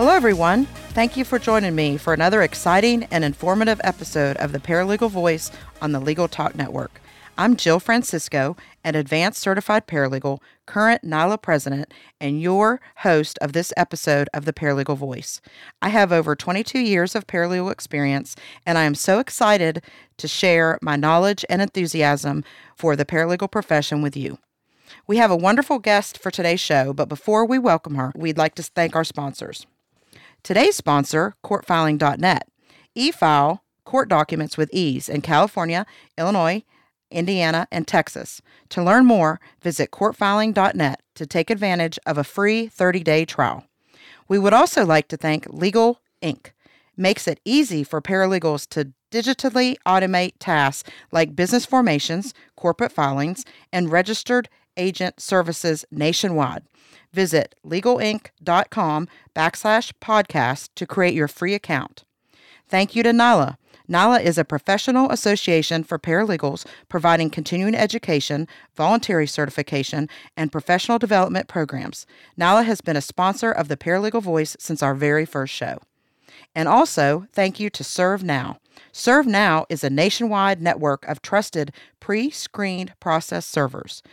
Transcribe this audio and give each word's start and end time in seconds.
Hello, 0.00 0.14
everyone. 0.14 0.64
Thank 0.94 1.18
you 1.18 1.26
for 1.26 1.38
joining 1.38 1.74
me 1.74 1.98
for 1.98 2.14
another 2.14 2.40
exciting 2.40 3.04
and 3.10 3.22
informative 3.22 3.78
episode 3.84 4.38
of 4.38 4.52
the 4.52 4.58
Paralegal 4.58 5.10
Voice 5.10 5.50
on 5.82 5.92
the 5.92 6.00
Legal 6.00 6.26
Talk 6.26 6.54
Network. 6.54 7.02
I'm 7.36 7.54
Jill 7.54 7.78
Francisco, 7.78 8.56
an 8.82 8.94
advanced 8.94 9.42
certified 9.42 9.86
paralegal, 9.86 10.38
current 10.64 11.04
NALA 11.04 11.36
president, 11.36 11.92
and 12.18 12.40
your 12.40 12.80
host 12.96 13.38
of 13.42 13.52
this 13.52 13.74
episode 13.76 14.30
of 14.32 14.46
the 14.46 14.54
Paralegal 14.54 14.96
Voice. 14.96 15.42
I 15.82 15.90
have 15.90 16.12
over 16.12 16.34
22 16.34 16.78
years 16.78 17.14
of 17.14 17.26
paralegal 17.26 17.70
experience, 17.70 18.36
and 18.64 18.78
I 18.78 18.84
am 18.84 18.94
so 18.94 19.18
excited 19.18 19.84
to 20.16 20.26
share 20.26 20.78
my 20.80 20.96
knowledge 20.96 21.44
and 21.50 21.60
enthusiasm 21.60 22.42
for 22.74 22.96
the 22.96 23.04
paralegal 23.04 23.50
profession 23.50 24.00
with 24.00 24.16
you. 24.16 24.38
We 25.06 25.18
have 25.18 25.30
a 25.30 25.36
wonderful 25.36 25.78
guest 25.78 26.16
for 26.16 26.30
today's 26.30 26.58
show, 26.58 26.94
but 26.94 27.10
before 27.10 27.44
we 27.44 27.58
welcome 27.58 27.96
her, 27.96 28.12
we'd 28.16 28.38
like 28.38 28.54
to 28.54 28.62
thank 28.62 28.96
our 28.96 29.04
sponsors. 29.04 29.66
Today's 30.42 30.76
sponsor, 30.76 31.34
courtfiling.net. 31.44 32.48
E 32.94 33.10
file 33.10 33.62
court 33.84 34.08
documents 34.08 34.56
with 34.56 34.70
ease 34.72 35.08
in 35.08 35.20
California, 35.20 35.84
Illinois, 36.16 36.62
Indiana, 37.10 37.66
and 37.72 37.86
Texas. 37.86 38.40
To 38.70 38.82
learn 38.82 39.04
more, 39.04 39.40
visit 39.60 39.90
courtfiling.net 39.90 41.02
to 41.16 41.26
take 41.26 41.50
advantage 41.50 41.98
of 42.06 42.16
a 42.16 42.24
free 42.24 42.68
30 42.68 43.02
day 43.02 43.24
trial. 43.24 43.64
We 44.28 44.38
would 44.38 44.54
also 44.54 44.86
like 44.86 45.08
to 45.08 45.16
thank 45.16 45.46
Legal 45.48 46.00
Inc. 46.22 46.52
Makes 46.96 47.26
it 47.26 47.40
easy 47.44 47.82
for 47.82 48.00
paralegals 48.00 48.68
to 48.68 48.92
digitally 49.10 49.76
automate 49.86 50.34
tasks 50.38 50.88
like 51.10 51.34
business 51.34 51.66
formations, 51.66 52.32
corporate 52.56 52.92
filings, 52.92 53.44
and 53.72 53.90
registered 53.90 54.48
agent 54.76 55.20
services 55.20 55.84
nationwide. 55.90 56.62
Visit 57.12 57.54
legalinc.com 57.66 59.08
backslash 59.34 59.92
podcast 60.00 60.68
to 60.76 60.86
create 60.86 61.14
your 61.14 61.28
free 61.28 61.54
account. 61.54 62.04
Thank 62.68 62.94
you 62.94 63.02
to 63.02 63.12
NALA. 63.12 63.58
NALA 63.88 64.20
is 64.20 64.38
a 64.38 64.44
professional 64.44 65.10
association 65.10 65.82
for 65.82 65.98
paralegals 65.98 66.64
providing 66.88 67.28
continuing 67.28 67.74
education, 67.74 68.46
voluntary 68.76 69.26
certification, 69.26 70.08
and 70.36 70.52
professional 70.52 71.00
development 71.00 71.48
programs. 71.48 72.06
NALA 72.36 72.62
has 72.62 72.80
been 72.80 72.96
a 72.96 73.00
sponsor 73.00 73.50
of 73.50 73.66
the 73.66 73.76
Paralegal 73.76 74.22
Voice 74.22 74.56
since 74.60 74.80
our 74.80 74.94
very 74.94 75.26
first 75.26 75.52
show. 75.52 75.78
And 76.54 76.68
also, 76.68 77.26
thank 77.32 77.58
you 77.58 77.68
to 77.70 77.82
ServeNow. 77.82 78.58
ServeNow 78.92 79.66
is 79.68 79.82
a 79.82 79.90
nationwide 79.90 80.62
network 80.62 81.04
of 81.06 81.20
trusted 81.20 81.72
pre 81.98 82.30
screened 82.30 82.92
process 83.00 83.44
servers. 83.44 84.04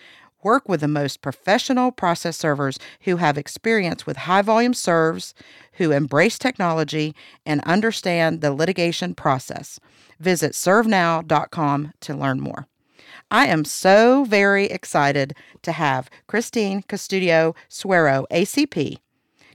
Work 0.48 0.70
with 0.70 0.80
the 0.80 0.88
most 0.88 1.22
professional 1.22 1.92
process 1.92 2.38
servers 2.38 2.80
who 3.02 3.18
have 3.18 3.38
experience 3.38 4.06
with 4.06 4.16
high 4.16 4.42
volume 4.42 4.74
serves, 4.74 5.34
who 5.74 5.92
embrace 5.92 6.40
technology, 6.40 7.14
and 7.46 7.60
understand 7.66 8.40
the 8.40 8.54
litigation 8.54 9.14
process. 9.14 9.78
Visit 10.22 10.54
servenow.com 10.54 11.92
to 12.00 12.16
learn 12.16 12.40
more. 12.40 12.66
I 13.30 13.48
am 13.48 13.66
so 13.66 14.24
very 14.24 14.68
excited 14.68 15.36
to 15.64 15.74
have 15.74 16.10
Kristine 16.30 16.82
Custodio 16.86 17.54
Suero, 17.68 18.26
ACP, 18.32 19.00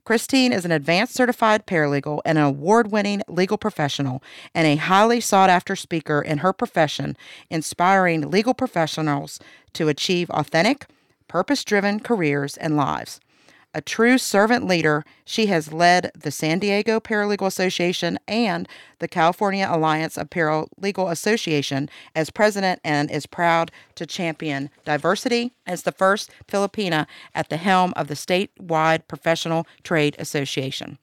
Kristine 0.05 0.53
is 0.53 0.65
an 0.65 0.73
advanced 0.73 1.15
certified 1.15 1.65
paralegal 1.65 2.23
and 2.25 2.37
an 2.37 2.43
award 2.45 2.91
winning 2.91 3.23
legal 3.29 3.57
professional 3.57 4.21
and 4.53 4.67
a 4.67 4.75
highly 4.75 5.21
sought 5.21 5.49
after 5.49 5.77
speaker 5.77 6.21
in 6.21 6.39
her 6.39 6.53
profession, 6.53 7.17
inspiring 7.51 8.29
legal 8.29 8.53
professionals 8.53 9.39
to 9.75 9.89
achieve 9.89 10.29
authentic, 10.31 10.87
purpose 11.29 11.63
driven 11.63 12.01
careers 12.01 12.57
and 12.57 12.77
lives. 12.77 13.21
A 13.75 13.81
true 13.81 14.19
servant 14.19 14.67
leader, 14.67 15.03
she 15.25 15.47
has 15.47 15.73
led 15.73 16.11
the 16.15 16.31
San 16.31 16.59
Diego 16.59 17.01
Paralegal 17.01 17.47
Association 17.47 18.19
and 18.29 18.69
the 18.99 19.09
California 19.09 19.67
Alliance 19.71 20.19
of 20.19 20.29
Paralegal 20.29 21.11
Association 21.11 21.89
as 22.15 22.29
president 22.29 22.81
and 22.85 23.11
is 23.11 23.25
proud 23.25 23.71
to 23.95 24.05
champion 24.05 24.69
diversity 24.85 25.53
as 25.67 25.83
the 25.83 25.93
first 25.93 26.31
Filipina 26.47 27.07
at 27.35 27.49
the 27.49 27.57
helm 27.57 27.95
of 27.97 28.09
the 28.09 28.15
statewide 28.15 29.09
Professional 29.09 29.67
Trade 29.83 30.17
Association. 30.19 30.99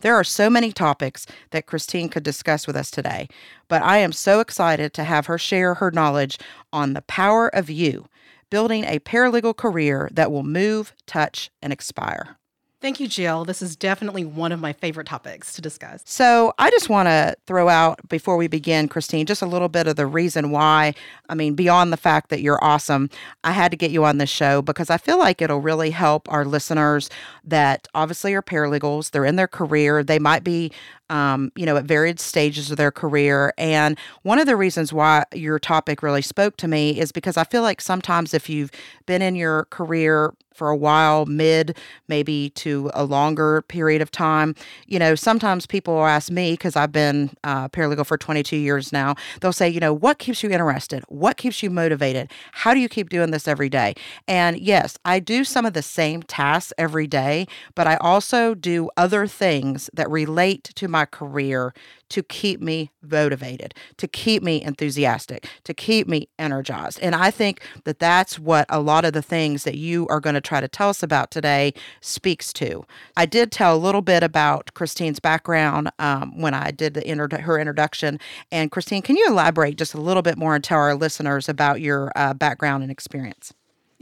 There 0.00 0.14
are 0.14 0.24
so 0.24 0.50
many 0.50 0.72
topics 0.72 1.26
that 1.52 1.66
Kristine 1.66 2.10
could 2.10 2.22
discuss 2.22 2.66
with 2.66 2.76
us 2.76 2.90
today, 2.90 3.28
but 3.66 3.82
I 3.82 3.96
am 3.98 4.12
so 4.12 4.40
excited 4.40 4.92
to 4.94 5.04
have 5.04 5.24
her 5.24 5.38
share 5.38 5.74
her 5.74 5.90
knowledge 5.90 6.38
on 6.70 6.92
the 6.92 7.02
power 7.02 7.48
of 7.48 7.70
you 7.70 8.08
building 8.50 8.84
a 8.84 8.98
paralegal 8.98 9.56
career 9.56 10.08
that 10.12 10.30
will 10.30 10.42
move, 10.42 10.92
touch, 11.06 11.50
and 11.62 11.72
expire. 11.72 12.36
Thank 12.80 12.98
you, 12.98 13.08
Jill. 13.08 13.44
This 13.44 13.60
is 13.60 13.76
definitely 13.76 14.24
one 14.24 14.52
of 14.52 14.60
my 14.60 14.72
favorite 14.72 15.06
topics 15.06 15.52
to 15.52 15.60
discuss. 15.60 16.00
So, 16.06 16.54
I 16.58 16.70
just 16.70 16.88
want 16.88 17.08
to 17.08 17.36
throw 17.46 17.68
out 17.68 18.00
before 18.08 18.38
we 18.38 18.46
begin, 18.46 18.88
Kristine, 18.88 19.26
just 19.26 19.42
a 19.42 19.46
little 19.46 19.68
bit 19.68 19.86
of 19.86 19.96
the 19.96 20.06
reason 20.06 20.50
why. 20.50 20.94
I 21.28 21.34
mean, 21.34 21.54
beyond 21.54 21.92
the 21.92 21.98
fact 21.98 22.30
that 22.30 22.40
you're 22.40 22.62
awesome, 22.64 23.10
I 23.44 23.52
had 23.52 23.70
to 23.72 23.76
get 23.76 23.90
you 23.90 24.06
on 24.06 24.16
this 24.16 24.30
show 24.30 24.62
because 24.62 24.88
I 24.88 24.96
feel 24.96 25.18
like 25.18 25.42
it'll 25.42 25.60
really 25.60 25.90
help 25.90 26.32
our 26.32 26.46
listeners 26.46 27.10
that 27.44 27.86
obviously 27.94 28.32
are 28.32 28.42
paralegals. 28.42 29.10
They're 29.10 29.26
in 29.26 29.36
their 29.36 29.46
career. 29.46 30.02
They 30.02 30.18
might 30.18 30.42
be 30.42 30.72
um, 31.10 31.52
you 31.56 31.66
know, 31.66 31.76
at 31.76 31.84
varied 31.84 32.20
stages 32.20 32.70
of 32.70 32.76
their 32.76 32.90
career. 32.90 33.52
And 33.58 33.98
one 34.22 34.38
of 34.38 34.46
the 34.46 34.56
reasons 34.56 34.92
why 34.92 35.24
your 35.34 35.58
topic 35.58 36.02
really 36.02 36.22
spoke 36.22 36.56
to 36.58 36.68
me 36.68 36.98
is 36.98 37.12
because 37.12 37.36
I 37.36 37.44
feel 37.44 37.62
like 37.62 37.80
sometimes 37.80 38.32
if 38.32 38.48
you've 38.48 38.70
been 39.04 39.20
in 39.20 39.34
your 39.34 39.66
career 39.66 40.32
for 40.60 40.68
a 40.68 40.76
while, 40.76 41.24
mid 41.24 41.76
maybe 42.06 42.50
to 42.50 42.90
a 42.92 43.02
longer 43.02 43.62
period 43.62 44.02
of 44.02 44.10
time. 44.10 44.54
You 44.86 44.98
know, 44.98 45.14
sometimes 45.14 45.64
people 45.64 45.94
will 45.94 46.04
ask 46.04 46.30
me 46.30 46.52
because 46.52 46.76
I've 46.76 46.92
been 46.92 47.30
uh, 47.44 47.68
paralegal 47.68 48.04
for 48.04 48.18
22 48.18 48.56
years 48.56 48.92
now. 48.92 49.14
They'll 49.40 49.54
say, 49.54 49.70
you 49.70 49.80
know, 49.80 49.94
what 49.94 50.18
keeps 50.18 50.42
you 50.42 50.50
interested? 50.50 51.02
What 51.08 51.38
keeps 51.38 51.62
you 51.62 51.70
motivated? 51.70 52.30
How 52.52 52.74
do 52.74 52.80
you 52.80 52.90
keep 52.90 53.08
doing 53.08 53.30
this 53.30 53.48
every 53.48 53.70
day? 53.70 53.94
And 54.28 54.58
yes, 54.58 54.98
I 55.02 55.18
do 55.18 55.44
some 55.44 55.64
of 55.64 55.72
the 55.72 55.82
same 55.82 56.22
tasks 56.22 56.74
every 56.76 57.06
day, 57.06 57.46
but 57.74 57.86
I 57.86 57.96
also 57.96 58.54
do 58.54 58.90
other 58.98 59.26
things 59.26 59.88
that 59.94 60.10
relate 60.10 60.64
to 60.74 60.88
my 60.88 60.99
career 61.06 61.74
to 62.10 62.22
keep 62.22 62.60
me 62.60 62.90
motivated, 63.02 63.74
to 63.96 64.08
keep 64.08 64.42
me 64.42 64.62
enthusiastic, 64.62 65.46
to 65.64 65.72
keep 65.72 66.08
me 66.08 66.28
energized. 66.38 66.98
And 67.00 67.14
I 67.14 67.30
think 67.30 67.62
that 67.84 67.98
that's 67.98 68.38
what 68.38 68.66
a 68.68 68.80
lot 68.80 69.04
of 69.04 69.12
the 69.12 69.22
things 69.22 69.64
that 69.64 69.76
you 69.76 70.06
are 70.08 70.20
going 70.20 70.34
to 70.34 70.40
try 70.40 70.60
to 70.60 70.68
tell 70.68 70.88
us 70.88 71.02
about 71.02 71.30
today 71.30 71.72
speaks 72.00 72.52
to. 72.54 72.84
I 73.16 73.26
did 73.26 73.52
tell 73.52 73.74
a 73.74 73.78
little 73.78 74.02
bit 74.02 74.22
about 74.22 74.72
Kristine's 74.74 75.20
background 75.20 75.90
um, 75.98 76.40
when 76.40 76.54
I 76.54 76.72
did 76.72 76.94
the 76.94 77.08
inter- 77.08 77.40
her 77.40 77.58
introduction. 77.58 78.18
And 78.50 78.70
Kristine, 78.70 79.02
can 79.02 79.16
you 79.16 79.26
elaborate 79.28 79.76
just 79.76 79.94
a 79.94 80.00
little 80.00 80.22
bit 80.22 80.36
more 80.36 80.54
and 80.54 80.64
tell 80.64 80.78
our 80.78 80.94
listeners 80.94 81.48
about 81.48 81.80
your 81.80 82.10
uh, 82.16 82.34
background 82.34 82.82
and 82.82 82.90
experience? 82.90 83.52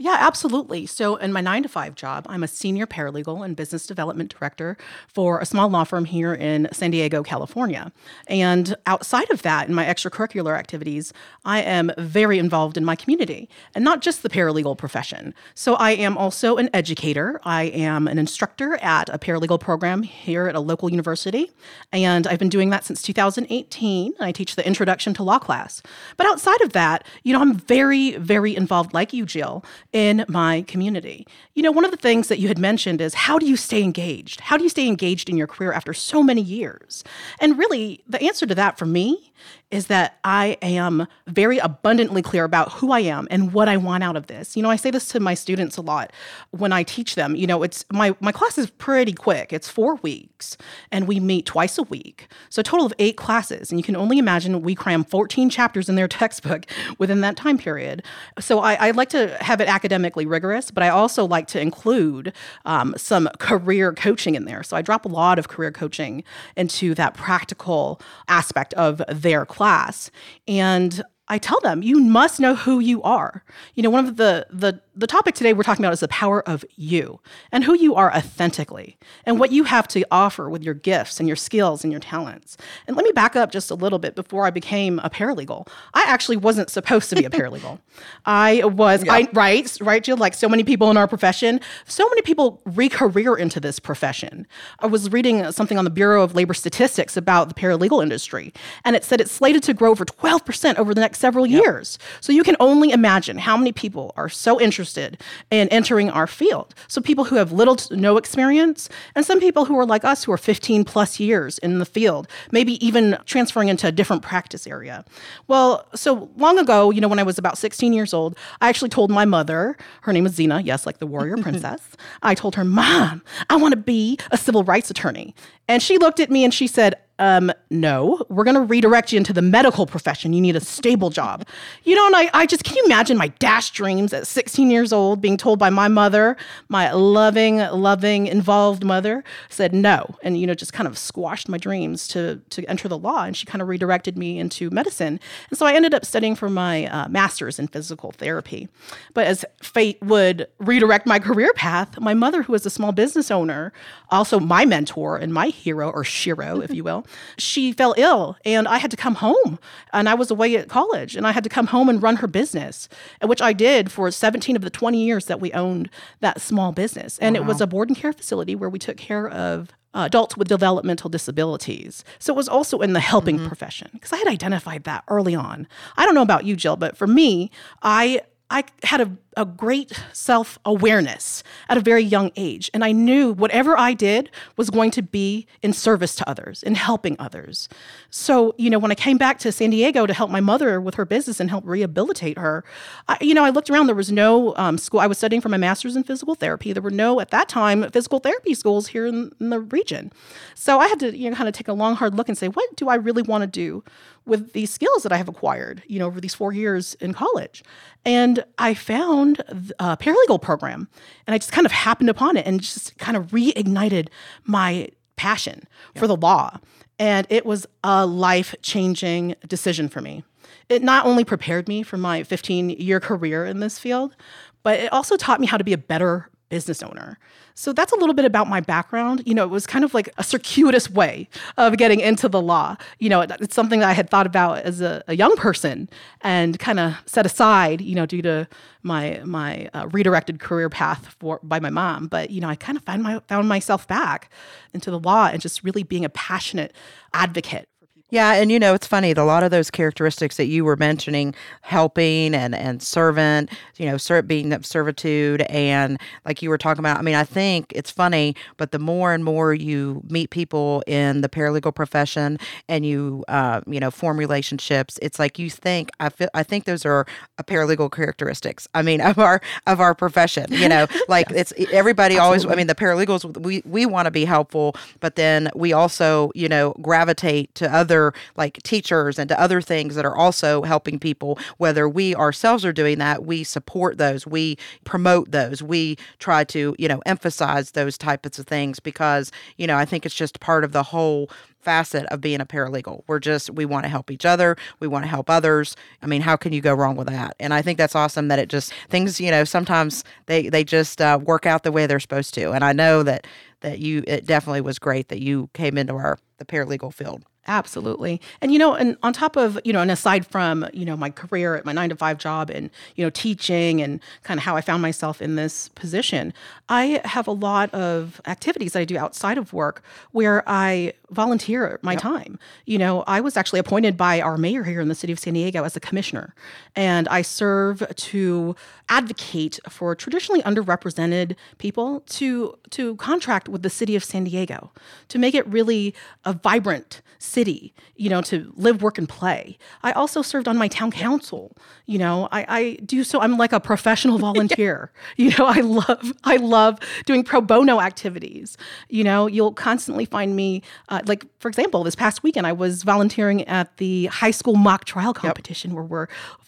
Yeah, 0.01 0.15
absolutely. 0.17 0.85
So, 0.85 1.17
in 1.17 1.33
my 1.33 1.41
nine 1.41 1.61
to 1.63 1.67
five 1.67 1.93
job, 1.93 2.25
I'm 2.29 2.41
a 2.41 2.47
senior 2.47 2.87
paralegal 2.87 3.43
and 3.43 3.53
business 3.53 3.85
development 3.85 4.33
director 4.33 4.77
for 5.09 5.41
a 5.41 5.45
small 5.45 5.67
law 5.67 5.83
firm 5.83 6.05
here 6.05 6.33
in 6.33 6.69
San 6.71 6.91
Diego, 6.91 7.21
California. 7.21 7.91
And 8.25 8.77
outside 8.85 9.29
of 9.29 9.41
that, 9.41 9.67
in 9.67 9.75
my 9.75 9.83
extracurricular 9.83 10.57
activities, 10.57 11.11
I 11.43 11.59
am 11.63 11.91
very 11.97 12.39
involved 12.39 12.77
in 12.77 12.85
my 12.85 12.95
community 12.95 13.49
and 13.75 13.83
not 13.83 14.01
just 14.01 14.23
the 14.23 14.29
paralegal 14.29 14.77
profession. 14.77 15.33
So, 15.53 15.75
I 15.75 15.91
am 15.91 16.17
also 16.17 16.55
an 16.55 16.69
educator. 16.73 17.41
I 17.43 17.63
am 17.63 18.07
an 18.07 18.17
instructor 18.17 18.77
at 18.77 19.09
a 19.09 19.19
paralegal 19.19 19.59
program 19.59 20.03
here 20.03 20.47
at 20.47 20.55
a 20.55 20.61
local 20.61 20.89
university. 20.89 21.51
And 21.91 22.25
I've 22.25 22.39
been 22.39 22.47
doing 22.47 22.69
that 22.69 22.85
since 22.85 23.01
2018. 23.01 24.13
I 24.21 24.31
teach 24.31 24.55
the 24.55 24.65
introduction 24.65 25.13
to 25.15 25.23
law 25.23 25.39
class. 25.39 25.83
But 26.15 26.25
outside 26.25 26.61
of 26.61 26.71
that, 26.71 27.05
you 27.23 27.33
know, 27.33 27.41
I'm 27.41 27.55
very, 27.55 28.15
very 28.15 28.55
involved, 28.55 28.93
like 28.93 29.11
you, 29.11 29.25
Jill 29.25 29.65
in 29.91 30.23
my 30.27 30.63
community. 30.67 31.25
You 31.55 31.63
know, 31.63 31.71
one 31.71 31.85
of 31.85 31.91
the 31.91 31.97
things 31.97 32.27
that 32.27 32.39
you 32.39 32.47
had 32.47 32.59
mentioned 32.59 33.01
is 33.01 33.13
how 33.13 33.39
do 33.39 33.45
you 33.45 33.55
stay 33.55 33.81
engaged? 33.81 34.41
How 34.41 34.57
do 34.57 34.63
you 34.63 34.69
stay 34.69 34.87
engaged 34.87 35.29
in 35.29 35.37
your 35.37 35.47
career 35.47 35.71
after 35.71 35.93
so 35.93 36.21
many 36.21 36.41
years? 36.41 37.03
And 37.39 37.57
really, 37.57 38.03
the 38.07 38.21
answer 38.21 38.45
to 38.45 38.55
that 38.55 38.77
for 38.77 38.85
me 38.85 39.31
is 39.71 39.87
that 39.87 40.17
I 40.23 40.57
am 40.61 41.07
very 41.27 41.59
abundantly 41.59 42.21
clear 42.21 42.43
about 42.43 42.71
who 42.73 42.91
I 42.91 43.01
am 43.01 43.27
and 43.29 43.53
what 43.53 43.69
I 43.69 43.77
want 43.77 44.03
out 44.03 44.15
of 44.15 44.27
this. 44.27 44.57
You 44.57 44.63
know, 44.63 44.69
I 44.69 44.75
say 44.75 44.89
this 44.89 45.07
to 45.09 45.19
my 45.19 45.35
students 45.35 45.77
a 45.77 45.81
lot 45.81 46.11
when 46.51 46.73
I 46.73 46.81
teach 46.81 47.15
them. 47.15 47.35
You 47.35 47.45
know, 47.45 47.61
it's 47.61 47.85
my 47.91 48.15
my 48.19 48.31
class 48.31 48.57
is 48.57 48.69
pretty 48.71 49.13
quick. 49.13 49.53
It's 49.53 49.69
4 49.69 49.95
weeks 49.95 50.57
and 50.91 51.07
we 51.07 51.19
meet 51.19 51.45
twice 51.45 51.77
a 51.77 51.83
week. 51.83 52.27
So 52.49 52.61
a 52.61 52.63
total 52.63 52.85
of 52.85 52.93
8 52.97 53.15
classes 53.15 53.71
and 53.71 53.79
you 53.79 53.83
can 53.83 53.95
only 53.95 54.17
imagine 54.17 54.61
we 54.61 54.73
cram 54.73 55.03
14 55.03 55.49
chapters 55.49 55.87
in 55.87 55.95
their 55.95 56.07
textbook 56.19 56.65
within 56.97 57.21
that 57.21 57.35
time 57.35 57.57
period. 57.57 58.03
So 58.39 58.59
I, 58.59 58.87
I 58.87 58.91
like 58.91 59.09
to 59.09 59.37
have 59.41 59.61
it 59.61 59.67
academically 59.67 60.25
rigorous, 60.25 60.71
but 60.71 60.81
I 60.81 60.89
also 60.89 61.27
like 61.27 61.47
to 61.49 61.61
include 61.61 62.33
um, 62.65 62.95
some 62.97 63.29
career 63.37 63.93
coaching 63.93 64.33
in 64.33 64.45
there. 64.45 64.63
So 64.63 64.75
I 64.75 64.81
drop 64.81 65.05
a 65.05 65.09
lot 65.09 65.37
of 65.37 65.47
career 65.47 65.71
coaching 65.71 66.23
into 66.55 66.95
that 66.95 67.13
practical 67.13 68.01
aspect 68.27 68.73
of 68.73 69.03
their. 69.07 69.45
Class 69.59 70.09
and 70.47 71.03
I 71.27 71.37
tell 71.37 71.59
them, 71.59 71.83
you 71.83 71.99
must 71.99 72.39
know 72.39 72.55
who 72.55 72.79
you 72.79 73.03
are. 73.03 73.43
You 73.75 73.83
know, 73.83 73.89
one 73.89 74.07
of 74.07 74.15
the 74.15 74.47
the 74.49 74.81
the 74.99 75.07
topic 75.07 75.33
today 75.33 75.53
we're 75.53 75.63
talking 75.63 75.85
about 75.85 75.93
is 75.93 76.01
the 76.01 76.09
power 76.09 76.47
of 76.47 76.65
you 76.75 77.21
and 77.53 77.63
who 77.63 77.73
you 77.73 77.95
are 77.95 78.13
authentically 78.13 78.97
and 79.25 79.39
what 79.39 79.49
you 79.49 79.63
have 79.63 79.87
to 79.87 80.03
offer 80.11 80.49
with 80.49 80.61
your 80.61 80.73
gifts 80.73 81.19
and 81.19 81.27
your 81.27 81.37
skills 81.37 81.85
and 81.85 81.93
your 81.93 82.01
talents. 82.01 82.57
And 82.85 82.97
let 82.97 83.05
me 83.05 83.13
back 83.13 83.37
up 83.37 83.49
just 83.49 83.71
a 83.71 83.75
little 83.75 83.97
bit 83.97 84.13
before 84.13 84.45
I 84.45 84.49
became 84.49 84.99
a 84.99 85.09
paralegal. 85.09 85.69
I 85.93 86.03
actually 86.05 86.35
wasn't 86.35 86.69
supposed 86.69 87.09
to 87.11 87.15
be 87.15 87.23
a 87.23 87.29
paralegal. 87.29 87.79
I 88.25 88.65
was, 88.65 89.05
yeah. 89.05 89.13
I, 89.13 89.29
right, 89.31 89.77
right, 89.79 90.03
Jill, 90.03 90.17
like 90.17 90.33
so 90.33 90.49
many 90.49 90.65
people 90.65 90.91
in 90.91 90.97
our 90.97 91.07
profession, 91.07 91.61
so 91.85 92.07
many 92.09 92.21
people 92.21 92.61
re-career 92.65 93.37
into 93.37 93.61
this 93.61 93.79
profession. 93.79 94.45
I 94.79 94.87
was 94.87 95.09
reading 95.11 95.49
something 95.53 95.77
on 95.77 95.85
the 95.85 95.91
Bureau 95.91 96.23
of 96.23 96.35
Labor 96.35 96.53
Statistics 96.53 97.15
about 97.15 97.47
the 97.47 97.55
paralegal 97.55 98.03
industry, 98.03 98.53
and 98.83 98.97
it 98.97 99.05
said 99.05 99.21
it's 99.21 99.31
slated 99.31 99.63
to 99.63 99.73
grow 99.73 99.91
over 99.91 100.03
12% 100.03 100.77
over 100.77 100.93
the 100.93 101.01
next 101.01 101.19
several 101.19 101.47
yep. 101.47 101.63
years. 101.63 101.97
So 102.19 102.33
you 102.33 102.43
can 102.43 102.57
only 102.59 102.91
imagine 102.91 103.37
how 103.37 103.55
many 103.55 103.71
people 103.71 104.13
are 104.17 104.27
so 104.27 104.59
interested 104.59 104.88
in 104.97 105.67
entering 105.69 106.09
our 106.09 106.27
field. 106.27 106.73
So 106.87 107.01
people 107.01 107.25
who 107.25 107.35
have 107.35 107.51
little 107.51 107.75
to 107.75 107.95
no 107.95 108.17
experience, 108.17 108.89
and 109.15 109.25
some 109.25 109.39
people 109.39 109.65
who 109.65 109.77
are 109.77 109.85
like 109.85 110.03
us 110.03 110.23
who 110.23 110.31
are 110.31 110.37
15 110.37 110.83
plus 110.85 111.19
years 111.19 111.57
in 111.59 111.79
the 111.79 111.85
field, 111.85 112.27
maybe 112.51 112.83
even 112.85 113.17
transferring 113.25 113.69
into 113.69 113.87
a 113.87 113.91
different 113.91 114.21
practice 114.21 114.67
area. 114.67 115.05
Well, 115.47 115.85
so 115.95 116.29
long 116.37 116.57
ago, 116.57 116.91
you 116.91 117.01
know, 117.01 117.07
when 117.07 117.19
I 117.19 117.23
was 117.23 117.37
about 117.37 117.57
16 117.57 117.93
years 117.93 118.13
old, 118.13 118.37
I 118.61 118.69
actually 118.69 118.89
told 118.89 119.11
my 119.11 119.25
mother, 119.25 119.77
her 120.01 120.13
name 120.13 120.25
is 120.25 120.33
Zena, 120.33 120.61
yes, 120.61 120.85
like 120.85 120.99
the 120.99 121.07
warrior 121.07 121.37
princess. 121.41 121.81
I 122.21 122.35
told 122.35 122.55
her, 122.55 122.63
Mom, 122.63 123.21
I 123.49 123.55
want 123.55 123.73
to 123.73 123.79
be 123.79 124.17
a 124.31 124.37
civil 124.37 124.63
rights 124.63 124.89
attorney. 124.89 125.35
And 125.67 125.81
she 125.81 125.97
looked 125.97 126.19
at 126.19 126.29
me 126.29 126.43
and 126.43 126.53
she 126.53 126.67
said, 126.67 126.95
um, 127.19 127.51
no, 127.69 128.25
we're 128.29 128.45
going 128.45 128.55
to 128.55 128.61
redirect 128.61 129.11
you 129.11 129.17
into 129.17 129.33
the 129.33 129.41
medical 129.41 129.85
profession. 129.85 130.33
You 130.33 130.41
need 130.41 130.55
a 130.55 130.61
stable 130.61 131.09
job. 131.09 131.45
You 131.83 131.95
know, 131.95 132.07
and 132.07 132.15
I, 132.15 132.29
I 132.33 132.45
just, 132.45 132.63
can 132.63 132.77
you 132.77 132.85
imagine 132.85 133.17
my 133.17 133.27
dash 133.39 133.69
dreams 133.71 134.13
at 134.13 134.25
16 134.25 134.71
years 134.71 134.91
old 134.91 135.21
being 135.21 135.37
told 135.37 135.59
by 135.59 135.69
my 135.69 135.89
mother, 135.89 136.37
my 136.69 136.91
loving, 136.91 137.57
loving, 137.57 138.27
involved 138.27 138.85
mother, 138.85 139.23
said 139.49 139.73
no. 139.73 140.15
And, 140.23 140.39
you 140.39 140.47
know, 140.47 140.53
just 140.53 140.73
kind 140.73 140.87
of 140.87 140.97
squashed 140.97 141.49
my 141.49 141.57
dreams 141.57 142.07
to, 142.09 142.41
to 142.51 142.65
enter 142.65 142.87
the 142.87 142.97
law. 142.97 143.25
And 143.25 143.35
she 143.35 143.45
kind 143.45 143.61
of 143.61 143.67
redirected 143.67 144.17
me 144.17 144.39
into 144.39 144.69
medicine. 144.69 145.19
And 145.49 145.59
so 145.59 145.65
I 145.65 145.73
ended 145.73 145.93
up 145.93 146.05
studying 146.05 146.35
for 146.35 146.49
my 146.49 146.85
uh, 146.85 147.09
master's 147.09 147.59
in 147.59 147.67
physical 147.67 148.11
therapy. 148.11 148.69
But 149.13 149.27
as 149.27 149.43
fate 149.61 150.01
would 150.01 150.47
redirect 150.59 151.05
my 151.05 151.19
career 151.19 151.51
path, 151.53 151.99
my 151.99 152.13
mother, 152.13 152.43
who 152.43 152.53
was 152.53 152.65
a 152.65 152.69
small 152.69 152.93
business 152.93 153.29
owner, 153.29 153.73
also 154.09 154.39
my 154.39 154.63
mentor 154.63 155.17
and 155.17 155.33
my 155.33 155.47
hero, 155.47 155.89
or 155.89 156.03
shero, 156.03 156.63
if 156.63 156.73
you 156.73 156.83
will, 156.83 157.05
she 157.37 157.71
fell 157.71 157.93
ill 157.97 158.37
and 158.45 158.67
I 158.67 158.77
had 158.77 158.91
to 158.91 158.97
come 158.97 159.15
home. 159.15 159.59
And 159.93 160.09
I 160.09 160.13
was 160.13 160.31
away 160.31 160.55
at 160.55 160.69
college 160.69 161.15
and 161.15 161.25
I 161.25 161.31
had 161.31 161.43
to 161.43 161.49
come 161.49 161.67
home 161.67 161.89
and 161.89 162.01
run 162.01 162.17
her 162.17 162.27
business, 162.27 162.89
which 163.21 163.41
I 163.41 163.53
did 163.53 163.91
for 163.91 164.11
17 164.11 164.55
of 164.55 164.61
the 164.61 164.69
20 164.69 165.03
years 165.03 165.25
that 165.25 165.39
we 165.39 165.51
owned 165.53 165.89
that 166.19 166.41
small 166.41 166.71
business. 166.71 167.17
And 167.19 167.35
wow. 167.35 167.41
it 167.41 167.45
was 167.45 167.61
a 167.61 167.67
board 167.67 167.89
and 167.89 167.97
care 167.97 168.13
facility 168.13 168.55
where 168.55 168.69
we 168.69 168.79
took 168.79 168.97
care 168.97 169.27
of 169.27 169.71
uh, 169.93 170.03
adults 170.05 170.37
with 170.37 170.47
developmental 170.47 171.09
disabilities. 171.09 172.03
So 172.19 172.33
it 172.33 172.35
was 172.35 172.47
also 172.47 172.79
in 172.79 172.93
the 172.93 172.99
helping 172.99 173.37
mm-hmm. 173.37 173.47
profession 173.47 173.89
because 173.93 174.13
I 174.13 174.17
had 174.17 174.27
identified 174.27 174.83
that 174.83 175.03
early 175.07 175.33
on. 175.33 175.67
I 175.97 176.05
don't 176.05 176.13
know 176.13 176.21
about 176.21 176.45
you, 176.45 176.55
Jill, 176.55 176.75
but 176.75 176.95
for 176.95 177.07
me, 177.07 177.49
I 177.81 178.21
I 178.49 178.63
had 178.83 179.01
a 179.01 179.17
a 179.39 179.45
great 179.45 179.93
self 180.11 180.59
awareness 180.65 181.43
at 181.69 181.77
a 181.77 181.79
very 181.79 182.03
young 182.03 182.31
age. 182.35 182.69
And 182.73 182.83
I 182.83 182.91
knew 182.91 183.31
whatever 183.31 183.77
I 183.77 183.93
did 183.93 184.29
was 184.57 184.69
going 184.69 184.91
to 184.91 185.01
be 185.01 185.47
in 185.61 185.71
service 185.71 186.13
to 186.15 186.29
others, 186.29 186.61
in 186.61 186.75
helping 186.75 187.15
others. 187.19 187.69
So, 188.09 188.53
you 188.57 188.69
know, 188.69 188.77
when 188.77 188.91
I 188.91 188.95
came 188.95 189.17
back 189.17 189.39
to 189.39 189.51
San 189.51 189.69
Diego 189.69 190.05
to 190.05 190.13
help 190.13 190.29
my 190.29 190.41
mother 190.41 190.81
with 190.81 190.95
her 190.95 191.05
business 191.05 191.39
and 191.39 191.49
help 191.49 191.65
rehabilitate 191.65 192.37
her, 192.37 192.65
I, 193.07 193.17
you 193.21 193.33
know, 193.33 193.45
I 193.45 193.49
looked 193.49 193.69
around. 193.69 193.87
There 193.87 193.95
was 193.95 194.11
no 194.11 194.53
um, 194.57 194.77
school. 194.77 194.99
I 194.99 195.07
was 195.07 195.17
studying 195.17 195.41
for 195.41 195.49
my 195.49 195.57
master's 195.57 195.95
in 195.95 196.03
physical 196.03 196.35
therapy. 196.35 196.73
There 196.73 196.83
were 196.83 196.91
no, 196.91 197.21
at 197.21 197.31
that 197.31 197.47
time, 197.47 197.89
physical 197.91 198.19
therapy 198.19 198.53
schools 198.53 198.87
here 198.87 199.05
in, 199.05 199.31
in 199.39 199.51
the 199.51 199.61
region. 199.61 200.11
So 200.53 200.79
I 200.79 200.89
had 200.89 200.99
to, 200.99 201.17
you 201.17 201.29
know, 201.29 201.35
kind 201.35 201.47
of 201.47 201.55
take 201.55 201.69
a 201.69 201.73
long, 201.73 201.95
hard 201.95 202.13
look 202.13 202.27
and 202.27 202.37
say, 202.37 202.49
what 202.49 202.75
do 202.75 202.89
I 202.89 202.95
really 202.95 203.21
want 203.21 203.43
to 203.43 203.47
do 203.47 203.83
with 204.29 204.53
these 204.53 204.71
skills 204.71 205.03
that 205.03 205.11
I 205.11 205.17
have 205.17 205.27
acquired, 205.27 205.83
you 205.87 205.99
know, 205.99 206.07
over 206.07 206.21
these 206.21 206.33
four 206.33 206.53
years 206.53 206.93
in 206.95 207.13
college? 207.13 207.63
And 208.05 208.43
I 208.57 208.73
found 208.73 209.39
a 209.79 209.97
paralegal 209.97 210.41
program 210.41 210.87
and 211.27 211.33
I 211.33 211.37
just 211.37 211.51
kind 211.51 211.65
of 211.65 211.71
happened 211.71 212.09
upon 212.09 212.37
it 212.37 212.45
and 212.45 212.61
just 212.61 212.97
kind 212.97 213.17
of 213.17 213.27
reignited 213.27 214.09
my 214.45 214.89
passion 215.15 215.67
for 215.95 216.07
the 216.07 216.15
law. 216.15 216.57
And 216.97 217.27
it 217.29 217.45
was 217.45 217.65
a 217.83 218.05
life 218.05 218.55
changing 218.61 219.35
decision 219.47 219.89
for 219.89 220.01
me. 220.01 220.23
It 220.69 220.83
not 220.83 221.05
only 221.05 221.23
prepared 221.23 221.67
me 221.67 221.83
for 221.83 221.97
my 221.97 222.23
15 222.23 222.69
year 222.69 222.99
career 222.99 223.45
in 223.45 223.59
this 223.59 223.79
field, 223.79 224.15
but 224.63 224.79
it 224.79 224.93
also 224.93 225.17
taught 225.17 225.39
me 225.39 225.47
how 225.47 225.57
to 225.57 225.63
be 225.63 225.73
a 225.73 225.77
better 225.77 226.29
business 226.49 226.83
owner. 226.83 227.17
So 227.53 227.73
that's 227.73 227.91
a 227.91 227.95
little 227.95 228.15
bit 228.15 228.25
about 228.25 228.47
my 228.47 228.59
background. 228.59 229.23
You 229.25 229.33
know, 229.33 229.43
it 229.43 229.49
was 229.49 229.67
kind 229.67 229.85
of 229.85 229.93
like 229.93 230.09
a 230.17 230.23
circuitous 230.23 230.89
way 230.89 231.29
of 231.57 231.77
getting 231.77 231.99
into 231.99 232.27
the 232.27 232.41
law. 232.41 232.75
You 232.99 233.09
know, 233.09 233.21
it, 233.21 233.31
it's 233.39 233.55
something 233.55 233.79
that 233.79 233.89
I 233.89 233.93
had 233.93 234.09
thought 234.09 234.25
about 234.25 234.59
as 234.59 234.81
a, 234.81 235.03
a 235.07 235.15
young 235.15 235.35
person 235.35 235.89
and 236.21 236.57
kind 236.59 236.79
of 236.79 236.95
set 237.05 237.25
aside, 237.25 237.81
you 237.81 237.95
know, 237.95 238.05
due 238.05 238.21
to 238.23 238.47
my 238.81 239.21
my 239.25 239.69
uh, 239.73 239.87
redirected 239.91 240.39
career 240.39 240.69
path 240.69 241.15
for 241.19 241.39
by 241.43 241.59
my 241.59 241.69
mom. 241.69 242.07
But 242.07 242.31
you 242.31 242.41
know, 242.41 242.49
I 242.49 242.55
kind 242.55 242.77
of 242.77 242.83
found 242.83 243.03
my 243.03 243.19
found 243.27 243.47
myself 243.47 243.87
back 243.87 244.31
into 244.73 244.91
the 244.91 244.99
law 244.99 245.27
and 245.27 245.41
just 245.41 245.63
really 245.63 245.83
being 245.83 246.05
a 246.05 246.09
passionate 246.09 246.73
advocate 247.13 247.69
yeah, 248.11 248.33
and 248.33 248.51
you 248.51 248.59
know 248.59 248.73
it's 248.73 248.87
funny. 248.87 249.11
A 249.11 249.23
lot 249.23 249.43
of 249.43 249.51
those 249.51 249.69
characteristics 249.69 250.37
that 250.37 250.47
you 250.47 250.65
were 250.65 250.75
mentioning, 250.75 251.35
helping 251.61 252.33
and 252.33 252.55
and 252.55 252.81
servant, 252.81 253.51
you 253.77 253.85
know, 253.85 253.97
ser- 253.97 254.23
being 254.23 254.51
of 254.51 254.65
servitude, 254.65 255.41
and 255.43 255.99
like 256.25 256.41
you 256.41 256.49
were 256.49 256.57
talking 256.57 256.79
about. 256.79 256.97
I 256.97 257.01
mean, 257.03 257.15
I 257.15 257.23
think 257.23 257.71
it's 257.75 257.91
funny, 257.91 258.35
but 258.57 258.71
the 258.71 258.79
more 258.79 259.13
and 259.13 259.23
more 259.23 259.53
you 259.53 260.01
meet 260.09 260.31
people 260.31 260.83
in 260.87 261.21
the 261.21 261.29
paralegal 261.29 261.75
profession 261.75 262.39
and 262.67 262.83
you, 262.83 263.23
uh, 263.27 263.61
you 263.67 263.79
know, 263.79 263.91
form 263.91 264.17
relationships, 264.17 264.97
it's 265.03 265.19
like 265.19 265.37
you 265.37 265.49
think. 265.49 265.91
I 265.99 266.09
feel. 266.09 266.29
I 266.33 266.41
think 266.41 266.65
those 266.65 266.85
are 266.85 267.05
a 267.37 267.43
paralegal 267.43 267.91
characteristics. 267.91 268.67
I 268.73 268.81
mean, 268.81 269.01
of 269.09 269.19
our 269.19 269.39
of 269.67 269.79
our 269.79 269.93
profession. 269.93 270.47
You 270.49 270.67
know, 270.67 270.87
like 271.07 271.29
yes. 271.29 271.51
it's 271.51 271.71
everybody 271.71 272.15
Absolutely. 272.15 272.25
always. 272.25 272.45
I 272.47 272.55
mean, 272.55 272.67
the 272.67 272.75
paralegals 272.75 273.37
we 273.37 273.61
we 273.65 273.85
want 273.85 274.07
to 274.07 274.11
be 274.11 274.25
helpful, 274.25 274.75
but 274.99 275.15
then 275.15 275.49
we 275.53 275.73
also 275.73 276.31
you 276.33 276.49
know 276.49 276.73
gravitate 276.81 277.53
to 277.55 277.71
other 277.71 277.98
other 277.99 278.13
like 278.35 278.61
teachers 278.63 279.19
and 279.19 279.29
to 279.29 279.39
other 279.39 279.61
things 279.61 279.95
that 279.95 280.05
are 280.05 280.15
also 280.15 280.63
helping 280.63 280.99
people. 280.99 281.37
Whether 281.57 281.87
we 281.87 282.15
ourselves 282.15 282.65
are 282.65 282.73
doing 282.73 282.97
that, 282.99 283.25
we 283.25 283.43
support 283.43 283.97
those, 283.97 284.25
we 284.25 284.57
promote 284.83 285.31
those, 285.31 285.61
we 285.61 285.97
try 286.19 286.43
to, 286.45 286.75
you 286.77 286.87
know, 286.87 287.01
emphasize 287.05 287.71
those 287.71 287.97
types 287.97 288.39
of 288.39 288.47
things 288.47 288.79
because, 288.79 289.31
you 289.57 289.67
know, 289.67 289.77
I 289.77 289.85
think 289.85 290.05
it's 290.05 290.15
just 290.15 290.39
part 290.39 290.63
of 290.63 290.71
the 290.71 290.83
whole 290.83 291.29
facet 291.59 292.05
of 292.05 292.21
being 292.21 292.39
a 292.39 292.45
paralegal. 292.45 293.03
We're 293.07 293.19
just 293.19 293.49
we 293.49 293.65
want 293.65 293.83
to 293.83 293.89
help 293.89 294.09
each 294.09 294.25
other, 294.25 294.55
we 294.79 294.87
want 294.87 295.03
to 295.03 295.09
help 295.09 295.29
others. 295.29 295.75
I 296.01 296.07
mean, 296.07 296.21
how 296.21 296.37
can 296.37 296.53
you 296.53 296.61
go 296.61 296.73
wrong 296.73 296.95
with 296.95 297.07
that? 297.07 297.35
And 297.39 297.53
I 297.53 297.61
think 297.61 297.77
that's 297.77 297.95
awesome 297.95 298.29
that 298.29 298.39
it 298.39 298.47
just 298.47 298.73
things, 298.89 299.19
you 299.19 299.29
know, 299.29 299.43
sometimes 299.43 300.03
they 300.27 300.47
they 300.49 300.63
just 300.63 301.01
uh, 301.01 301.19
work 301.21 301.45
out 301.45 301.63
the 301.63 301.71
way 301.71 301.85
they're 301.85 301.99
supposed 301.99 302.33
to. 302.35 302.51
And 302.51 302.63
I 302.63 302.71
know 302.71 303.03
that 303.03 303.27
that 303.61 303.79
you 303.79 304.03
it 304.07 304.25
definitely 304.25 304.61
was 304.61 304.79
great 304.79 305.09
that 305.09 305.21
you 305.21 305.49
came 305.53 305.77
into 305.77 305.93
our 305.93 306.17
the 306.37 306.45
paralegal 306.45 306.93
field. 306.93 307.25
Absolutely. 307.49 308.21
And, 308.41 308.53
you 308.53 308.59
know, 308.59 308.75
and 308.75 308.95
on 309.01 309.11
top 309.11 309.35
of, 309.35 309.59
you 309.65 309.73
know, 309.73 309.81
and 309.81 309.89
aside 309.89 310.23
from, 310.27 310.67
you 310.71 310.85
know, 310.85 310.95
my 310.95 311.09
career 311.09 311.55
at 311.55 311.65
my 311.65 311.73
nine 311.73 311.89
to 311.89 311.95
five 311.95 312.19
job 312.19 312.51
and, 312.51 312.69
you 312.95 313.03
know, 313.03 313.09
teaching 313.09 313.81
and 313.81 313.99
kind 314.21 314.37
of 314.37 314.43
how 314.43 314.55
I 314.55 314.61
found 314.61 314.83
myself 314.83 315.19
in 315.19 315.35
this 315.35 315.69
position, 315.69 316.31
I 316.69 317.01
have 317.05 317.25
a 317.25 317.31
lot 317.31 317.73
of 317.73 318.21
activities 318.27 318.73
that 318.73 318.81
I 318.81 318.85
do 318.85 318.99
outside 318.99 319.39
of 319.39 319.51
work 319.51 319.81
where 320.11 320.43
I 320.45 320.93
volunteer 321.09 321.79
my 321.81 321.93
yep. 321.93 322.01
time. 322.01 322.37
You 322.67 322.77
know, 322.77 323.03
I 323.07 323.19
was 323.19 323.35
actually 323.35 323.59
appointed 323.59 323.97
by 323.97 324.21
our 324.21 324.37
mayor 324.37 324.63
here 324.63 324.79
in 324.79 324.87
the 324.87 324.95
city 324.95 325.11
of 325.11 325.17
San 325.17 325.33
Diego 325.33 325.63
as 325.63 325.75
a 325.75 325.79
commissioner, 325.79 326.35
and 326.75 327.07
I 327.07 327.23
serve 327.23 327.83
to 327.95 328.55
advocate 328.89 329.59
for 329.67 329.95
traditionally 329.95 330.43
underrepresented 330.43 331.35
people 331.57 332.01
to 332.01 332.57
to 332.69 332.95
contract 332.97 333.49
with 333.49 333.63
the 333.63 333.69
city 333.69 333.95
of 333.95 334.03
San 334.03 334.25
Diego 334.25 334.71
to 335.07 335.17
make 335.17 335.33
it 335.33 335.47
really 335.47 335.95
a 336.25 336.33
vibrant 336.33 337.01
city, 337.19 337.38
you 337.47 338.09
know, 338.09 338.21
to 338.23 338.51
live, 338.55 338.81
work, 338.81 338.97
and 338.97 339.07
play. 339.07 339.57
I 339.83 339.91
also 339.91 340.21
served 340.21 340.47
on 340.47 340.57
my 340.57 340.67
town 340.67 340.91
council. 340.91 341.55
You 341.85 341.97
know, 341.97 342.27
I, 342.31 342.45
I 342.47 342.73
do 342.85 343.03
so. 343.03 343.19
I'm 343.21 343.37
like 343.37 343.53
a 343.53 343.59
professional 343.59 344.17
volunteer. 344.27 344.91
you 345.17 345.31
know, 345.37 345.45
I 345.45 345.61
love 345.61 346.13
I 346.23 346.37
love 346.37 346.79
doing 347.05 347.23
pro 347.23 347.41
bono 347.41 347.79
activities. 347.79 348.57
You 348.89 349.03
know, 349.03 349.27
you'll 349.27 349.53
constantly 349.53 350.05
find 350.05 350.35
me, 350.35 350.61
uh, 350.89 351.01
like 351.05 351.25
for 351.39 351.47
example, 351.47 351.83
this 351.83 351.95
past 351.95 352.23
weekend 352.23 352.47
I 352.47 352.53
was 352.53 352.83
volunteering 352.83 353.47
at 353.47 353.77
the 353.77 354.07
high 354.07 354.31
school 354.31 354.55
mock 354.55 354.85
trial 354.85 355.13
competition 355.13 355.71
yep. 355.71 355.75
where 355.75 355.85
we're 355.85 356.07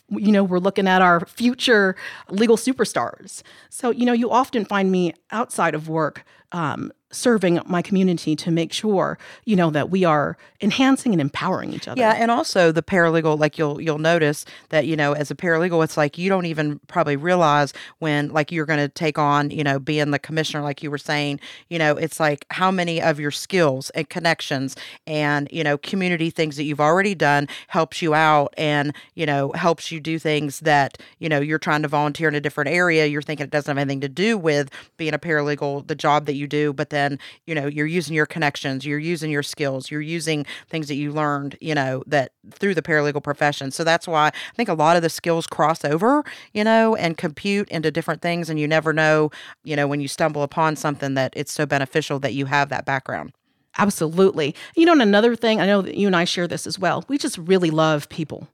you 0.09 0.31
know, 0.31 0.43
we're 0.43 0.59
looking 0.59 0.89
at 0.89 1.01
our 1.01 1.25
future 1.25 1.95
legal 2.29 2.57
superstars. 2.57 3.43
So, 3.69 3.91
you 3.91 4.05
know, 4.05 4.11
you 4.13 4.29
often 4.29 4.65
find 4.65 4.91
me 4.91 5.13
outside 5.31 5.73
of 5.73 5.87
work 5.87 6.25
um, 6.51 6.91
serving 7.11 7.59
my 7.65 7.81
community 7.81 8.35
to 8.35 8.51
make 8.51 8.73
sure 8.73 9.17
you 9.45 9.55
know 9.55 9.69
that 9.69 9.89
we 9.89 10.03
are 10.03 10.37
enhancing 10.61 11.11
and 11.11 11.21
empowering 11.21 11.73
each 11.73 11.87
other 11.87 11.99
Yeah, 11.99 12.13
and 12.13 12.31
also 12.31 12.71
the 12.71 12.83
paralegal, 12.83 13.37
like 13.39 13.57
you'll 13.57 13.81
you'll 13.81 13.97
notice 13.97 14.45
that 14.69 14.85
you 14.87 14.95
know 14.95 15.13
as 15.13 15.29
a 15.29 15.35
paralegal, 15.35 15.83
it's 15.83 15.97
like 15.97 16.17
you 16.17 16.29
don't 16.29 16.45
even 16.45 16.79
probably 16.87 17.15
realize 17.15 17.73
when 17.99 18.29
like 18.29 18.51
you're 18.51 18.65
going 18.65 18.79
to 18.79 18.87
take 18.87 19.17
on 19.17 19.51
you 19.51 19.63
know 19.63 19.79
being 19.79 20.11
the 20.11 20.19
commissioner, 20.19 20.63
like 20.63 20.81
you 20.81 20.89
were 20.89 20.97
saying, 20.97 21.39
you 21.69 21.77
know, 21.77 21.95
it's 21.95 22.19
like 22.19 22.45
how 22.51 22.71
many 22.71 23.01
of 23.01 23.19
your 23.19 23.31
skills 23.31 23.89
and 23.91 24.09
connections 24.09 24.75
and 25.05 25.47
you 25.51 25.63
know 25.63 25.77
community 25.77 26.29
things 26.29 26.55
that 26.55 26.63
you've 26.63 26.81
already 26.81 27.15
done 27.15 27.47
helps 27.67 28.01
you 28.01 28.13
out 28.13 28.53
and 28.57 28.93
you 29.15 29.25
know 29.25 29.51
helps 29.53 29.91
you 29.91 29.99
do 29.99 30.17
things 30.19 30.61
that 30.61 30.97
you 31.19 31.27
know 31.27 31.39
you're 31.39 31.59
trying 31.59 31.81
to 31.81 31.87
volunteer 31.87 32.27
in 32.27 32.35
a 32.35 32.41
different 32.41 32.69
area. 32.69 33.05
You're 33.05 33.21
thinking 33.21 33.43
it 33.45 33.51
doesn't 33.51 33.69
have 33.69 33.81
anything 33.81 34.01
to 34.01 34.09
do 34.09 34.37
with 34.37 34.69
being 34.97 35.13
a 35.13 35.19
paralegal, 35.19 35.87
the 35.87 35.95
job 35.95 36.25
that 36.25 36.35
you 36.35 36.47
do, 36.47 36.73
but 36.73 36.89
then 36.89 37.00
you 37.45 37.55
know 37.55 37.67
you're 37.67 37.85
using 37.85 38.15
your 38.15 38.25
connections, 38.25 38.85
you're 38.85 38.99
using 38.99 39.31
your 39.31 39.43
skills, 39.43 39.91
you're 39.91 40.01
using 40.01 40.45
things 40.69 40.87
that 40.87 40.95
you 40.95 41.11
learned, 41.11 41.57
you 41.61 41.75
know, 41.75 42.03
that 42.07 42.31
through 42.51 42.75
the 42.75 42.81
paralegal 42.81 43.23
profession. 43.23 43.71
So 43.71 43.83
that's 43.83 44.07
why 44.07 44.27
I 44.27 44.55
think 44.55 44.69
a 44.69 44.73
lot 44.73 44.95
of 44.95 45.01
the 45.01 45.09
skills 45.09 45.47
cross 45.47 45.83
over, 45.85 46.23
you 46.53 46.63
know, 46.63 46.95
and 46.95 47.17
compute 47.17 47.69
into 47.69 47.91
different 47.91 48.21
things. 48.21 48.49
And 48.49 48.59
you 48.59 48.67
never 48.67 48.93
know, 48.93 49.31
you 49.63 49.75
know, 49.75 49.87
when 49.87 50.01
you 50.01 50.07
stumble 50.07 50.43
upon 50.43 50.75
something 50.75 51.13
that 51.15 51.33
it's 51.35 51.51
so 51.51 51.65
beneficial 51.65 52.19
that 52.19 52.33
you 52.33 52.45
have 52.45 52.69
that 52.69 52.85
background. 52.85 53.33
Absolutely. 53.77 54.55
You 54.75 54.85
know, 54.85 54.91
and 54.91 55.01
another 55.01 55.35
thing, 55.35 55.61
I 55.61 55.65
know 55.65 55.81
that 55.81 55.95
you 55.95 56.07
and 56.07 56.15
I 56.15 56.25
share 56.25 56.47
this 56.47 56.67
as 56.67 56.77
well. 56.77 57.05
We 57.07 57.17
just 57.17 57.37
really 57.37 57.69
love 57.71 58.09
people. 58.09 58.47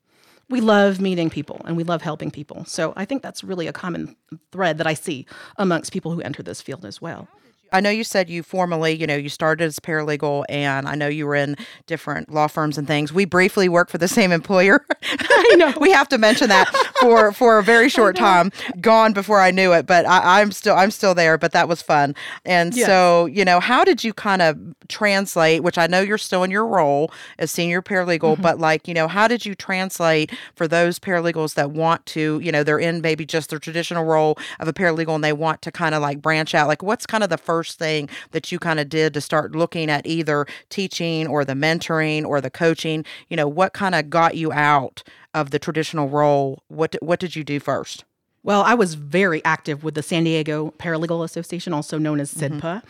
We 0.49 0.61
love 0.61 1.01
meeting 1.01 1.29
people 1.29 1.61
and 1.65 1.75
we 1.75 1.83
love 1.83 2.01
helping 2.01 2.31
people. 2.31 2.63
So 2.65 2.93
I 2.95 3.03
think 3.03 3.21
that's 3.21 3.43
really 3.43 3.67
a 3.67 3.73
common 3.73 4.15
thread 4.51 4.77
that 4.77 4.87
I 4.87 4.93
see 4.93 5.25
amongst 5.57 5.91
people 5.91 6.11
who 6.11 6.21
enter 6.21 6.41
this 6.41 6.61
field 6.61 6.85
as 6.85 7.01
well. 7.01 7.27
I 7.71 7.81
know 7.81 7.89
you 7.89 8.03
said 8.03 8.29
you 8.29 8.43
formally, 8.43 8.93
you 8.95 9.07
know, 9.07 9.15
you 9.15 9.29
started 9.29 9.63
as 9.65 9.79
paralegal, 9.79 10.45
and 10.49 10.87
I 10.87 10.95
know 10.95 11.07
you 11.07 11.25
were 11.25 11.35
in 11.35 11.55
different 11.85 12.31
law 12.31 12.47
firms 12.47 12.77
and 12.77 12.87
things. 12.87 13.11
We 13.11 13.25
briefly 13.25 13.69
worked 13.69 13.91
for 13.91 13.97
the 13.97 14.07
same 14.07 14.31
employer. 14.31 14.85
I 15.03 15.55
know. 15.57 15.73
we 15.79 15.91
have 15.91 16.07
to 16.09 16.17
mention 16.17 16.49
that 16.49 16.67
for 16.99 17.31
for 17.31 17.59
a 17.59 17.63
very 17.63 17.89
short 17.97 18.15
time. 18.15 18.51
Gone 18.79 19.13
before 19.13 19.41
I 19.41 19.51
knew 19.51 19.73
it, 19.73 19.85
but 19.85 20.05
I, 20.05 20.41
I'm 20.41 20.51
still 20.51 20.75
I'm 20.75 20.91
still 20.91 21.13
there. 21.13 21.37
But 21.37 21.51
that 21.51 21.67
was 21.67 21.81
fun. 21.81 22.15
And 22.45 22.75
Yes. 22.75 22.85
so, 22.85 23.25
you 23.25 23.43
know, 23.43 23.59
how 23.59 23.83
did 23.83 24.03
you 24.03 24.13
kind 24.13 24.41
of 24.41 24.57
translate? 24.87 25.63
Which 25.63 25.77
I 25.77 25.87
know 25.87 26.01
you're 26.01 26.17
still 26.17 26.43
in 26.43 26.51
your 26.51 26.65
role 26.65 27.11
as 27.39 27.51
senior 27.51 27.81
paralegal, 27.81 28.33
mm-hmm. 28.33 28.41
but 28.41 28.59
like, 28.59 28.87
you 28.87 28.93
know, 28.93 29.07
how 29.07 29.27
did 29.27 29.45
you 29.45 29.55
translate 29.55 30.31
for 30.55 30.67
those 30.67 30.99
paralegals 30.99 31.55
that 31.55 31.71
want 31.71 32.05
to, 32.07 32.39
you 32.43 32.51
know, 32.51 32.63
they're 32.63 32.79
in 32.79 33.01
maybe 33.01 33.25
just 33.25 33.49
their 33.49 33.59
traditional 33.59 34.05
role 34.05 34.37
of 34.59 34.67
a 34.67 34.73
paralegal 34.73 35.15
and 35.15 35.23
they 35.23 35.33
want 35.33 35.61
to 35.63 35.71
kind 35.71 35.95
of 35.95 36.01
like 36.01 36.21
branch 36.21 36.53
out? 36.53 36.67
Like, 36.67 36.83
what's 36.83 37.05
kind 37.05 37.23
of 37.23 37.29
the 37.29 37.37
first 37.37 37.56
thing 37.63 38.09
that 38.31 38.51
you 38.51 38.59
kind 38.59 38.79
of 38.79 38.89
did 38.89 39.13
to 39.13 39.21
start 39.21 39.55
looking 39.55 39.89
at 39.89 40.05
either 40.05 40.45
teaching 40.69 41.27
or 41.27 41.45
the 41.45 41.53
mentoring 41.53 42.25
or 42.25 42.41
the 42.41 42.49
coaching? 42.49 43.05
You 43.29 43.37
know, 43.37 43.47
what 43.47 43.73
kind 43.73 43.95
of 43.95 44.09
got 44.09 44.35
you 44.35 44.51
out 44.51 45.03
of 45.33 45.51
the 45.51 45.59
traditional 45.59 46.09
role? 46.09 46.63
What 46.67 46.95
what 47.01 47.19
did 47.19 47.35
you 47.35 47.43
do 47.43 47.59
first? 47.59 48.03
Well, 48.43 48.61
I 48.61 48.75
was 48.75 48.93
very 48.93 49.43
active 49.43 49.83
with 49.83 49.95
the 49.95 50.03
San 50.03 50.23
Diego 50.23 50.73
Paralegal 50.77 51.23
Association, 51.25 51.73
also 51.73 51.97
known 51.97 52.19
as 52.19 52.33
mm-hmm. 52.33 52.59
SIDPA. 52.59 52.83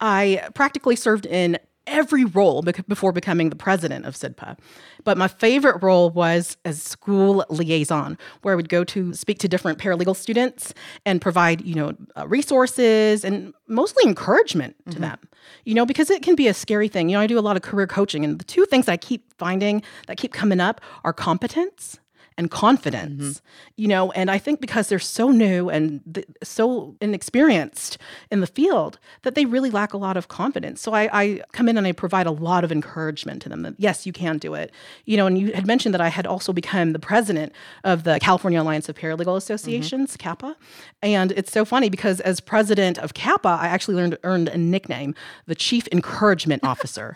I 0.00 0.48
practically 0.54 0.96
served 0.96 1.24
in 1.24 1.58
every 1.86 2.24
role 2.24 2.62
before 2.62 3.12
becoming 3.12 3.50
the 3.50 3.56
president 3.56 4.06
of 4.06 4.14
SIDPA. 4.14 4.58
But 5.04 5.18
my 5.18 5.28
favorite 5.28 5.82
role 5.82 6.10
was 6.10 6.56
as 6.64 6.82
school 6.82 7.44
liaison, 7.50 8.18
where 8.42 8.52
I 8.52 8.56
would 8.56 8.68
go 8.68 8.84
to 8.84 9.12
speak 9.14 9.38
to 9.40 9.48
different 9.48 9.78
paralegal 9.78 10.16
students 10.16 10.74
and 11.04 11.20
provide, 11.20 11.60
you 11.62 11.74
know, 11.74 11.92
uh, 12.16 12.26
resources 12.26 13.24
and 13.24 13.52
mostly 13.68 14.04
encouragement 14.06 14.76
to 14.90 14.98
them. 14.98 15.18
You 15.64 15.74
know, 15.74 15.84
because 15.84 16.10
it 16.10 16.22
can 16.22 16.34
be 16.34 16.48
a 16.48 16.54
scary 16.54 16.88
thing. 16.88 17.08
You 17.10 17.16
know, 17.16 17.20
I 17.20 17.26
do 17.26 17.38
a 17.38 17.40
lot 17.40 17.56
of 17.56 17.62
career 17.62 17.86
coaching, 17.86 18.24
and 18.24 18.38
the 18.38 18.44
two 18.44 18.64
things 18.64 18.88
I 18.88 18.96
keep 18.96 19.32
finding 19.36 19.82
that 20.06 20.16
keep 20.16 20.32
coming 20.32 20.60
up 20.60 20.80
are 21.04 21.12
competence 21.12 21.98
and 22.36 22.50
confidence 22.50 23.22
mm-hmm. 23.22 23.46
you 23.76 23.88
know 23.88 24.10
and 24.12 24.30
i 24.30 24.38
think 24.38 24.60
because 24.60 24.88
they're 24.88 24.98
so 24.98 25.30
new 25.30 25.68
and 25.68 26.00
th- 26.12 26.26
so 26.42 26.96
inexperienced 27.00 27.98
in 28.30 28.40
the 28.40 28.46
field 28.46 28.98
that 29.22 29.34
they 29.34 29.44
really 29.44 29.70
lack 29.70 29.92
a 29.92 29.96
lot 29.96 30.16
of 30.16 30.28
confidence. 30.28 30.80
So 30.80 30.92
I, 30.92 31.08
I 31.12 31.42
come 31.52 31.68
in 31.68 31.76
and 31.76 31.86
i 31.86 31.92
provide 31.92 32.26
a 32.26 32.30
lot 32.30 32.64
of 32.64 32.72
encouragement 32.72 33.42
to 33.42 33.48
them 33.48 33.62
that 33.62 33.74
yes 33.78 34.06
you 34.06 34.12
can 34.12 34.38
do 34.38 34.54
it. 34.54 34.72
You 35.04 35.16
know 35.16 35.26
and 35.26 35.38
you 35.38 35.52
had 35.52 35.66
mentioned 35.66 35.94
that 35.94 36.00
i 36.00 36.08
had 36.08 36.26
also 36.26 36.52
become 36.52 36.92
the 36.92 36.98
president 36.98 37.52
of 37.84 38.04
the 38.04 38.18
california 38.20 38.60
alliance 38.60 38.88
of 38.88 38.96
paralegal 38.96 39.26
mm-hmm. 39.26 39.36
associations 39.36 40.16
CAPA 40.16 40.56
and 41.02 41.32
it's 41.32 41.52
so 41.52 41.64
funny 41.64 41.88
because 41.88 42.20
as 42.20 42.40
president 42.40 42.98
of 42.98 43.14
CAPA 43.14 43.48
i 43.48 43.66
actually 43.66 43.94
learned 43.94 44.18
earned 44.24 44.48
a 44.48 44.56
nickname 44.56 45.14
the 45.46 45.54
chief 45.54 45.88
encouragement 45.92 46.62
officer 46.64 47.14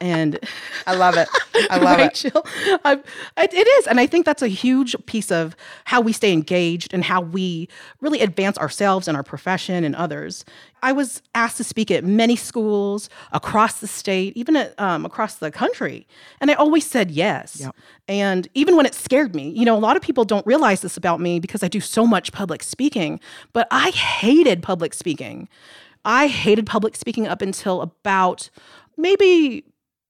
and 0.00 0.38
I 0.86 0.94
love 0.94 1.16
it. 1.16 1.28
I 1.70 1.78
love 1.78 1.98
right, 1.98 2.24
it. 2.24 2.32
I, 2.84 2.92
it, 3.36 3.54
it 3.54 3.66
is. 3.66 3.86
And 3.86 4.00
I 4.00 4.06
think 4.06 4.24
that's 4.24 4.42
a 4.42 4.48
huge 4.48 4.94
piece 5.06 5.30
of 5.30 5.56
how 5.84 6.00
we 6.00 6.12
stay 6.12 6.32
engaged 6.32 6.94
and 6.94 7.04
how 7.04 7.20
we 7.20 7.68
really 8.00 8.20
advance 8.20 8.58
ourselves 8.58 9.08
and 9.08 9.16
our 9.16 9.22
profession 9.22 9.84
and 9.84 9.94
others. 9.96 10.44
I 10.82 10.92
was 10.92 11.22
asked 11.34 11.56
to 11.56 11.64
speak 11.64 11.90
at 11.90 12.04
many 12.04 12.36
schools 12.36 13.10
across 13.32 13.80
the 13.80 13.88
state, 13.88 14.36
even 14.36 14.56
at, 14.56 14.78
um, 14.78 15.04
across 15.04 15.36
the 15.36 15.50
country. 15.50 16.06
And 16.40 16.50
I 16.50 16.54
always 16.54 16.86
said 16.86 17.10
yes. 17.10 17.60
Yep. 17.60 17.74
And 18.06 18.48
even 18.54 18.76
when 18.76 18.86
it 18.86 18.94
scared 18.94 19.34
me, 19.34 19.50
you 19.50 19.64
know, 19.64 19.76
a 19.76 19.80
lot 19.80 19.96
of 19.96 20.02
people 20.02 20.24
don't 20.24 20.46
realize 20.46 20.80
this 20.80 20.96
about 20.96 21.20
me 21.20 21.40
because 21.40 21.62
I 21.62 21.68
do 21.68 21.80
so 21.80 22.06
much 22.06 22.32
public 22.32 22.62
speaking, 22.62 23.20
but 23.52 23.66
I 23.70 23.90
hated 23.90 24.62
public 24.62 24.94
speaking. 24.94 25.48
I 26.04 26.28
hated 26.28 26.66
public 26.66 26.96
speaking 26.96 27.26
up 27.26 27.42
until 27.42 27.82
about 27.82 28.50
maybe 28.96 29.64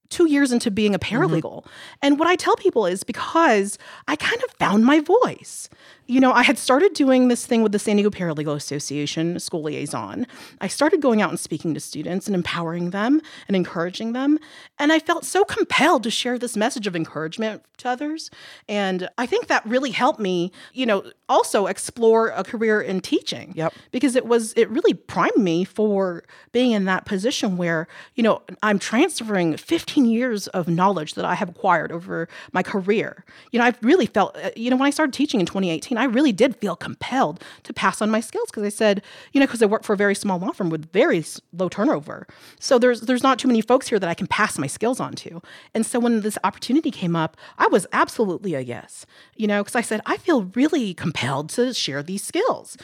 two 0.09 0.27
years 0.27 0.51
into 0.51 0.71
being 0.71 0.93
a 0.93 0.99
mm-hmm. 0.99 1.21
paralegal. 1.21 1.65
And 2.01 2.19
what 2.19 2.27
I 2.27 2.35
tell 2.35 2.55
people 2.55 2.85
is 2.85 3.03
because 3.03 3.77
I 4.07 4.15
kind 4.15 4.41
of 4.43 4.51
found 4.51 4.85
my 4.85 4.99
voice. 4.99 5.69
You 6.09 6.19
know, 6.19 6.31
I 6.31 6.41
had 6.41 6.57
started 6.57 6.95
doing 6.95 7.27
this 7.27 7.45
thing 7.45 7.61
with 7.61 7.71
the 7.71 7.77
San 7.77 7.97
Diego 7.97 8.09
Paralegal 8.09 8.55
Association, 8.55 9.39
school 9.39 9.61
liaison. 9.61 10.25
I 10.59 10.67
started 10.67 11.03
going 11.03 11.21
out 11.21 11.29
and 11.29 11.39
speaking 11.39 11.75
to 11.75 11.79
students 11.79 12.25
and 12.25 12.35
empowering 12.35 12.89
them 12.89 13.21
and 13.47 13.55
encouraging 13.55 14.13
them. 14.13 14.39
And 14.79 14.91
I 14.91 14.97
felt 14.97 15.23
so 15.23 15.43
compelled 15.43 16.01
to 16.01 16.09
share 16.09 16.39
this 16.39 16.57
message 16.57 16.87
of 16.87 16.95
encouragement 16.95 17.61
to 17.77 17.89
others. 17.89 18.31
And 18.67 19.07
I 19.19 19.27
think 19.27 19.45
that 19.47 19.63
really 19.67 19.91
helped 19.91 20.19
me, 20.19 20.51
you 20.73 20.87
know, 20.87 21.03
also 21.29 21.67
explore 21.67 22.29
a 22.29 22.43
career 22.43 22.81
in 22.81 23.01
teaching 23.01 23.53
Yep. 23.55 23.73
because 23.91 24.15
it 24.15 24.25
was 24.25 24.51
it 24.53 24.67
really 24.69 24.95
primed 24.95 25.37
me 25.37 25.63
for 25.63 26.23
being 26.51 26.71
in 26.71 26.85
that 26.85 27.05
position 27.05 27.55
where 27.55 27.87
you 28.15 28.23
know 28.23 28.41
i'm 28.63 28.79
transferring 28.79 29.55
15 29.55 30.05
years 30.05 30.47
of 30.47 30.67
knowledge 30.67 31.13
that 31.13 31.25
i 31.25 31.35
have 31.35 31.47
acquired 31.49 31.91
over 31.91 32.27
my 32.51 32.63
career 32.63 33.23
you 33.51 33.59
know 33.59 33.65
i've 33.65 33.77
really 33.83 34.07
felt 34.07 34.35
uh, 34.37 34.49
you 34.55 34.71
know 34.71 34.75
when 34.75 34.87
i 34.87 34.89
started 34.89 35.13
teaching 35.13 35.39
in 35.39 35.45
2018 35.45 35.98
i 35.99 36.05
really 36.05 36.31
did 36.31 36.55
feel 36.55 36.75
compelled 36.75 37.43
to 37.63 37.73
pass 37.73 38.01
on 38.01 38.09
my 38.09 38.19
skills 38.19 38.47
because 38.49 38.63
i 38.63 38.69
said 38.69 39.01
you 39.33 39.39
know 39.39 39.45
because 39.45 39.61
i 39.61 39.65
work 39.65 39.83
for 39.83 39.93
a 39.93 39.97
very 39.97 40.15
small 40.15 40.37
law 40.39 40.51
firm 40.51 40.69
with 40.69 40.91
very 40.91 41.23
low 41.53 41.69
turnover. 41.69 42.25
So 42.59 42.79
there's 42.79 43.01
there's 43.01 43.23
not 43.23 43.37
too 43.39 43.47
many 43.47 43.61
folks 43.61 43.87
here 43.89 43.99
that 43.99 44.09
i 44.09 44.13
can 44.13 44.27
pass 44.27 44.57
my 44.57 44.67
skills 44.67 44.99
on 44.99 45.13
to. 45.23 45.41
And 45.75 45.85
so 45.85 45.99
when 45.99 46.21
this 46.21 46.37
opportunity 46.43 46.91
came 46.91 47.15
up 47.23 47.31
i 47.57 47.67
was 47.67 47.83
absolutely 48.01 48.53
a 48.55 48.61
yes 48.61 49.05
you 49.35 49.47
know 49.47 49.59
because 49.61 49.75
i 49.75 49.81
said 49.89 49.99
i 50.05 50.15
feel 50.25 50.39
really 50.61 50.93
compelled 50.93 51.49
to 51.57 51.73
share 51.73 52.01
these 52.03 52.23
skills. 52.23 52.77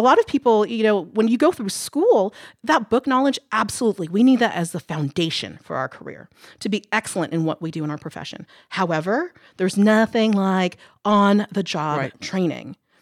lot 0.08 0.18
of 0.18 0.26
people 0.26 0.56
you 0.66 0.82
know 0.82 0.96
when 1.18 1.26
you 1.32 1.38
go 1.46 1.50
through 1.56 1.68
school 1.86 2.34
that 2.70 2.90
book 2.92 3.04
knowledge 3.06 3.38
absolutely 3.52 4.08
we 4.16 4.22
need 4.28 4.38
that 4.44 4.54
as 4.62 4.72
the 4.72 4.80
foundation 4.92 5.58
for 5.62 5.74
our 5.76 5.88
career 5.88 6.28
to 6.64 6.68
be 6.68 6.80
excellent 6.98 7.32
in 7.32 7.40
what 7.48 7.58
we 7.62 7.70
do 7.70 7.82
in 7.84 7.90
our 7.90 7.98
profession. 8.06 8.46
However 8.80 9.32
there's 9.58 9.76
nothing 9.76 10.32
like 10.32 10.74
on 11.04 11.46
the 11.52 11.62
job 11.62 11.96
Right. 11.98 12.20
training 12.20 12.57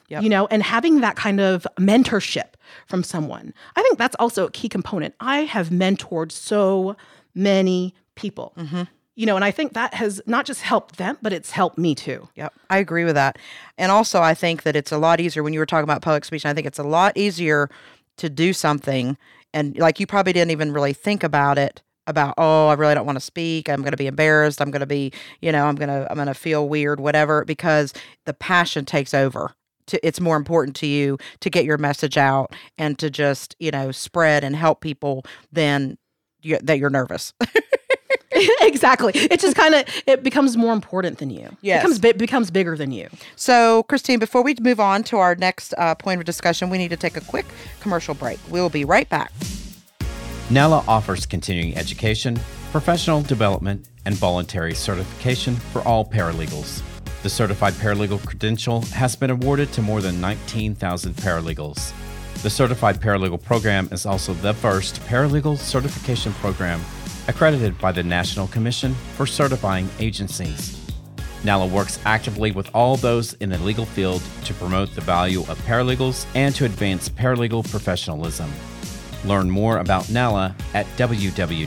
Yep. 0.09 0.23
you 0.23 0.29
know 0.29 0.47
and 0.53 0.63
having 0.63 1.01
that 1.01 1.17
kind 1.17 1.41
of 1.41 1.67
mentorship 1.81 2.55
from 2.87 3.03
someone 3.03 3.53
i 3.75 3.83
think 3.83 3.99
that's 3.99 4.15
also 4.21 4.47
a 4.47 4.51
key 4.53 4.69
component 4.69 5.17
i 5.19 5.41
have 5.41 5.71
mentored 5.71 6.31
so 6.31 6.97
many 7.35 7.93
people 8.15 8.53
mm-hmm. 8.57 8.83
you 9.17 9.27
know 9.27 9.35
and 9.35 9.45
i 9.45 9.51
think 9.51 9.73
that 9.73 9.95
has 9.95 10.23
not 10.25 10.47
just 10.47 10.63
helped 10.63 10.97
them 10.97 11.19
but 11.23 11.33
it's 11.33 11.51
helped 11.51 11.77
me 11.77 11.93
too 11.93 12.29
Yep, 12.37 12.55
I 12.71 12.79
agree 12.79 13.05
with 13.05 13.15
that. 13.15 13.39
And 13.79 13.91
also, 13.91 14.21
I 14.21 14.35
think 14.35 14.63
that 14.63 14.77
it's 14.77 14.93
a 14.93 14.99
lot 14.99 15.21
easier 15.21 15.43
when 15.43 15.53
you 15.53 15.59
were 15.59 15.67
talking 15.67 15.85
about 15.85 16.03
public 16.03 16.25
speech. 16.25 16.45
I 16.45 16.53
think 16.55 16.67
it's 16.67 16.79
a 16.79 16.85
lot 16.85 17.17
easier 17.17 17.71
to 18.19 18.29
do 18.29 18.53
something, 18.53 19.17
and 19.53 19.77
like 19.79 19.99
you 19.99 20.07
probably 20.07 20.33
didn't 20.33 20.51
even 20.51 20.73
really 20.73 20.93
think 20.93 21.25
about 21.25 21.59
it. 21.59 21.83
About 22.07 22.35
oh, 22.39 22.69
I 22.69 22.75
really 22.75 22.95
don't 22.95 23.07
want 23.07 23.17
to 23.17 23.25
speak. 23.25 23.69
I'm 23.69 23.81
going 23.81 23.93
to 23.93 23.97
be 23.97 24.07
embarrassed. 24.07 24.61
I'm 24.61 24.71
going 24.71 24.81
to 24.81 24.87
be, 24.87 25.13
you 25.41 25.51
know, 25.51 25.67
I'm 25.67 25.75
going 25.75 25.89
to 25.89 26.07
I'm 26.11 26.17
going 26.17 26.29
to 26.29 26.35
feel 26.35 26.69
weird, 26.69 27.01
whatever. 27.01 27.45
Because 27.45 27.93
the 28.25 28.35
passion 28.35 28.85
takes 28.85 29.15
over. 29.15 29.53
To, 29.89 30.05
it's 30.05 30.21
more 30.21 30.37
important 30.37 30.75
to 30.77 30.87
you 30.87 31.17
to 31.41 31.49
get 31.49 31.65
your 31.65 31.79
message 31.79 32.17
out 32.17 32.53
and 32.77 32.99
to 32.99 33.09
just 33.09 33.55
you 33.59 33.71
know 33.71 33.93
spread 33.93 34.43
and 34.43 34.57
help 34.57 34.81
people 34.81 35.25
than 35.53 35.97
you, 36.43 36.59
that 36.63 36.79
you're 36.79 36.91
nervous. 36.91 37.33
exactly 38.61 39.13
it 39.15 39.41
just 39.41 39.57
kind 39.57 39.75
of 39.75 39.85
it 40.07 40.23
becomes 40.23 40.57
more 40.57 40.75
important 40.75 41.19
than 41.19 41.31
you 41.31 41.57
Yeah, 41.63 41.79
becomes 41.79 41.99
bi- 41.99 42.13
becomes 42.13 42.51
bigger 42.51 42.77
than 42.77 42.91
you 42.93 43.09
So, 43.37 43.85
Kristine, 43.85 44.19
before 44.19 44.43
we 44.43 44.55
move 44.61 44.81
on 44.81 45.03
to 45.05 45.19
our 45.19 45.35
next 45.35 45.73
uh, 45.79 45.95
point 45.95 46.21
of 46.21 46.27
discussion, 46.27 46.69
we 46.71 46.79
need 46.79 46.89
to 46.89 46.97
take 46.97 47.17
a 47.17 47.21
quick 47.21 47.47
commercial 47.81 48.15
break. 48.15 48.39
We'll 48.51 48.69
be 48.71 48.85
right 48.85 49.09
back. 49.09 49.33
NALA 50.49 50.85
offers 50.87 51.27
continuing 51.27 51.77
education, 51.77 52.39
professional 52.71 53.21
development, 53.21 53.89
and 54.05 54.15
voluntary 54.15 54.77
certification 54.77 55.57
for 55.57 55.83
all 55.83 56.05
paralegals. 56.05 56.83
The 57.25 57.29
Certified 57.29 57.73
Paralegal 57.75 58.25
credential 58.25 58.83
has 58.83 59.17
been 59.17 59.31
awarded 59.31 59.73
to 59.73 59.83
more 59.83 60.01
than 60.01 60.21
19,000 60.21 61.15
paralegals. 61.15 61.93
The 62.43 62.51
Certified 62.51 63.01
Paralegal 63.01 63.43
program 63.43 63.89
is 63.91 64.07
also 64.07 64.35
the 64.35 64.55
first 64.55 65.01
paralegal 65.07 65.59
certification 65.59 66.33
program 66.35 66.81
accredited 67.27 67.77
by 67.79 67.91
the 67.91 68.05
National 68.05 68.47
Commission 68.47 68.95
for 69.17 69.27
Certifying 69.27 69.89
Agencies. 69.99 70.81
NALA 71.43 71.67
works 71.67 71.99
actively 72.05 72.53
with 72.53 72.71
all 72.73 72.97
those 72.97 73.35
in 73.35 73.49
the 73.49 73.59
legal 73.59 73.85
field 73.85 74.23
to 74.45 74.55
promote 74.55 74.95
the 74.95 75.01
value 75.01 75.41
of 75.41 75.59
paralegals 75.67 76.25
and 76.37 76.55
to 76.55 76.67
advance 76.67 77.09
paralegal 77.09 77.69
professionalism. 77.69 78.49
Learn 79.27 79.51
more 79.51 79.79
about 79.79 80.09
NALA 80.09 80.55
at 80.73 80.87
www.nala.org. 80.97 81.65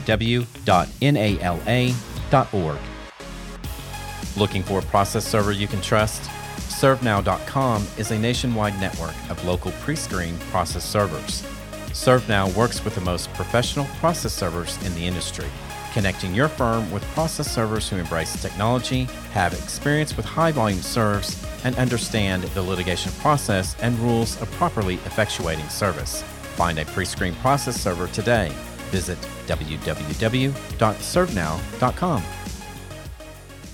Looking 4.36 4.62
for 4.62 4.78
a 4.78 4.82
process 4.82 5.26
server 5.26 5.52
you 5.52 5.66
can 5.66 5.80
trust? 5.82 6.22
ServeNow.com 6.68 7.86
is 7.98 8.10
a 8.10 8.18
nationwide 8.18 8.80
network 8.80 9.14
of 9.28 9.44
local 9.44 9.72
pre 9.82 9.94
screened 9.94 10.40
process 10.52 10.84
servers. 10.88 11.42
ServeNow 11.88 12.54
works 12.54 12.82
with 12.84 12.94
the 12.94 13.00
most 13.02 13.30
professional 13.34 13.84
process 13.98 14.32
servers 14.32 14.82
in 14.86 14.94
the 14.94 15.04
industry, 15.04 15.48
connecting 15.92 16.34
your 16.34 16.48
firm 16.48 16.90
with 16.90 17.02
process 17.08 17.52
servers 17.52 17.90
who 17.90 17.96
embrace 17.96 18.40
technology, 18.40 19.04
have 19.32 19.52
experience 19.52 20.16
with 20.16 20.24
high 20.24 20.52
volume 20.52 20.80
serves, 20.80 21.44
and 21.64 21.76
understand 21.76 22.44
the 22.44 22.62
litigation 22.62 23.12
process 23.20 23.76
and 23.82 23.98
rules 23.98 24.40
of 24.40 24.50
properly 24.52 24.96
effectuating 24.98 25.70
service. 25.70 26.24
Find 26.56 26.78
a 26.78 26.84
pre 26.84 27.04
screen 27.04 27.34
process 27.36 27.80
server 27.80 28.08
today. 28.08 28.52
Visit 28.90 29.18
www.servenow.com. 29.46 32.22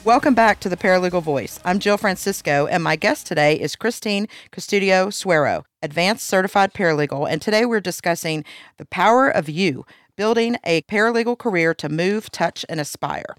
Welcome 0.06 0.35
back 0.35 0.61
to 0.61 0.68
the 0.68 0.76
Paralegal 0.76 1.21
Voice. 1.21 1.59
I'm 1.64 1.80
Jill 1.80 1.97
Francisco, 1.97 2.68
and 2.68 2.85
my 2.85 2.95
guest 2.95 3.26
today 3.26 3.59
is 3.59 3.75
Kristine 3.75 4.28
Custodio 4.52 5.12
Suero, 5.12 5.64
Advanced 5.83 6.25
Certified 6.25 6.73
Paralegal. 6.73 7.28
And 7.28 7.42
today 7.42 7.66
we're 7.66 7.80
discussing 7.80 8.45
the 8.76 8.87
power 8.87 9.28
of 9.28 9.49
you, 9.49 9.85
building 10.14 10.59
a 10.62 10.83
paralegal 10.83 11.37
career 11.37 11.75
to 11.75 11.88
move, 11.88 12.30
touch, 12.30 12.64
and 12.68 12.78
aspire. 12.78 13.35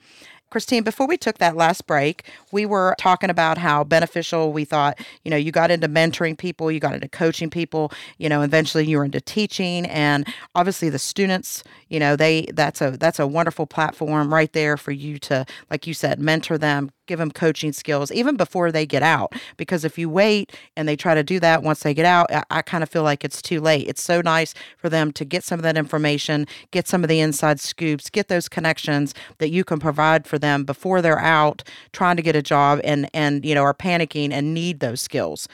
Kristine, 0.50 0.84
before 0.84 1.08
we 1.08 1.18
took 1.18 1.40
that 1.40 1.58
last 1.58 1.88
break, 1.88 2.30
we 2.52 2.66
were 2.66 2.96
talking 2.98 3.30
about 3.30 3.58
how 3.58 3.84
beneficial 3.84 4.54
we 4.54 4.64
thought, 4.64 4.98
you 5.24 5.32
know, 5.32 5.38
you 5.38 5.52
got 5.52 5.72
into 5.72 5.90
mentoring 5.90 6.38
people, 6.38 6.72
you 6.72 6.80
got 6.80 6.94
into 6.94 7.10
coaching 7.10 7.50
people, 7.50 7.92
you 8.18 8.30
know, 8.30 8.42
eventually 8.42 8.86
you 8.86 8.98
were 8.98 9.06
into 9.06 9.20
teaching 9.20 9.86
and 9.88 10.26
obviously 10.56 10.90
the 10.90 11.00
students, 11.00 11.64
you 11.90 12.00
know, 12.00 12.16
they 12.16 12.46
that's 12.54 12.82
a 12.82 12.92
that's 12.92 13.20
a 13.20 13.28
wonderful 13.28 13.68
platform 13.68 14.34
right 14.34 14.54
there 14.54 14.78
for 14.78 14.92
you 14.92 15.20
to 15.20 15.46
like 15.70 15.86
you 15.86 15.94
said, 15.94 16.20
mentor 16.20 16.58
them, 16.58 16.92
give 17.08 17.20
them 17.20 17.32
coaching 17.32 17.74
skills 17.74 18.12
even 18.12 18.36
before 18.36 18.72
they 18.72 18.86
get 18.86 19.04
out. 19.04 19.34
Because 19.58 19.84
if 19.84 19.98
you 19.98 20.10
wait 20.10 20.52
and 20.76 20.88
they 20.88 20.96
try 20.96 21.16
to 21.16 21.24
do 21.24 21.40
that 21.40 21.64
once 21.64 21.82
they 21.82 21.94
get 21.94 22.06
out, 22.06 22.32
I, 22.32 22.44
I 22.52 22.62
kind 22.62 22.84
of 22.84 22.90
feel 22.90 23.04
like 23.04 23.24
it's 23.24 23.42
too 23.42 23.60
late. 23.60 23.88
It's 23.88 24.04
so 24.04 24.22
nice 24.22 24.54
for 24.78 24.90
them 24.90 25.12
to 25.14 25.26
get 25.26 25.44
some 25.44 25.60
of 25.60 25.64
that 25.64 25.78
information, 25.78 26.48
get 26.72 26.88
some 26.88 27.04
of 27.04 27.08
the 27.08 27.20
inside 27.20 27.60
scoops, 27.60 28.10
get 28.10 28.28
those 28.28 28.48
connections 28.48 29.14
that 29.40 29.50
you 29.50 29.64
can 29.64 29.80
provide 29.80 30.28
for 30.28 30.38
them 30.38 30.64
before 30.64 31.02
they're 31.02 31.20
out 31.20 31.64
trying 31.94 32.16
to 32.18 32.22
get 32.22 32.36
a 32.36 32.42
job 32.42 32.80
and 32.84 33.10
and 33.14 33.46
you 33.46 33.56
know 33.56 33.64
are 33.64 33.74
panicking 33.74 34.32
and 34.32 34.54
need 34.54 34.80
those 34.80 35.02
skills 35.02 35.48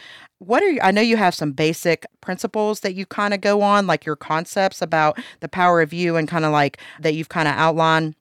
what 0.45 0.61
are 0.61 0.69
you, 0.69 0.79
I 0.81 0.91
know 0.91 1.01
you 1.01 1.17
have 1.17 1.33
some 1.33 1.51
basic 1.51 2.05
principles 2.21 2.81
that 2.81 2.95
you 2.95 3.05
kind 3.05 3.33
of 3.33 3.41
go 3.41 3.61
on, 3.61 3.87
like 3.87 4.05
your 4.05 4.15
concepts 4.15 4.81
about 4.81 5.17
the 5.39 5.47
power 5.47 5.81
of 5.81 5.93
you 5.93 6.15
and 6.15 6.27
kind 6.27 6.43
of 6.45 6.51
like 6.51 6.79
that 6.99 7.13
you've 7.13 7.29
kind 7.29 7.47
of 7.47 7.55
outlined 7.55 8.15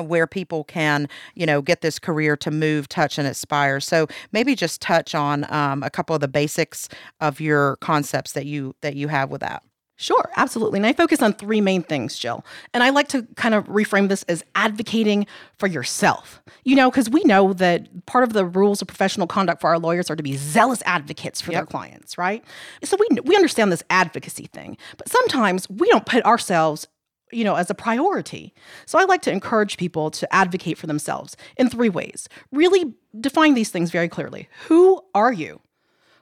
where 0.00 0.26
people 0.26 0.64
can 0.64 1.08
you 1.34 1.46
know 1.46 1.60
get 1.62 1.80
this 1.80 1.98
career 1.98 2.36
to 2.36 2.50
move 2.50 2.88
touch 2.88 3.18
and 3.18 3.26
aspire 3.26 3.80
so 3.80 4.06
maybe 4.32 4.54
just 4.54 4.80
touch 4.80 5.14
on 5.14 5.50
um, 5.52 5.82
a 5.82 5.90
couple 5.90 6.14
of 6.14 6.20
the 6.20 6.28
basics 6.28 6.88
of 7.20 7.40
your 7.40 7.76
concepts 7.76 8.32
that 8.32 8.46
you 8.46 8.74
that 8.80 8.96
you 8.96 9.08
have 9.08 9.30
with 9.30 9.40
that 9.40 9.62
Sure, 10.02 10.32
absolutely. 10.36 10.78
And 10.78 10.86
I 10.86 10.94
focus 10.94 11.22
on 11.22 11.32
three 11.34 11.60
main 11.60 11.84
things, 11.84 12.18
Jill. 12.18 12.44
And 12.74 12.82
I 12.82 12.90
like 12.90 13.06
to 13.08 13.22
kind 13.36 13.54
of 13.54 13.66
reframe 13.66 14.08
this 14.08 14.24
as 14.24 14.42
advocating 14.56 15.28
for 15.58 15.68
yourself. 15.68 16.42
You 16.64 16.74
know, 16.74 16.90
because 16.90 17.08
we 17.08 17.22
know 17.22 17.52
that 17.52 18.04
part 18.06 18.24
of 18.24 18.32
the 18.32 18.44
rules 18.44 18.82
of 18.82 18.88
professional 18.88 19.28
conduct 19.28 19.60
for 19.60 19.68
our 19.68 19.78
lawyers 19.78 20.10
are 20.10 20.16
to 20.16 20.22
be 20.22 20.36
zealous 20.36 20.82
advocates 20.86 21.40
for 21.40 21.52
yep. 21.52 21.60
their 21.60 21.66
clients, 21.66 22.18
right? 22.18 22.42
So 22.82 22.96
we 22.98 23.20
we 23.20 23.36
understand 23.36 23.70
this 23.70 23.84
advocacy 23.90 24.46
thing, 24.46 24.76
but 24.96 25.08
sometimes 25.08 25.70
we 25.70 25.88
don't 25.88 26.04
put 26.04 26.24
ourselves 26.24 26.88
you 27.32 27.44
know, 27.44 27.54
as 27.54 27.70
a 27.70 27.74
priority. 27.74 28.54
So 28.86 28.98
I 28.98 29.04
like 29.04 29.22
to 29.22 29.32
encourage 29.32 29.76
people 29.76 30.10
to 30.12 30.34
advocate 30.34 30.78
for 30.78 30.86
themselves 30.86 31.36
in 31.56 31.68
three 31.68 31.88
ways. 31.88 32.28
Really 32.50 32.94
define 33.20 33.54
these 33.54 33.70
things 33.70 33.90
very 33.90 34.08
clearly. 34.08 34.48
Who 34.68 35.02
are 35.14 35.32
you? 35.32 35.60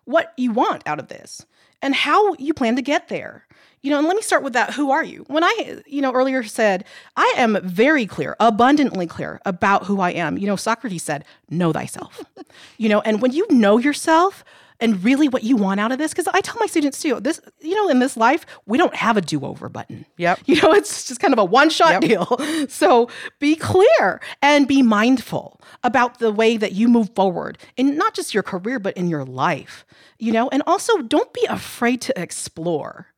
What 0.05 0.33
you 0.37 0.53
want 0.53 0.83
out 0.87 0.99
of 0.99 1.09
this? 1.09 1.45
And 1.83 1.95
how 1.95 2.35
you 2.35 2.53
plan 2.53 2.77
to 2.77 2.83
get 2.83 3.09
there. 3.09 3.47
You 3.83 3.91
know, 3.91 3.99
and 3.99 4.07
let 4.07 4.17
me 4.17 4.23
start 4.23 4.43
with 4.43 4.53
that. 4.53 4.75
Who 4.75 4.91
are 4.91 5.03
you? 5.03 5.25
When 5.29 5.43
I, 5.43 5.81
you 5.87 6.03
know, 6.03 6.13
earlier 6.13 6.43
said, 6.43 6.85
I 7.17 7.33
am 7.37 7.59
very 7.63 8.05
clear, 8.05 8.37
abundantly 8.39 9.07
clear 9.07 9.41
about 9.47 9.87
who 9.87 10.01
I 10.01 10.11
am. 10.11 10.37
You 10.37 10.47
know, 10.47 10.57
Socrates 10.57 11.03
said, 11.03 11.25
know 11.49 11.73
thyself. 11.73 12.23
you 12.77 12.91
know, 12.91 13.01
and 13.01 13.23
when 13.23 13.33
you 13.33 13.47
know 13.51 13.79
yourself, 13.79 14.45
and 14.81 15.03
really 15.05 15.29
what 15.29 15.43
you 15.43 15.57
want 15.57 15.81
out 15.81 15.93
of 15.93 15.99
this? 15.99 16.13
Because 16.13 16.29
i 16.29 16.41
tell 16.41 16.57
my 16.59 16.67
students 16.67 17.01
too 17.01 17.21
this 17.21 17.41
you 17.61 17.75
know 17.75 17.89
in 17.89 17.99
this 17.99 18.17
life 18.17 18.47
we 18.67 18.79
don't 18.79 18.95
have 18.95 19.17
a 19.17 19.21
do-over 19.21 19.69
button. 19.69 20.07
Yep. 20.17 20.41
You 20.47 20.61
know 20.63 20.73
it's 20.73 21.07
just 21.07 21.21
kind 21.21 21.33
of 21.33 21.39
a 21.39 21.45
one-shot 21.45 21.93
yep. 21.93 22.03
deal. 22.03 22.67
So 22.69 23.09
be 23.39 23.57
clear 23.57 24.21
and 24.43 24.67
be 24.67 24.83
mindful 24.83 25.61
about 25.85 26.19
the 26.19 26.33
way 26.33 26.57
that 26.57 26.73
you 26.73 26.89
move 26.89 27.11
forward 27.15 27.59
in 27.77 27.97
not 27.97 28.15
just 28.15 28.35
your 28.35 28.43
career 28.43 28.79
but 28.79 28.97
in 28.97 29.09
your 29.09 29.25
life 29.25 29.85
you 30.21 30.33
know? 30.33 30.49
And 30.51 30.63
also 30.67 30.99
don't 30.99 31.33
be 31.33 31.45
afraid 31.49 32.01
to 32.03 32.21
explore. 32.21 33.09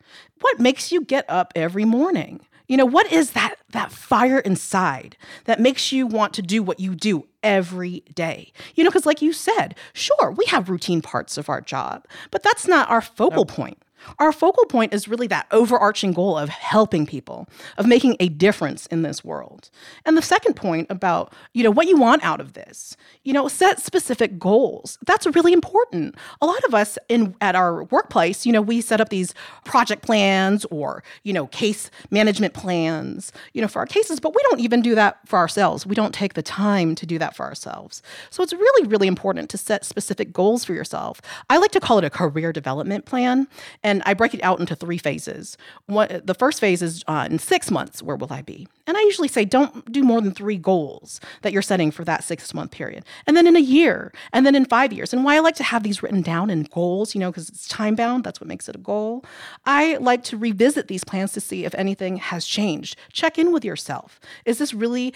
What 0.40 0.58
makes 0.60 0.90
you 0.90 1.02
get 1.02 1.28
up 1.28 1.52
every 1.54 1.84
morning? 1.84 2.40
You 2.68 2.76
know, 2.78 2.86
what 2.86 3.12
is 3.12 3.32
that 3.32 3.56
that 3.70 3.92
fire 3.92 4.38
inside 4.38 5.16
that 5.44 5.60
makes 5.60 5.92
you 5.92 6.06
want 6.06 6.32
to 6.34 6.42
do 6.42 6.62
what 6.62 6.80
you 6.80 6.94
do 6.94 7.26
every 7.42 8.02
day? 8.14 8.52
You 8.74 8.84
know, 8.84 8.90
because 8.90 9.06
like 9.06 9.22
you 9.22 9.32
said, 9.32 9.74
sure, 9.92 10.30
we 10.30 10.44
have 10.46 10.68
routine 10.68 11.02
parts 11.02 11.36
of 11.38 11.48
our 11.48 11.60
job, 11.60 12.06
but 12.30 12.42
that's 12.42 12.66
not 12.66 12.90
our 12.90 13.00
focal 13.00 13.44
nope. 13.44 13.48
point. 13.48 13.78
Our 14.18 14.32
focal 14.32 14.64
point 14.66 14.94
is 14.94 15.08
really 15.08 15.26
that 15.28 15.46
overarching 15.50 16.12
goal 16.12 16.38
of 16.38 16.48
helping 16.48 17.06
people, 17.06 17.48
of 17.78 17.86
making 17.86 18.16
a 18.20 18.28
difference 18.28 18.86
in 18.86 19.02
this 19.02 19.24
world. 19.24 19.70
And 20.04 20.16
the 20.16 20.22
second 20.22 20.54
point 20.54 20.86
about, 20.90 21.32
you 21.52 21.62
know, 21.62 21.70
what 21.70 21.88
you 21.88 21.96
want 21.96 22.24
out 22.24 22.40
of 22.40 22.52
this, 22.52 22.96
you 23.24 23.32
know, 23.32 23.48
set 23.48 23.80
specific 23.80 24.38
goals. 24.38 24.98
That's 25.06 25.26
really 25.26 25.52
important. 25.52 26.14
A 26.40 26.46
lot 26.46 26.62
of 26.64 26.74
us 26.74 26.98
in 27.08 27.34
at 27.40 27.54
our 27.54 27.84
workplace, 27.84 28.46
you 28.46 28.52
know, 28.52 28.62
we 28.62 28.80
set 28.80 29.00
up 29.00 29.08
these 29.08 29.34
project 29.64 30.02
plans 30.02 30.64
or, 30.66 31.02
you 31.22 31.32
know, 31.32 31.46
case 31.48 31.90
management 32.10 32.54
plans, 32.54 33.32
you 33.52 33.62
know, 33.62 33.68
for 33.68 33.80
our 33.80 33.86
cases, 33.86 34.20
but 34.20 34.34
we 34.34 34.42
don't 34.50 34.60
even 34.60 34.82
do 34.82 34.94
that 34.94 35.18
for 35.26 35.38
ourselves. 35.38 35.86
We 35.86 35.94
don't 35.94 36.14
take 36.14 36.34
the 36.34 36.42
time 36.42 36.94
to 36.94 37.06
do 37.06 37.18
that 37.18 37.36
for 37.36 37.44
ourselves. 37.44 38.02
So 38.30 38.42
it's 38.42 38.52
really 38.52 38.88
really 38.88 39.08
important 39.08 39.50
to 39.50 39.58
set 39.58 39.84
specific 39.84 40.32
goals 40.32 40.64
for 40.64 40.72
yourself. 40.72 41.20
I 41.50 41.58
like 41.58 41.72
to 41.72 41.80
call 41.80 41.98
it 41.98 42.04
a 42.04 42.10
career 42.10 42.52
development 42.52 43.04
plan. 43.04 43.48
And 43.82 43.91
and 43.92 44.02
I 44.06 44.14
break 44.14 44.32
it 44.32 44.42
out 44.42 44.58
into 44.58 44.74
three 44.74 44.96
phases. 44.96 45.58
The 45.86 46.34
first 46.38 46.60
phase 46.60 46.80
is 46.80 47.04
uh, 47.08 47.28
in 47.30 47.38
six 47.38 47.70
months, 47.70 48.02
where 48.02 48.16
will 48.16 48.32
I 48.32 48.40
be? 48.40 48.66
And 48.86 48.96
I 48.96 49.00
usually 49.02 49.28
say 49.28 49.44
don't 49.44 49.92
do 49.92 50.02
more 50.02 50.22
than 50.22 50.32
three 50.32 50.56
goals 50.56 51.20
that 51.42 51.52
you're 51.52 51.60
setting 51.60 51.90
for 51.90 52.02
that 52.06 52.24
six 52.24 52.54
month 52.54 52.70
period. 52.70 53.04
And 53.26 53.36
then 53.36 53.46
in 53.46 53.54
a 53.54 53.60
year, 53.60 54.10
and 54.32 54.46
then 54.46 54.54
in 54.54 54.64
five 54.64 54.94
years. 54.94 55.12
And 55.12 55.24
why 55.24 55.36
I 55.36 55.40
like 55.40 55.56
to 55.56 55.62
have 55.62 55.82
these 55.82 56.02
written 56.02 56.22
down 56.22 56.48
in 56.48 56.62
goals, 56.62 57.14
you 57.14 57.20
know, 57.20 57.30
because 57.30 57.50
it's 57.50 57.68
time 57.68 57.94
bound, 57.94 58.24
that's 58.24 58.40
what 58.40 58.48
makes 58.48 58.66
it 58.66 58.76
a 58.76 58.78
goal. 58.78 59.26
I 59.66 59.98
like 59.98 60.24
to 60.24 60.38
revisit 60.38 60.88
these 60.88 61.04
plans 61.04 61.32
to 61.32 61.40
see 61.42 61.66
if 61.66 61.74
anything 61.74 62.16
has 62.16 62.46
changed. 62.46 62.96
Check 63.12 63.36
in 63.36 63.52
with 63.52 63.62
yourself. 63.62 64.18
Is 64.46 64.56
this 64.56 64.72
really 64.72 65.12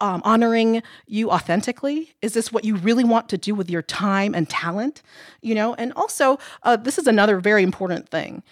um, 0.00 0.22
honoring 0.24 0.82
you 1.06 1.30
authentically? 1.30 2.12
Is 2.22 2.32
this 2.34 2.52
what 2.52 2.64
you 2.64 2.76
really 2.76 3.04
want 3.04 3.28
to 3.30 3.38
do 3.38 3.54
with 3.54 3.70
your 3.70 3.82
time 3.82 4.34
and 4.34 4.48
talent? 4.48 5.02
You 5.42 5.54
know, 5.54 5.74
and 5.74 5.92
also, 5.94 6.38
uh, 6.62 6.76
this 6.76 6.98
is 6.98 7.06
another 7.06 7.40
very 7.40 7.62
important 7.62 8.08
thing. 8.08 8.42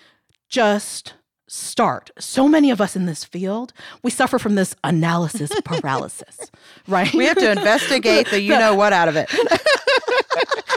Just 0.48 1.14
start. 1.48 2.10
So 2.18 2.46
many 2.46 2.70
of 2.70 2.80
us 2.80 2.94
in 2.94 3.06
this 3.06 3.24
field, 3.24 3.72
we 4.02 4.10
suffer 4.10 4.38
from 4.38 4.54
this 4.54 4.76
analysis 4.84 5.50
paralysis, 5.64 6.50
right? 6.88 7.12
We 7.14 7.24
have 7.24 7.38
to 7.38 7.50
investigate 7.50 8.30
the 8.30 8.40
you 8.42 8.50
know 8.50 8.74
what 8.74 8.92
out 8.92 9.08
of 9.08 9.16
it. 9.16 9.30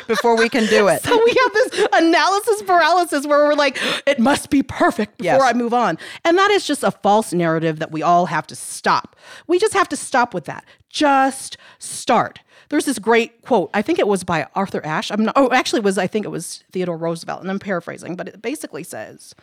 before 0.08 0.38
we 0.38 0.50
can 0.50 0.66
do 0.68 0.88
it. 0.88 1.02
So 1.04 1.16
we 1.24 1.36
have 1.44 1.54
this 1.54 1.88
analysis 1.94 2.62
paralysis 2.64 3.26
where 3.26 3.46
we're 3.46 3.54
like, 3.56 3.78
it 4.06 4.20
must 4.20 4.50
be 4.50 4.64
perfect 4.64 5.18
before 5.18 5.34
yes. 5.40 5.42
I 5.44 5.54
move 5.54 5.74
on. 5.74 5.98
And 6.26 6.38
that 6.38 6.52
is 6.52 6.66
just 6.66 6.84
a 6.84 6.92
false 6.92 7.34
narrative 7.34 7.80
that 7.80 7.92
we 7.92 8.02
all 8.02 8.28
have 8.28 8.48
to 8.48 8.56
stop. 8.56 9.16
We 9.48 9.60
just 9.60 9.74
have 9.74 9.90
to 9.90 9.96
stop 9.96 10.34
with 10.34 10.46
that. 10.46 10.66
Just 10.90 11.58
start. 11.80 12.40
There's 12.70 12.86
this 12.86 13.00
great 13.00 13.42
quote. 13.42 13.70
I 13.74 13.82
think 13.82 14.00
it 14.00 14.08
was 14.08 14.24
by 14.24 14.48
Arthur 14.56 14.86
Ashe. 14.86 15.12
I'm 15.12 15.26
not, 15.26 15.34
oh, 15.36 15.52
actually, 15.52 15.80
it 15.80 15.86
was 15.86 15.98
I 15.98 16.08
think 16.08 16.26
it 16.26 16.30
was 16.30 16.64
Theodore 16.72 16.98
Roosevelt, 16.98 17.42
and 17.42 17.50
I'm 17.52 17.60
paraphrasing, 17.60 18.16
but 18.16 18.30
it 18.30 18.42
basically 18.42 18.84
says, 18.84 19.36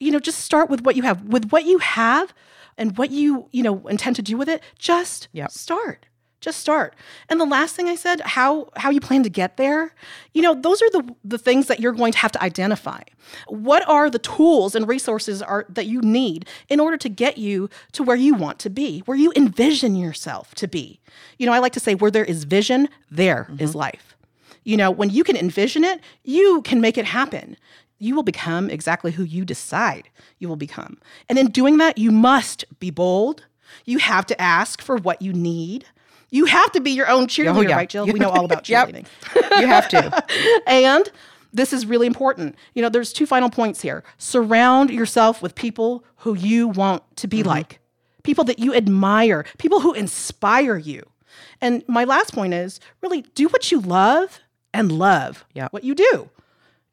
you 0.00 0.10
know, 0.10 0.18
just 0.18 0.40
start 0.40 0.68
with 0.68 0.84
what 0.84 0.96
you 0.96 1.02
have. 1.02 1.22
With 1.22 1.50
what 1.50 1.64
you 1.64 1.78
have, 1.78 2.34
and 2.78 2.96
what 2.98 3.10
you, 3.10 3.48
you 3.52 3.62
know, 3.62 3.86
intend 3.86 4.16
to 4.16 4.22
do 4.22 4.36
with 4.36 4.48
it, 4.48 4.62
just 4.78 5.28
Yep. 5.32 5.50
start. 5.50 6.06
Just 6.42 6.60
start. 6.60 6.94
And 7.28 7.40
the 7.40 7.46
last 7.46 7.74
thing 7.74 7.88
I 7.88 7.94
said, 7.94 8.20
how 8.20 8.68
how 8.76 8.90
you 8.90 9.00
plan 9.00 9.22
to 9.22 9.30
get 9.30 9.56
there, 9.56 9.94
you 10.34 10.42
know, 10.42 10.54
those 10.54 10.82
are 10.82 10.90
the 10.90 11.14
the 11.24 11.38
things 11.38 11.68
that 11.68 11.80
you're 11.80 11.92
going 11.92 12.12
to 12.12 12.18
have 12.18 12.32
to 12.32 12.42
identify. 12.42 13.00
What 13.46 13.88
are 13.88 14.10
the 14.10 14.18
tools 14.18 14.74
and 14.74 14.86
resources 14.86 15.40
are 15.40 15.64
that 15.70 15.86
you 15.86 16.02
need 16.02 16.46
in 16.68 16.80
order 16.80 16.96
to 16.98 17.08
get 17.08 17.38
you 17.38 17.70
to 17.92 18.02
where 18.02 18.16
you 18.16 18.34
want 18.34 18.58
to 18.58 18.70
be, 18.70 19.00
where 19.06 19.16
you 19.16 19.32
envision 19.36 19.96
yourself 19.96 20.54
to 20.56 20.66
be. 20.66 21.00
You 21.38 21.46
know, 21.46 21.52
I 21.52 21.60
like 21.60 21.72
to 21.74 21.80
say 21.80 21.94
where 21.94 22.10
there 22.10 22.24
is 22.24 22.44
vision, 22.44 22.88
there 23.10 23.48
is 23.58 23.70
mm-hmm. 23.70 23.78
life. 23.78 24.16
You 24.64 24.76
know, 24.76 24.90
when 24.90 25.10
you 25.10 25.24
can 25.24 25.36
envision 25.36 25.84
it, 25.84 26.00
you 26.24 26.60
can 26.62 26.80
make 26.80 26.98
it 26.98 27.06
happen. 27.06 27.56
You 27.98 28.16
will 28.16 28.24
become 28.24 28.68
exactly 28.68 29.12
who 29.12 29.22
you 29.22 29.44
decide 29.44 30.08
you 30.40 30.48
will 30.48 30.56
become. 30.56 30.98
And 31.28 31.38
in 31.38 31.52
doing 31.52 31.78
that, 31.78 31.98
you 31.98 32.10
must 32.10 32.64
be 32.80 32.90
bold. 32.90 33.46
You 33.84 33.98
have 33.98 34.26
to 34.26 34.40
ask 34.40 34.82
for 34.82 34.96
what 34.96 35.22
you 35.22 35.32
need. 35.32 35.86
You 36.32 36.46
have 36.46 36.72
to 36.72 36.80
be 36.80 36.90
your 36.90 37.08
own 37.08 37.24
oh, 37.24 37.26
cheerleader, 37.26 37.68
yeah. 37.68 37.76
right, 37.76 37.88
Jill? 37.88 38.06
We 38.06 38.18
know 38.18 38.30
all 38.30 38.46
about 38.46 38.68
Yep. 38.68 38.88
cheerleading. 38.88 39.06
You 39.60 39.66
have 39.66 39.88
to. 39.90 40.24
and 40.66 41.08
this 41.52 41.74
is 41.74 41.84
really 41.84 42.06
important. 42.06 42.56
You 42.74 42.80
know, 42.80 42.88
there's 42.88 43.12
two 43.12 43.26
final 43.26 43.50
points 43.50 43.82
here. 43.82 44.02
Surround 44.16 44.90
yourself 44.90 45.42
with 45.42 45.54
people 45.54 46.04
who 46.16 46.34
you 46.34 46.68
want 46.68 47.02
to 47.18 47.28
be 47.28 47.40
mm-hmm. 47.40 47.48
like, 47.48 47.80
people 48.22 48.44
that 48.44 48.58
you 48.58 48.74
admire, 48.74 49.44
people 49.58 49.80
who 49.80 49.92
inspire 49.92 50.78
you. 50.78 51.06
And 51.60 51.84
my 51.86 52.04
last 52.04 52.34
point 52.34 52.54
is 52.54 52.80
really 53.02 53.22
do 53.34 53.48
what 53.48 53.70
you 53.70 53.80
love 53.80 54.40
and 54.72 54.90
love 54.90 55.44
Yep. 55.52 55.72
what 55.72 55.84
you 55.84 55.94
do. 55.94 56.30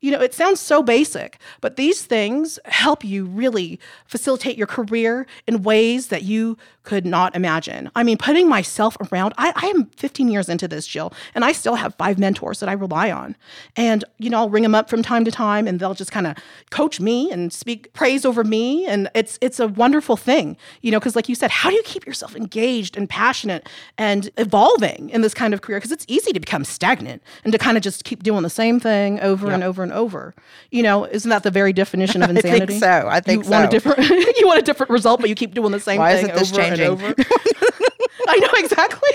You 0.02 0.12
know, 0.12 0.22
it 0.22 0.34
sounds 0.34 0.62
so 0.62 0.82
basic, 0.82 1.40
but 1.60 1.76
these 1.76 2.04
things 2.04 2.58
help 2.66 3.04
you 3.04 3.26
really 3.26 3.80
facilitate 4.06 4.58
your 4.58 4.68
career 4.68 5.28
in 5.46 5.62
ways 5.62 6.08
that 6.08 6.24
you 6.24 6.58
could 6.90 7.06
not 7.06 7.36
imagine. 7.36 7.92
I 7.96 8.02
mean, 8.02 8.18
putting 8.18 8.50
myself 8.50 8.98
around, 9.12 9.36
I, 9.38 9.54
I 9.56 9.68
am 9.68 9.86
15 9.98 10.28
years 10.28 10.50
into 10.50 10.68
this, 10.68 10.88
Jill, 10.88 11.14
and 11.36 11.46
I 11.46 11.52
still 11.52 11.76
have 11.76 11.94
five 12.00 12.18
mentors 12.18 12.62
that 12.62 12.68
I 12.68 12.72
rely 12.72 13.12
on. 13.12 13.36
And, 13.76 14.04
you 14.18 14.32
know, 14.32 14.40
I'll 14.40 14.50
ring 14.50 14.64
them 14.64 14.74
up 14.74 14.90
from 14.90 15.04
time 15.04 15.24
to 15.24 15.30
time 15.30 15.68
and 15.68 15.80
they'll 15.80 15.94
just 15.94 16.12
kind 16.12 16.26
of 16.26 16.36
coach 16.72 17.00
me 17.00 17.32
and 17.32 17.54
speak 17.54 17.94
praise 17.94 18.26
over 18.26 18.44
me. 18.44 18.88
And 18.88 19.08
it's 19.14 19.38
it's 19.40 19.60
a 19.60 19.68
wonderful 19.68 20.18
thing, 20.18 20.58
you 20.82 20.90
know, 20.90 21.00
because 21.00 21.16
like 21.16 21.30
you 21.30 21.36
said, 21.36 21.52
how 21.52 21.70
do 21.70 21.76
you 21.76 21.84
keep 21.84 22.08
yourself 22.08 22.36
engaged 22.36 22.98
and 22.98 23.08
passionate 23.08 23.70
and 24.00 24.32
evolving 24.38 25.12
in 25.12 25.22
this 25.22 25.36
kind 25.36 25.54
of 25.54 25.62
career? 25.62 25.78
Because 25.78 25.92
it's 25.92 26.06
easy 26.08 26.34
to 26.34 26.40
become 26.40 26.66
stagnant 26.66 27.22
and 27.44 27.54
to 27.54 27.60
kind 27.60 27.78
of 27.78 27.84
just 27.84 28.04
keep 28.04 28.24
doing 28.24 28.42
the 28.42 28.50
same 28.50 28.80
thing 28.80 29.20
over 29.20 29.52
and 29.52 29.64
over 29.64 29.84
and 29.84 29.94
over. 29.94 30.34
You 30.72 30.82
know, 30.82 31.06
isn't 31.06 31.30
that 31.30 31.44
the 31.44 31.52
very 31.52 31.72
definition 31.72 32.24
of 32.24 32.32
insanity? 32.32 32.64
I 32.64 32.66
think 32.66 32.80
so. 32.80 33.08
I 33.08 33.20
think 33.20 33.44
you 33.46 33.52
want 33.52 33.66
a 33.66 33.70
different 33.70 34.10
you 34.40 34.48
want 34.48 34.58
a 34.58 34.64
different 34.64 34.90
result, 34.90 35.22
but 35.22 35.30
you 35.30 35.36
keep 35.36 35.54
doing 35.54 35.72
the 35.72 35.80
same 35.80 36.00
Why 36.00 36.16
thing 36.16 36.32
isn't 36.32 36.36
this 36.40 36.52
over 36.52 36.62
changing? 36.62 36.79
and 36.79 36.79
over. 36.88 37.14
I 38.28 38.38
know 38.38 38.50
exactly. 38.56 39.10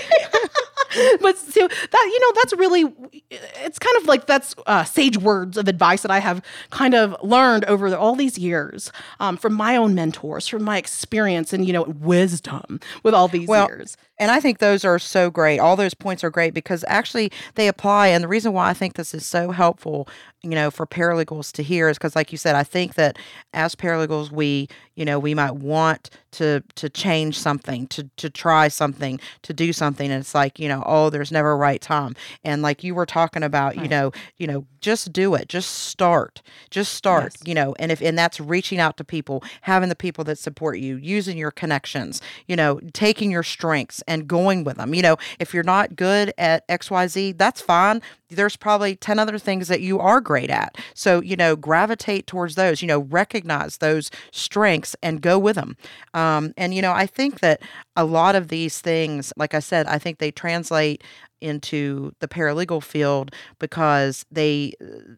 but 1.21 1.37
so 1.37 1.67
that 1.67 2.09
you 2.13 2.19
know 2.19 2.31
that's 2.35 2.53
really 2.53 2.93
it's 3.63 3.79
kind 3.79 3.97
of 3.97 4.05
like 4.05 4.27
that's 4.27 4.55
uh, 4.65 4.83
sage 4.83 5.17
words 5.17 5.57
of 5.57 5.67
advice 5.67 6.01
that 6.01 6.11
I 6.11 6.19
have 6.19 6.43
kind 6.69 6.93
of 6.95 7.15
learned 7.23 7.65
over 7.65 7.89
the, 7.89 7.99
all 7.99 8.15
these 8.15 8.37
years 8.37 8.91
um, 9.19 9.37
from 9.37 9.53
my 9.53 9.75
own 9.75 9.95
mentors, 9.95 10.47
from 10.47 10.63
my 10.63 10.77
experience 10.77 11.53
and 11.53 11.65
you 11.65 11.73
know 11.73 11.83
wisdom 11.83 12.79
with 13.03 13.13
all 13.13 13.27
these 13.27 13.47
Well, 13.47 13.67
years. 13.67 13.97
And 14.17 14.31
I 14.31 14.39
think 14.39 14.59
those 14.59 14.85
are 14.85 14.97
so 14.99 15.29
great. 15.29 15.59
All 15.59 15.75
those 15.75 15.93
points 15.93 16.23
are 16.23 16.29
great 16.29 16.53
because 16.53 16.85
actually 16.87 17.31
they 17.55 17.67
apply. 17.67 18.07
And 18.07 18.23
the 18.23 18.27
reason 18.29 18.53
why 18.53 18.69
I 18.69 18.73
think 18.73 18.93
this 18.93 19.13
is 19.13 19.25
so 19.25 19.51
helpful, 19.51 20.07
you 20.41 20.51
know, 20.51 20.71
for 20.71 20.85
paralegals 20.87 21.51
to 21.53 21.63
hear 21.63 21.89
is 21.89 21.97
because, 21.97 22.15
like 22.15 22.31
you 22.31 22.37
said, 22.37 22.55
I 22.55 22.63
think 22.63 22.95
that 22.95 23.17
as 23.53 23.75
paralegals, 23.75 24.31
we, 24.31 24.69
you 24.95 25.03
know, 25.03 25.19
we 25.19 25.33
might 25.33 25.55
want 25.55 26.09
to 26.33 26.63
to 26.75 26.89
change 26.89 27.37
something, 27.37 27.87
to 27.87 28.09
to 28.17 28.29
try 28.29 28.67
something, 28.69 29.19
to 29.41 29.53
do 29.53 29.73
something, 29.73 30.09
and 30.11 30.21
it's 30.21 30.35
like, 30.35 30.59
you 30.59 30.69
know, 30.69 30.83
oh, 30.85 31.09
there's 31.09 31.31
never 31.31 31.51
a 31.51 31.55
right 31.57 31.81
time. 31.81 32.15
And 32.43 32.61
like 32.61 32.83
you 32.83 32.95
were 32.95 33.05
talking 33.05 33.43
about, 33.43 33.75
you 33.77 33.87
know, 33.87 34.11
you 34.37 34.47
know, 34.47 34.65
just 34.79 35.11
do 35.11 35.33
it, 35.35 35.49
just 35.49 35.71
start, 35.71 36.41
just 36.69 36.93
start, 36.93 37.33
Yes. 37.39 37.47
you 37.47 37.53
know, 37.53 37.73
and 37.79 37.91
if 37.91 38.01
and 38.01 38.17
that's 38.17 38.39
reaching 38.39 38.79
out 38.79 38.97
to 38.97 39.03
people, 39.03 39.43
having 39.61 39.89
the 39.89 39.95
people 39.95 40.23
that 40.25 40.37
support 40.37 40.77
you, 40.79 40.95
using 40.97 41.37
your 41.37 41.51
connections, 41.51 42.21
you 42.47 42.55
know, 42.55 42.79
taking 42.93 43.31
your 43.31 43.43
strengths 43.43 44.03
and 44.07 44.27
going 44.27 44.63
with 44.63 44.77
them. 44.77 44.93
You 44.93 45.01
know, 45.01 45.17
if 45.39 45.53
you're 45.53 45.63
not 45.63 45.95
good 45.95 46.33
at 46.37 46.67
XYZ, 46.67 47.37
that's 47.37 47.61
fine. 47.61 48.01
There's 48.29 48.55
probably 48.55 48.95
10 48.95 49.19
other 49.19 49.37
things 49.37 49.67
that 49.67 49.81
you 49.81 49.99
are 49.99 50.19
great 50.19 50.49
at. 50.49 50.77
So, 50.93 51.21
you 51.21 51.35
know, 51.35 51.55
gravitate 51.55 52.27
towards 52.27 52.55
those, 52.55 52.81
you 52.81 52.87
know, 52.87 52.99
recognize 52.99 53.77
those 53.77 54.09
strengths 54.31 54.95
and 55.03 55.21
go 55.21 55.37
with 55.37 55.55
them. 55.55 55.77
Um, 56.13 56.53
and, 56.57 56.73
you 56.73 56.81
know, 56.81 56.91
I 56.91 57.05
think 57.05 57.39
that 57.39 57.61
a 57.95 58.03
lot 58.03 58.35
of 58.35 58.47
these 58.47 58.81
things, 58.81 59.31
like 59.37 59.53
I 59.53 59.59
said, 59.59 59.87
I 59.87 59.99
think 59.99 60.17
they 60.17 60.31
translate 60.31 61.03
into 61.45 62.13
the 62.19 62.27
paralegal 62.27 62.81
field 62.81 63.31
because 63.59 64.25
they 64.31 64.73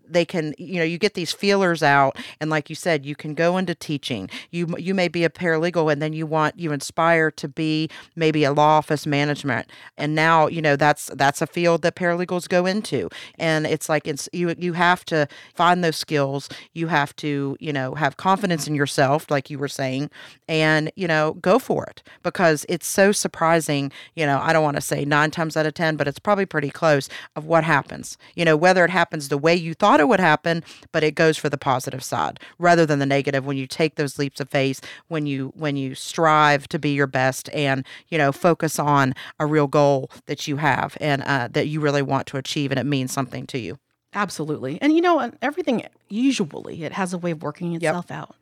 they 0.08 0.26
can 0.26 0.54
you 0.58 0.76
know 0.76 0.84
you 0.84 0.98
get 0.98 1.14
these 1.14 1.32
feelers 1.32 1.82
out 1.82 2.18
and 2.42 2.50
like 2.50 2.70
you 2.70 2.76
said 2.76 3.06
you 3.06 3.16
can 3.16 3.34
go 3.34 3.58
into 3.58 3.74
teaching. 3.74 4.30
You 4.52 4.76
you 4.78 4.94
may 4.94 5.08
be 5.08 5.24
a 5.24 5.30
paralegal 5.30 5.92
and 5.92 6.02
then 6.02 6.12
you 6.14 6.28
want 6.28 6.60
you 6.60 6.72
inspire 6.74 7.32
to 7.32 7.48
be 7.48 7.90
maybe 8.16 8.44
a 8.44 8.52
law 8.52 8.78
office 8.78 9.08
management. 9.08 9.70
And 9.98 10.14
now 10.14 10.48
you 10.48 10.62
know 10.62 10.76
that's 10.76 11.10
that's 11.16 11.42
a 11.42 11.48
field 11.48 11.82
that 11.84 11.96
paralegals 11.96 12.50
go 12.50 12.66
into. 12.66 13.10
And 13.40 13.66
it's 13.66 13.88
like 13.88 14.08
it's 14.08 14.28
you 14.34 14.54
you 14.58 14.74
have 14.74 15.06
to 15.06 15.28
find 15.56 15.84
those 15.84 15.96
skills. 15.96 16.50
You 16.74 16.88
have 16.88 17.16
to 17.18 17.56
you 17.60 17.72
know 17.72 17.96
have 17.96 18.18
confidence 18.18 18.68
in 18.68 18.76
yourself 18.76 19.32
like 19.32 19.50
you 19.50 19.58
were 19.58 19.70
saying 19.70 20.10
and 20.50 20.92
you 20.96 21.08
know 21.08 21.36
go 21.36 21.58
for 21.58 21.86
it 21.86 22.04
because 22.22 22.66
it's 22.68 22.88
so 22.88 23.12
surprising. 23.14 23.92
You 24.16 24.26
know 24.26 24.40
i 24.42 24.52
don't 24.54 24.64
want 24.64 24.78
to 24.78 24.82
say 24.82 25.06
nine 25.06 25.32
times 25.32 25.56
out 25.56 25.66
of 25.66 25.74
ten 25.74 25.96
but 25.96 26.08
it's 26.08 26.17
probably 26.20 26.46
pretty 26.46 26.70
close 26.70 27.10
of 27.36 27.46
what 27.46 27.64
happens 27.64 28.18
you 28.36 28.46
know 28.46 28.56
whether 28.56 28.84
it 28.84 28.90
happens 28.90 29.30
the 29.30 29.38
way 29.38 29.56
you 29.56 29.74
thought 29.74 30.00
it 30.00 30.08
would 30.08 30.20
happen 30.20 30.64
but 30.92 31.04
it 31.04 31.16
goes 31.16 31.38
for 31.38 31.50
the 31.50 31.58
positive 31.58 32.04
side 32.04 32.40
rather 32.60 32.86
than 32.86 33.00
the 33.00 33.06
negative 33.06 33.46
when 33.46 33.58
you 33.58 33.68
take 33.68 33.96
those 33.96 34.20
leaps 34.20 34.40
of 34.40 34.50
faith 34.50 34.82
when 35.08 35.26
you 35.26 35.54
when 35.56 35.76
you 35.76 35.96
strive 35.96 36.68
to 36.68 36.80
be 36.80 36.94
your 36.94 37.08
best 37.08 37.50
and 37.54 37.86
you 38.10 38.18
know 38.18 38.32
focus 38.32 38.80
on 38.80 39.14
a 39.40 39.46
real 39.46 39.68
goal 39.68 40.10
that 40.26 40.48
you 40.48 40.58
have 40.58 40.98
and 41.00 41.22
uh, 41.24 41.48
that 41.52 41.68
you 41.68 41.80
really 41.80 42.02
want 42.02 42.28
to 42.28 42.38
achieve 42.38 42.72
and 42.72 42.80
it 42.80 42.86
means 42.86 43.12
something 43.12 43.46
to 43.46 43.58
you 43.58 43.78
Absolutely. 44.14 44.80
And 44.82 44.94
you 44.94 45.02
know, 45.02 45.32
everything 45.42 45.84
usually 46.10 46.84
it 46.84 46.94
has 46.94 47.14
a 47.14 47.18
way 47.18 47.32
of 47.32 47.44
working 47.44 47.76
itself 47.76 48.10
out. 48.10 48.36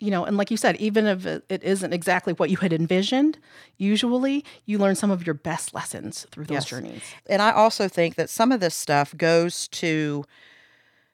You 0.00 0.10
know, 0.10 0.24
and 0.24 0.36
like 0.36 0.50
you 0.50 0.56
said, 0.56 0.76
even 0.76 1.06
if 1.06 1.26
it 1.26 1.62
isn't 1.62 1.92
exactly 1.92 2.32
what 2.32 2.50
you 2.50 2.56
had 2.56 2.72
envisioned, 2.72 3.38
usually 3.76 4.44
you 4.64 4.78
learn 4.78 4.94
some 4.94 5.10
of 5.10 5.26
your 5.26 5.34
best 5.34 5.74
lessons 5.74 6.26
through 6.30 6.46
those 6.46 6.54
Yes. 6.56 6.64
journeys. 6.66 7.02
and 7.28 7.42
I 7.42 7.52
also 7.52 7.86
think 7.86 8.14
that 8.16 8.30
some 8.30 8.50
of 8.50 8.60
this 8.60 8.74
stuff 8.74 9.14
goes 9.16 9.68
to 9.68 10.24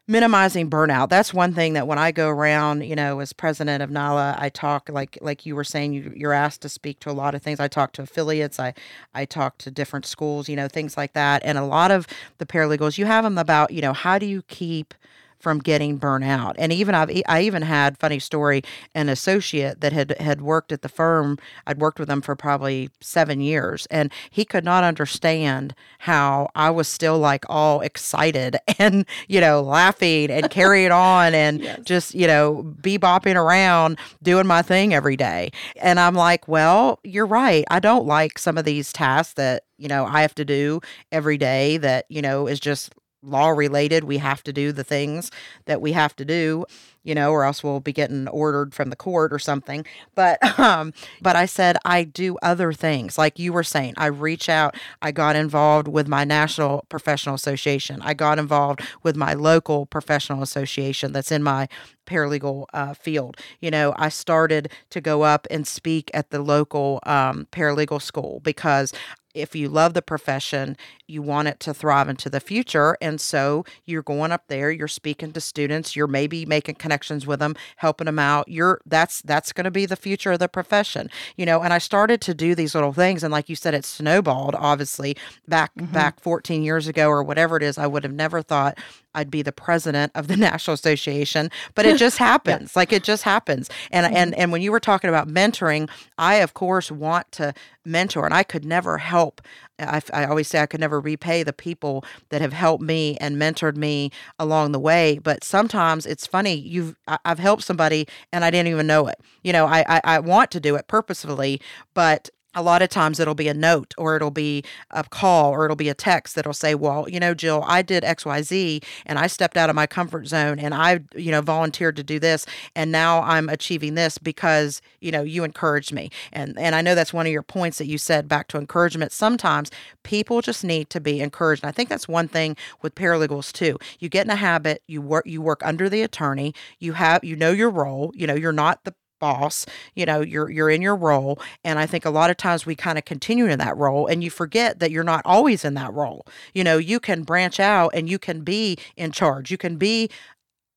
minimizing 0.09 0.71
burnout. 0.71 1.09
That's 1.09 1.35
one 1.35 1.53
thing 1.53 1.73
that 1.73 1.89
when 1.89 1.99
I 1.99 2.13
go 2.13 2.29
around, 2.29 2.83
you 2.85 2.95
know, 2.95 3.19
as 3.19 3.33
president 3.33 3.83
of 3.83 3.91
NALA, 3.91 4.37
I 4.39 4.49
talk 4.49 4.89
like 4.89 5.19
like 5.21 5.45
you 5.45 5.57
were 5.57 5.65
saying, 5.65 5.95
you, 5.95 6.13
you're 6.15 6.33
asked 6.33 6.63
to 6.63 6.69
speak 6.69 7.01
to 7.01 7.11
a 7.11 7.13
lot 7.13 7.35
of 7.35 7.43
things. 7.43 7.59
I 7.59 7.67
talk 7.69 7.93
to 7.95 8.03
affiliates, 8.03 8.61
I 8.61 8.75
I 9.15 9.25
talk 9.25 9.59
to 9.59 9.71
different 9.71 10.07
schools, 10.07 10.49
you 10.49 10.55
know, 10.57 10.69
things 10.69 10.97
like 10.97 11.13
that. 11.15 11.43
And 11.45 11.59
a 11.59 11.65
lot 11.65 11.91
of 11.91 12.07
the 12.39 12.47
paralegals, 12.47 12.99
you 12.99 13.07
have 13.07 13.25
them 13.25 13.37
about, 13.37 13.73
you 13.73 13.83
know, 13.83 13.93
how 13.93 14.19
do 14.19 14.27
you 14.27 14.43
keep 14.43 14.95
from 15.39 15.59
getting 15.59 15.99
burnout. 15.99 16.55
And 16.59 16.73
even 16.73 16.95
I've 16.95 17.11
I 17.27 17.43
even 17.43 17.63
had 17.63 17.99
funny 17.99 18.19
story 18.19 18.63
an 18.95 19.09
associate 19.09 19.81
that 19.81 19.93
had 19.93 20.17
had 20.21 20.41
worked 20.41 20.73
at 20.73 20.83
the 20.83 20.89
firm. 20.89 21.39
I'd 21.67 21.79
worked 21.79 21.99
with 21.99 22.11
him 22.11 22.23
for 22.23 22.35
probably 22.37 22.91
7 23.01 23.41
years 23.41 23.87
and 23.91 24.13
he 24.31 24.45
could 24.45 24.65
not 24.65 24.85
understand 24.85 25.75
how 26.01 26.49
I 26.55 26.71
was 26.71 26.89
still 26.89 27.19
like 27.19 27.45
all 27.49 27.81
excited 27.81 28.57
and 28.79 29.07
you 29.29 29.41
know 29.41 29.63
laughing 29.63 30.31
and 30.31 30.51
carrying 30.51 30.93
on 30.93 31.35
and 31.47 31.81
just 31.85 32.15
you 32.15 32.27
know 32.27 32.75
bebopping 32.81 33.37
around 33.37 33.99
doing 34.23 34.47
my 34.47 34.63
thing 34.63 34.95
every 34.95 35.17
day. 35.17 35.51
And 35.81 36.01
I'm 36.01 36.15
like, 36.15 36.49
well, 36.49 36.99
you're 37.05 37.27
right. 37.27 37.65
I 37.71 37.81
don't 37.81 38.07
like 38.07 38.39
some 38.39 38.59
of 38.59 38.65
these 38.65 38.93
tasks 38.93 39.35
that 39.35 39.65
you 39.79 39.89
know 39.89 40.05
I 40.07 40.23
have 40.23 40.35
to 40.37 40.45
do 40.45 40.81
every 41.13 41.39
day 41.39 41.77
that 41.79 42.07
you 42.09 42.23
know 42.23 42.47
is 42.47 42.61
just 42.61 42.95
law 43.27 43.49
related. 43.49 44.05
We 44.05 44.19
have 44.19 44.43
to 44.45 44.53
do 44.53 44.73
the 44.73 44.85
things 44.85 45.31
that 45.67 45.81
we 45.81 45.93
have 45.93 46.15
to 46.17 46.25
do, 46.25 46.65
you 47.03 47.15
know, 47.15 47.31
or 47.33 47.45
else 47.45 47.63
we'll 47.63 47.81
be 47.81 47.93
getting 47.93 48.29
ordered 48.29 48.75
from 48.75 48.91
the 48.91 48.97
court 48.97 49.33
or 49.33 49.39
something. 49.39 49.85
But 50.15 50.43
um 50.59 50.93
but 51.21 51.37
I 51.37 51.47
said 51.47 51.77
I 51.85 52.05
do 52.05 52.37
other 52.43 52.73
things. 52.73 53.19
Like 53.19 53.39
you 53.39 53.53
were 53.53 53.65
saying, 53.65 53.95
I 53.97 54.07
reach 54.07 54.49
out, 54.49 54.77
I 55.03 55.13
got 55.13 55.37
involved 55.37 55.89
with 55.89 56.09
my 56.09 56.25
national 56.25 56.85
professional 56.89 57.35
association. 57.35 58.01
I 58.03 58.15
got 58.15 58.39
involved 58.39 58.81
with 59.03 59.17
my 59.17 59.35
local 59.35 59.87
professional 59.87 60.43
association 60.43 61.13
that's 61.13 61.33
in 61.33 61.43
my 61.43 61.69
paralegal 62.07 62.67
uh, 62.73 62.95
field. 62.95 63.37
You 63.61 63.71
know, 63.71 63.95
I 63.97 64.09
started 64.09 64.71
to 64.91 65.01
go 65.01 65.23
up 65.23 65.47
and 65.51 65.67
speak 65.67 66.11
at 66.15 66.31
the 66.31 66.41
local 66.41 67.01
um, 67.05 67.47
paralegal 67.53 68.01
school 68.01 68.41
because 68.41 68.93
if 69.37 69.55
you 69.55 69.69
love 69.69 69.95
the 69.95 70.03
profession, 70.03 70.77
you 71.07 71.23
want 71.23 71.49
it 71.49 71.61
to 71.61 71.75
thrive 71.75 72.09
into 72.09 72.29
the 72.29 72.41
future. 72.41 72.97
And 73.01 73.21
so 73.21 73.65
you're 73.85 74.03
going 74.03 74.33
up 74.33 74.45
there, 74.49 74.71
you're 74.71 74.89
speaking 74.89 75.33
to 75.33 75.41
students, 75.41 75.95
you're 75.95 76.07
maybe 76.07 76.47
making 76.47 76.77
connections 76.77 77.27
with 77.27 77.41
them, 77.41 77.55
helping 77.77 78.07
them 78.07 78.19
out. 78.19 78.49
You're 78.49 78.81
that's 78.87 79.23
that's 79.23 79.53
going 79.53 79.65
to 79.65 79.71
be 79.71 79.87
the 79.87 79.97
future 79.97 80.33
of 80.33 80.39
the 80.39 80.49
profession. 80.49 81.11
You 81.37 81.47
know, 81.47 81.63
and 81.63 81.73
I 81.73 81.79
started 81.79 82.21
to 82.23 82.35
do 82.35 82.55
these 82.55 82.75
little 82.75 82.93
things 82.93 83.23
and 83.23 83.33
like 83.33 83.49
you 83.49 83.57
said 83.57 83.75
it 83.75 83.85
snowballed 83.85 84.55
obviously 84.55 85.17
back 85.47 85.75
mm-hmm. 85.75 85.93
back 85.93 86.21
14 86.21 86.63
years 86.63 86.89
ago 86.89 87.09
or 87.09 87.23
whatever 87.23 87.57
it 87.57 87.63
is. 87.63 87.79
I 87.79 87.87
would 87.87 88.05
have 88.05 88.13
never 88.13 88.43
thought 88.43 88.79
I'd 89.17 89.31
be 89.31 89.43
the 89.43 89.53
president 89.53 90.13
of 90.15 90.29
the 90.29 90.37
National 90.49 90.75
Association, 90.75 91.51
but 91.75 91.87
it 91.87 91.97
just 91.97 92.19
happens. 92.31 92.73
yeah. 92.75 92.79
Like 92.79 92.93
it 92.93 93.03
just 93.03 93.25
happens. 93.25 93.69
And 93.91 94.07
mm-hmm. 94.07 94.17
and 94.17 94.35
and 94.37 94.53
when 94.53 94.63
you 94.63 94.71
were 94.71 94.81
talking 94.81 95.09
about 95.09 95.29
mentoring, 95.29 95.89
I 96.19 96.37
of 96.37 96.55
course 96.55 96.93
want 96.93 97.33
to 97.33 97.55
mentor, 97.85 98.25
and 98.25 98.35
I 98.35 98.43
could 98.43 98.65
never 98.65 98.99
help. 98.99 99.41
I, 99.79 100.01
I 100.13 100.25
always 100.25 100.49
say 100.49 100.61
I 100.61 100.67
could 100.67 100.81
never 100.81 101.01
repay 101.01 101.43
the 101.43 101.53
people 101.53 102.05
that 102.31 102.41
have 102.41 102.53
helped 102.53 102.83
me 102.83 103.17
and 103.21 103.37
mentored 103.37 103.77
me 103.77 104.11
along 104.39 104.73
the 104.73 104.79
way. 104.79 105.19
But 105.23 105.45
sometimes 105.45 106.07
it's 106.07 106.27
funny. 106.27 106.55
You've 106.55 106.97
I've 107.25 107.39
helped 107.39 107.65
somebody 107.65 108.07
and 108.33 108.45
I 108.45 108.51
didn't 108.51 108.69
even 108.69 108.87
know 108.87 109.07
it. 109.09 109.21
You 109.43 109.53
know, 109.53 109.67
I 109.67 109.85
I, 109.89 110.01
I 110.05 110.19
want 110.21 110.51
to 110.53 110.61
do 110.61 110.77
it 110.77 110.89
purposefully, 110.89 111.61
but 111.95 112.31
a 112.57 112.63
lot 112.63 112.81
of 112.83 112.89
times 112.89 113.21
it'll 113.21 113.35
be 113.35 113.49
a 113.49 113.55
note 113.55 113.95
or 113.99 114.17
it'll 114.17 114.31
be 114.31 114.65
a 114.91 115.05
call 115.05 115.53
or 115.53 115.67
it'll 115.67 115.77
be 115.77 115.91
a 115.91 115.95
text 115.95 116.35
that'll 116.35 116.55
say, 116.55 116.75
well, 116.75 117.07
you 117.09 117.21
know, 117.21 117.35
Jill, 117.35 117.63
I 117.67 117.83
did 117.83 118.03
XYZ 118.03 118.83
and 119.05 119.19
I 119.19 119.27
stepped 119.27 119.59
out 119.59 119.69
of 119.69 119.77
my 119.77 119.87
comfort 119.87 120.27
zone 120.27 120.59
and 120.59 120.75
I, 120.75 121.01
you 121.15 121.31
know, 121.31 121.43
volunteered 121.43 121.97
to 121.97 122.03
do 122.03 122.19
this 122.19 122.47
and 122.75 122.91
now 122.91 123.23
I'm 123.23 123.51
achieving 123.51 123.95
this 123.95 124.17
because, 124.17 124.81
you 125.01 125.13
know, 125.13 125.23
you 125.23 125.45
encouraged 125.45 125.93
me. 125.93 126.11
And 126.33 126.59
and 126.59 126.75
I 126.75 126.81
know 126.81 126.95
that's 126.95 127.13
one 127.13 127.27
of 127.27 127.33
your 127.33 127.43
points 127.43 127.77
that 127.79 127.87
you 127.87 127.99
said 127.99 128.27
back 128.27 128.49
to 128.49 128.59
encouragement. 128.59 129.13
Sometimes 129.13 129.71
people 130.03 130.41
just 130.41 130.65
need 130.65 130.89
to 130.91 131.01
be 131.01 131.21
encouraged. 131.21 131.63
And 131.63 131.69
I 131.69 131.73
think 131.73 131.91
that's 131.91 132.09
one 132.09 132.27
thing 132.27 132.57
with 132.81 132.95
paralegals 132.95 133.53
too. 133.53 133.79
You 133.99 134.09
get 134.09 134.25
in 134.25 134.31
a 134.31 134.37
habit, 134.37 134.83
you 134.87 135.03
work 135.03 135.27
you 135.27 135.43
work 135.43 135.61
under 135.63 135.91
the 135.91 136.03
attorney, 136.03 136.55
you 136.79 136.95
have 136.95 137.23
you 137.23 137.37
know 137.37 137.51
your 137.51 137.71
role, 137.71 138.13
you 138.15 138.27
know, 138.27 138.35
you're 138.35 138.53
not 138.53 138.83
the 138.85 138.95
boss 139.19 139.67
you 139.95 140.05
know 140.05 140.21
you're 140.21 140.51
you're 140.51 140.71
in 140.71 140.83
your 140.83 140.97
role 140.97 141.39
and 141.65 141.79
i 141.79 141.87
think 141.87 142.05
a 142.05 142.11
lot 142.11 142.31
of 142.31 142.37
times 142.37 142.67
we 142.67 142.75
kind 142.75 142.99
of 142.99 143.05
continue 143.05 143.47
in 143.47 143.59
that 143.59 143.77
role 143.77 144.07
and 144.07 144.23
you 144.23 144.31
forget 144.31 144.79
that 144.79 144.91
you're 144.91 145.05
not 145.05 145.23
always 145.25 145.65
in 145.65 145.75
that 145.75 145.93
role. 145.93 146.27
You 146.55 146.65
know 146.65 146.79
you 146.79 147.01
can 147.01 147.23
branch 147.23 147.59
out 147.61 147.91
and 147.95 148.09
you 148.09 148.19
can 148.19 148.43
be 148.43 148.79
in 148.97 149.13
charge. 149.13 149.51
You 149.51 149.59
can 149.59 149.77
be 149.77 150.11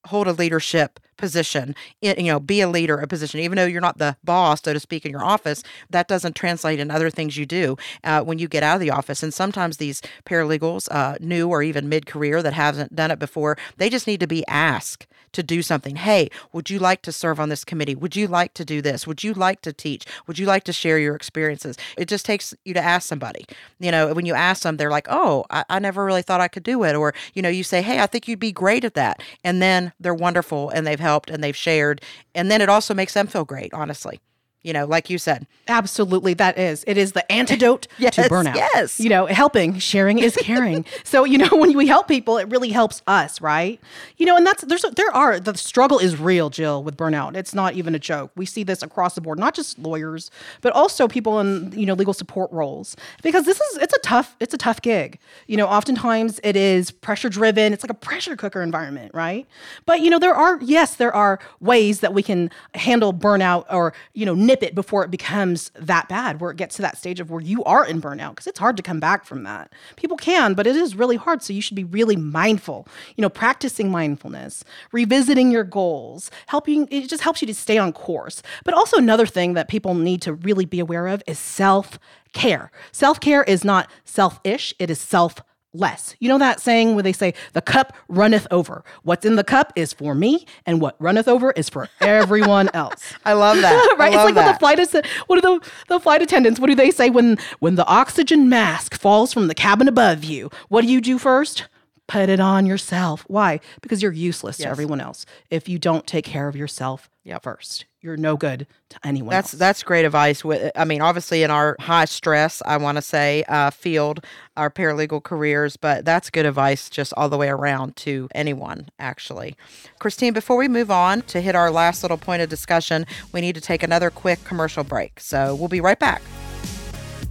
hold 0.06 0.28
a 0.28 0.32
leadership 0.32 1.00
position 1.18 1.76
you 2.02 2.16
know 2.16 2.40
be 2.40 2.62
a 2.62 2.70
leader 2.70 2.98
a 2.98 3.08
position. 3.08 3.42
Even 3.42 3.58
though 3.58 3.66
you're 3.66 3.82
not 3.82 3.98
the 3.98 4.16
boss 4.24 4.62
so 4.64 4.72
to 4.72 4.80
speak 4.80 5.06
in 5.06 5.12
your 5.12 5.24
office 5.24 5.62
that 5.90 6.08
doesn't 6.08 6.36
translate 6.36 6.80
in 6.80 6.90
other 6.90 7.10
things 7.10 7.36
you 7.36 7.46
do 7.46 7.76
uh, 8.06 8.22
when 8.22 8.40
you 8.40 8.48
get 8.48 8.64
out 8.64 8.76
of 8.76 8.82
the 8.82 8.92
office. 8.92 9.22
And 9.22 9.34
sometimes 9.34 9.78
these 9.78 10.02
paralegals 10.26 10.88
uh, 10.92 11.18
new 11.20 11.50
or 11.50 11.62
even 11.62 11.90
mid-career 11.90 12.42
that 12.42 12.54
haven't 12.54 12.96
done 12.96 13.12
it 13.12 13.20
before 13.20 13.58
they 13.78 13.90
just 13.90 14.08
need 14.08 14.22
to 14.22 14.28
be 14.28 14.48
asked 14.48 15.08
to 15.34 15.44
do 15.44 15.62
something. 15.62 15.96
Hey, 15.96 16.30
would 16.54 16.70
you 16.70 16.80
like 16.80 17.02
to 17.04 17.12
serve 17.12 17.40
on 17.40 17.50
this 17.50 17.64
committee? 17.64 17.96
Would 17.96 18.16
you 18.16 18.28
like 18.28 18.54
to 18.56 18.66
do 18.66 18.82
this? 18.82 19.06
Would 19.08 19.24
you 19.24 19.34
like 19.34 19.62
to 19.62 19.74
teach? 19.74 20.06
Would 20.28 20.40
you 20.40 20.46
like 20.46 20.64
to 20.66 20.74
share 20.74 21.00
your 21.00 21.16
experiences? 21.16 21.78
It 21.98 22.08
just 22.08 22.26
takes 22.26 22.54
you 22.66 22.74
to 22.74 22.82
ask 22.82 23.08
somebody. 23.08 23.46
You 23.80 23.92
know, 23.92 24.14
when 24.14 24.26
you 24.26 24.34
ask 24.34 24.64
them, 24.64 24.78
they're 24.78 24.92
like, 24.92 25.08
oh, 25.10 25.46
I, 25.50 25.64
I 25.70 25.80
never 25.80 26.06
really 26.06 26.22
thought 26.22 26.42
I 26.42 26.48
could 26.48 26.64
do 26.64 26.84
it. 26.84 26.96
Or, 26.96 27.14
you 27.34 27.42
know, 27.42 27.50
you 27.50 27.64
say, 27.64 27.82
hey, 27.82 28.00
I 28.00 28.08
think 28.08 28.28
you'd 28.28 28.40
be 28.40 28.52
great 28.52 28.84
at 28.84 28.94
that. 28.96 29.22
And 29.44 29.62
then 29.62 29.94
they're 30.00 30.14
wonderful 30.14 30.70
and 30.70 30.86
they've 30.86 31.00
helped 31.00 31.30
and 31.30 31.44
they've 31.44 31.56
shared. 31.56 32.02
And 32.36 32.50
then 32.50 32.62
it 32.62 32.70
also 32.70 32.94
makes 32.94 33.14
them 33.14 33.28
feel 33.28 33.46
great, 33.46 33.74
honestly 33.74 34.20
you 34.64 34.74
know, 34.74 34.86
like 34.86 35.10
you 35.10 35.18
said. 35.18 35.48
Absolutely, 35.68 36.34
that 36.34 36.58
is. 36.58 36.84
It 36.86 36.98
is 36.98 37.14
the 37.14 37.30
antidote 37.32 37.88
yes, 37.98 38.16
to 38.16 38.24
burnout. 38.24 38.56
Yes. 38.56 39.00
You 39.00 39.10
know, 39.10 39.26
helping, 39.26 39.80
sharing 39.80 40.20
is 40.20 40.36
caring. 40.36 40.86
so, 41.04 41.24
you 41.24 41.38
know, 41.38 41.50
when 41.52 41.78
we 41.78 41.88
help 41.88 42.08
people, 42.08 42.38
it 42.38 42.50
really 42.50 42.70
helps 42.70 43.02
us, 43.08 43.40
right? 43.40 43.80
You 44.18 44.26
know, 44.26 44.36
and 44.36 44.46
that's 44.46 44.64
there's 44.64 44.82
there 44.96 45.12
are 45.16 45.40
the 45.40 45.56
struggle 45.56 45.98
is 46.00 46.20
real, 46.20 46.50
Jill, 46.50 46.84
with 46.84 46.98
burnout. 46.98 47.36
It's 47.38 47.54
not 47.54 47.76
even 47.76 47.96
a 47.96 48.00
joke. 48.00 48.32
We 48.36 48.46
see 48.46 48.64
this 48.64 48.84
across 48.84 49.16
the 49.16 49.22
board, 49.22 49.40
not 49.40 49.54
just 49.54 49.80
lawyers, 49.80 50.30
but 50.62 50.74
also 50.74 51.08
people 51.08 51.40
in, 51.40 51.72
you 51.72 51.86
know, 51.86 51.94
legal 51.94 52.14
support 52.14 52.52
roles. 52.52 52.98
Because 53.24 53.46
this 53.46 53.62
is 53.62 53.78
it's 53.78 53.94
a 53.94 54.00
tough 54.00 54.36
it's 54.42 54.54
a 54.54 54.58
tough 54.58 54.82
gig. 54.82 55.20
You 55.48 55.56
know, 55.56 55.68
oftentimes 55.68 56.42
it 56.44 56.58
is 56.58 56.92
pressure 56.92 57.30
driven. 57.30 57.72
It's 57.72 57.84
like 57.84 57.92
a 57.92 57.94
pressure 57.94 58.36
cooker 58.36 58.62
environment, 58.62 59.14
right? 59.14 59.48
But 59.86 60.02
you 60.02 60.10
know, 60.10 60.20
there 60.20 60.36
are 60.36 60.60
yes, 60.62 60.96
there 60.96 61.16
are 61.16 61.40
ways 61.62 62.02
that 62.02 62.14
we 62.14 62.24
can 62.24 62.52
handle 62.76 63.14
burnout 63.14 63.66
or, 63.70 63.94
you 64.14 64.26
know, 64.26 64.36
nip 64.50 64.64
it 64.64 64.74
before 64.74 65.04
it 65.04 65.12
becomes 65.12 65.70
that 65.76 66.10
bad, 66.10 66.42
where 66.42 66.50
it 66.50 66.58
gets 66.58 66.76
to 66.76 66.82
that 66.82 66.98
stage 66.98 67.20
of 67.20 67.30
where 67.30 67.40
you 67.40 67.64
are 67.66 67.86
in 67.86 68.02
burnout, 68.02 68.32
because 68.32 68.48
it's 68.48 68.58
hard 68.58 68.76
to 68.76 68.82
come 68.82 69.00
back 69.00 69.24
from 69.24 69.44
that. 69.44 69.72
People 69.96 70.18
can, 70.18 70.56
but 70.56 70.66
it 70.66 70.76
is 70.76 70.96
really 70.96 71.18
hard. 71.18 71.44
So 71.44 71.54
you 71.54 71.62
should 71.62 71.76
be 71.76 71.84
really 71.84 72.16
mindful, 72.16 72.88
you 73.16 73.22
know, 73.22 73.30
practicing 73.30 73.92
mindfulness, 73.92 74.64
revisiting 74.92 75.52
your 75.52 75.64
goals, 75.64 76.32
helping, 76.48 76.88
it 76.90 77.08
just 77.08 77.22
helps 77.22 77.44
you 77.44 77.46
to 77.46 77.54
stay 77.54 77.78
on 77.78 77.94
course. 77.94 78.42
But 78.66 78.74
also, 78.74 78.98
another 78.98 79.28
thing 79.28 79.54
that 79.54 79.68
people 79.68 79.94
need 79.94 80.20
to 80.24 80.34
really 80.34 80.66
be 80.66 80.80
aware 80.80 81.06
of 81.06 81.22
is 81.28 81.38
self 81.38 82.00
care. 82.34 82.72
Self 82.92 83.20
care 83.20 83.44
is 83.44 83.64
not 83.64 83.88
selfish, 84.04 84.74
it 84.80 84.90
is 84.90 85.00
self 85.00 85.36
less. 85.74 86.16
You 86.20 86.30
know 86.30 86.38
that 86.38 86.60
saying 86.60 86.96
where 86.96 87.04
they 87.04 87.14
say, 87.14 87.34
the 87.54 87.62
cup 87.62 87.96
runneth 88.08 88.48
over. 88.52 88.84
What's 89.04 89.26
in 89.26 89.36
the 89.36 89.44
cup 89.44 89.74
is 89.76 89.94
for 89.94 90.16
me, 90.16 90.46
and 90.66 90.82
what 90.82 90.96
runneth 91.00 91.28
over 91.28 91.52
is 91.52 91.70
for 91.70 91.90
everyone 92.02 92.70
else. 92.74 93.14
I 93.26 93.34
love 93.34 93.58
that. 93.58 93.96
right? 94.00 94.14
Love 94.14 94.30
it's 94.30 94.36
like 94.36 94.54
the 94.54 94.60
flight 94.60 94.80
what 95.28 95.38
are 95.38 95.42
the, 95.42 95.72
the 95.88 96.00
flight 96.00 96.22
attendants? 96.22 96.60
What 96.60 96.68
do 96.68 96.76
they 96.76 96.92
say 96.92 97.10
when 97.10 97.38
when 97.60 97.76
the 97.76 97.86
oxygen 97.86 98.50
mask 98.50 98.96
falls 98.98 99.34
from 99.34 99.48
the 99.48 99.56
cabin 99.56 99.88
above 99.88 100.24
you? 100.24 100.50
What 100.70 100.82
do 100.82 100.88
you 100.88 101.02
do 101.02 101.18
first? 101.18 101.66
Put 102.10 102.28
it 102.28 102.40
on 102.40 102.66
yourself. 102.66 103.24
Why? 103.28 103.60
Because 103.82 104.02
you're 104.02 104.12
useless 104.12 104.58
yes. 104.60 104.66
to 104.66 104.70
everyone 104.70 105.00
else 105.00 105.28
if 105.52 105.70
you 105.70 105.78
don't 105.78 106.08
take 106.08 106.26
care 106.26 106.48
of 106.48 106.56
yourself 106.56 107.08
yep. 107.24 107.44
first. 107.44 107.86
You're 108.02 108.18
no 108.18 108.36
good 108.36 108.66
to 108.90 109.00
anyone. 109.04 109.30
That's 109.30 109.54
else. 109.54 109.60
that's 109.60 109.84
great 109.84 110.06
advice. 110.06 110.44
With 110.44 110.72
I 110.76 110.86
mean, 110.86 111.02
obviously 111.02 111.44
in 111.44 111.52
our 111.52 111.76
high 111.80 112.06
stress, 112.06 112.64
I 112.66 112.78
want 112.78 112.98
to 112.98 113.02
say 113.04 113.44
uh, 113.48 113.70
field, 113.70 114.26
our 114.58 114.72
paralegal 114.72 115.22
careers, 115.24 115.78
but 115.78 116.04
that's 116.04 116.32
good 116.32 116.48
advice 116.48 116.90
just 116.90 117.14
all 117.16 117.30
the 117.30 117.38
way 117.38 117.50
around 117.50 117.96
to 117.98 118.28
anyone. 118.34 118.90
Actually, 118.98 119.56
Kristine, 120.00 120.34
before 120.34 120.58
we 120.58 120.68
move 120.68 120.90
on 120.90 121.22
to 121.24 121.42
hit 121.42 121.56
our 121.56 121.70
last 121.70 122.04
little 122.04 122.18
point 122.18 122.42
of 122.42 122.50
discussion, 122.50 123.06
we 123.32 123.42
need 123.42 123.54
to 123.54 123.62
take 123.62 123.84
another 123.84 124.10
quick 124.10 124.44
commercial 124.46 124.84
break. 124.84 125.20
So 125.20 125.54
we'll 125.54 125.68
be 125.68 125.82
right 125.82 126.00
back. 126.00 126.24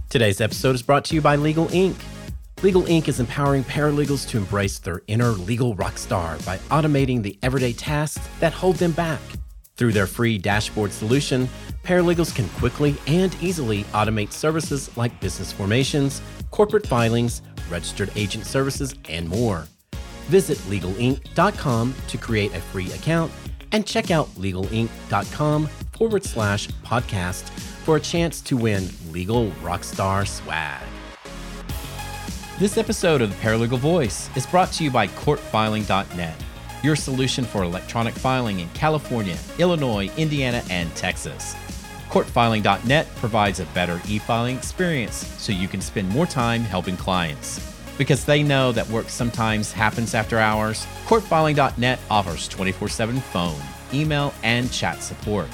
Today's 0.09 0.39
episode 0.39 0.75
is 0.75 0.81
brought 0.81 1.03
to 1.05 1.15
you 1.15 1.21
by 1.21 1.35
Legal 1.35 1.67
Inc. 1.67 1.95
Legal 2.61 2.81
Inc. 2.83 3.07
is 3.07 3.21
empowering 3.21 3.63
paralegals 3.63 4.27
to 4.27 4.37
embrace 4.37 4.79
their 4.79 5.01
inner 5.07 5.29
legal 5.29 5.75
rock 5.75 5.97
star 5.97 6.37
by 6.39 6.57
automating 6.69 7.23
the 7.23 7.39
everyday 7.41 7.71
tasks 7.71 8.27
that 8.41 8.51
hold 8.51 8.75
them 8.75 8.91
back. 8.91 9.21
Through 9.77 9.93
their 9.93 10.05
free 10.05 10.37
dashboard 10.37 10.91
solution, 10.91 11.47
paralegals 11.83 12.35
can 12.35 12.49
quickly 12.49 12.97
and 13.07 13.33
easily 13.41 13.85
automate 13.85 14.33
services 14.33 14.95
like 14.97 15.17
business 15.21 15.53
formations, 15.53 16.21
corporate 16.51 16.85
filings, 16.85 17.41
registered 17.69 18.11
agent 18.17 18.45
services, 18.45 18.93
and 19.07 19.29
more. 19.29 19.65
Visit 20.27 20.57
legalinc.com 20.69 21.95
to 22.09 22.17
create 22.17 22.53
a 22.53 22.59
free 22.59 22.91
account 22.91 23.31
and 23.71 23.85
check 23.85 24.11
out 24.11 24.27
legalinc.com 24.35 25.67
forward 25.93 26.25
slash 26.25 26.67
podcast 26.83 27.47
for 27.85 27.95
a 27.95 28.01
chance 28.01 28.41
to 28.41 28.57
win 28.57 28.89
legal 29.13 29.51
rockstar 29.63 30.27
swag. 30.27 30.83
This 32.59 32.77
episode 32.77 33.21
of 33.21 33.29
the 33.29 33.37
Paralegal 33.37 33.79
Voice 33.79 34.29
is 34.35 34.45
brought 34.45 34.69
to 34.73 34.83
you 34.83 34.91
by 34.91 35.07
courtfiling.net, 35.07 36.35
your 36.83 36.97
solution 36.97 37.45
for 37.45 37.63
electronic 37.63 38.13
filing 38.13 38.59
in 38.59 38.67
California, 38.71 39.37
Illinois, 39.59 40.11
Indiana, 40.17 40.61
and 40.69 40.93
Texas. 40.93 41.55
Courtfiling.net 42.09 43.07
provides 43.15 43.61
a 43.61 43.65
better 43.67 44.01
e 44.09 44.19
filing 44.19 44.57
experience 44.57 45.25
so 45.37 45.53
you 45.53 45.69
can 45.69 45.79
spend 45.79 46.09
more 46.09 46.25
time 46.25 46.59
helping 46.63 46.97
clients. 46.97 47.61
Because 47.97 48.25
they 48.25 48.43
know 48.43 48.73
that 48.73 48.89
work 48.89 49.07
sometimes 49.07 49.71
happens 49.71 50.13
after 50.13 50.37
hours, 50.37 50.85
courtfiling.net 51.05 51.99
offers 52.11 52.49
24 52.49 52.89
7 52.89 53.21
phone, 53.21 53.61
email, 53.93 54.33
and 54.43 54.69
chat 54.69 55.01
support. 55.01 55.47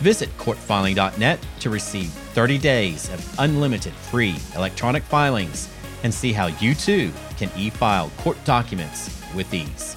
Visit 0.00 0.28
courtfiling.net 0.36 1.38
to 1.60 1.70
receive 1.70 2.10
30 2.10 2.58
days 2.58 3.08
of 3.08 3.34
unlimited 3.38 3.94
free 3.94 4.36
electronic 4.54 5.04
filings 5.04 5.70
and 6.04 6.14
see 6.14 6.32
how 6.32 6.46
you 6.46 6.74
too 6.74 7.12
can 7.36 7.50
e 7.56 7.70
file 7.70 8.10
court 8.18 8.38
documents 8.44 9.10
with 9.34 9.52
ease. 9.52 9.93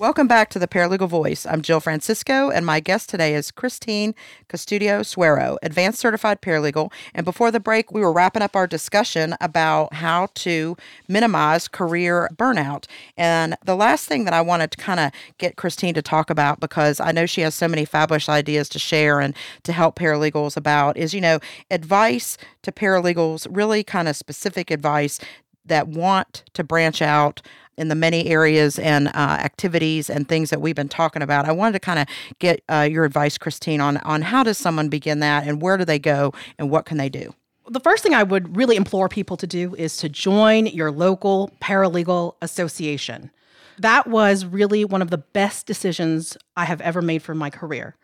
Welcome 0.00 0.28
back 0.28 0.48
to 0.50 0.58
the 0.58 0.66
Paralegal 0.66 1.10
Voice. 1.10 1.44
I'm 1.44 1.60
Jill 1.60 1.78
Francisco, 1.78 2.48
and 2.48 2.64
my 2.64 2.80
guest 2.80 3.10
today 3.10 3.34
is 3.34 3.50
Kristine 3.50 4.14
Custodio 4.48 5.04
Suero, 5.04 5.58
Advanced 5.62 5.98
Certified 6.00 6.40
Paralegal. 6.40 6.90
And 7.12 7.26
before 7.26 7.50
the 7.50 7.60
break, 7.60 7.92
we 7.92 8.00
were 8.00 8.10
wrapping 8.10 8.40
up 8.40 8.56
our 8.56 8.66
discussion 8.66 9.36
about 9.42 9.92
how 9.92 10.28
to 10.36 10.74
minimize 11.06 11.68
career 11.68 12.30
burnout. 12.34 12.86
And 13.18 13.58
the 13.62 13.76
last 13.76 14.08
thing 14.08 14.24
that 14.24 14.32
I 14.32 14.40
wanted 14.40 14.70
to 14.70 14.78
kind 14.78 15.00
of 15.00 15.12
get 15.36 15.56
Kristine 15.56 15.92
to 15.92 16.00
talk 16.00 16.30
about, 16.30 16.60
because 16.60 16.98
I 16.98 17.12
know 17.12 17.26
she 17.26 17.42
has 17.42 17.54
so 17.54 17.68
many 17.68 17.84
fabulous 17.84 18.26
ideas 18.26 18.70
to 18.70 18.78
share 18.78 19.20
and 19.20 19.36
to 19.64 19.72
help 19.74 19.96
paralegals 19.96 20.56
about, 20.56 20.96
is, 20.96 21.12
you 21.12 21.20
know, 21.20 21.40
advice 21.70 22.38
to 22.62 22.72
paralegals, 22.72 23.46
really 23.50 23.84
kind 23.84 24.08
of 24.08 24.16
specific 24.16 24.70
advice 24.70 25.20
that 25.70 25.88
want 25.88 26.44
to 26.54 26.62
branch 26.62 27.02
out 27.02 27.42
in 27.76 27.88
the 27.88 27.94
many 27.94 28.26
areas 28.26 28.78
and 28.78 29.08
uh, 29.08 29.10
activities 29.14 30.10
and 30.10 30.28
things 30.28 30.50
that 30.50 30.60
we've 30.60 30.76
been 30.76 30.88
talking 30.88 31.22
about. 31.22 31.46
I 31.46 31.52
wanted 31.52 31.72
to 31.72 31.80
kind 31.80 31.98
of 31.98 32.06
get 32.38 32.62
uh, 32.68 32.86
your 32.90 33.04
advice, 33.04 33.38
Kristine, 33.38 33.80
on 33.80 33.96
on 33.98 34.22
how 34.22 34.42
does 34.42 34.58
someone 34.58 34.88
begin 34.88 35.20
that 35.20 35.46
and 35.48 35.62
where 35.62 35.78
do 35.78 35.84
they 35.84 35.98
go 35.98 36.32
and 36.58 36.70
what 36.70 36.84
can 36.84 36.98
they 36.98 37.08
do? 37.08 37.34
the 37.70 37.80
first 37.80 38.02
thing 38.02 38.14
I 38.14 38.24
would 38.24 38.56
really 38.56 38.74
implore 38.74 39.08
people 39.08 39.36
to 39.36 39.46
do 39.46 39.76
is 39.76 39.96
to 39.98 40.08
join 40.08 40.66
your 40.66 40.90
local 40.90 41.52
paralegal 41.62 42.34
association. 42.42 43.30
That 43.78 44.08
was 44.08 44.44
really 44.44 44.84
one 44.84 45.00
of 45.00 45.10
the 45.10 45.18
best 45.18 45.66
decisions 45.66 46.36
I 46.56 46.64
have 46.64 46.80
ever 46.80 47.00
made 47.00 47.22
for 47.22 47.34
my 47.34 47.48
career. 47.48 47.94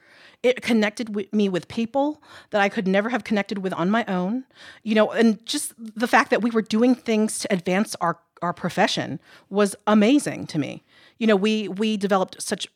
It 0.43 0.63
connected 0.63 1.15
with 1.15 1.33
me 1.33 1.49
with 1.49 1.69
people 1.69 2.23
that 2.51 2.61
I 2.61 2.69
could 2.69 2.87
never 2.87 3.09
have 3.09 3.25
connected 3.25 3.59
with 3.59 3.73
on 3.75 3.91
my 3.91 4.05
own. 4.07 4.45
You 4.83 4.95
know, 4.95 5.11
and 5.11 5.45
just 5.47 5.75
the 5.79 6.07
fact 6.07 6.31
that 6.31 6.43
we 6.43 6.51
were 6.51 6.63
doing 6.63 6.95
things 6.95 7.39
to 7.41 7.53
advance 7.53 7.97
our 8.01 8.19
our 8.43 8.53
profession 8.53 9.19
was 9.49 9.75
amazing 9.87 10.47
to 10.47 10.59
me. 10.59 10.85
You 11.19 11.27
know, 11.27 11.37
we 11.37 11.69
we 11.69 11.97
developed 11.97 12.43
such 12.43 12.69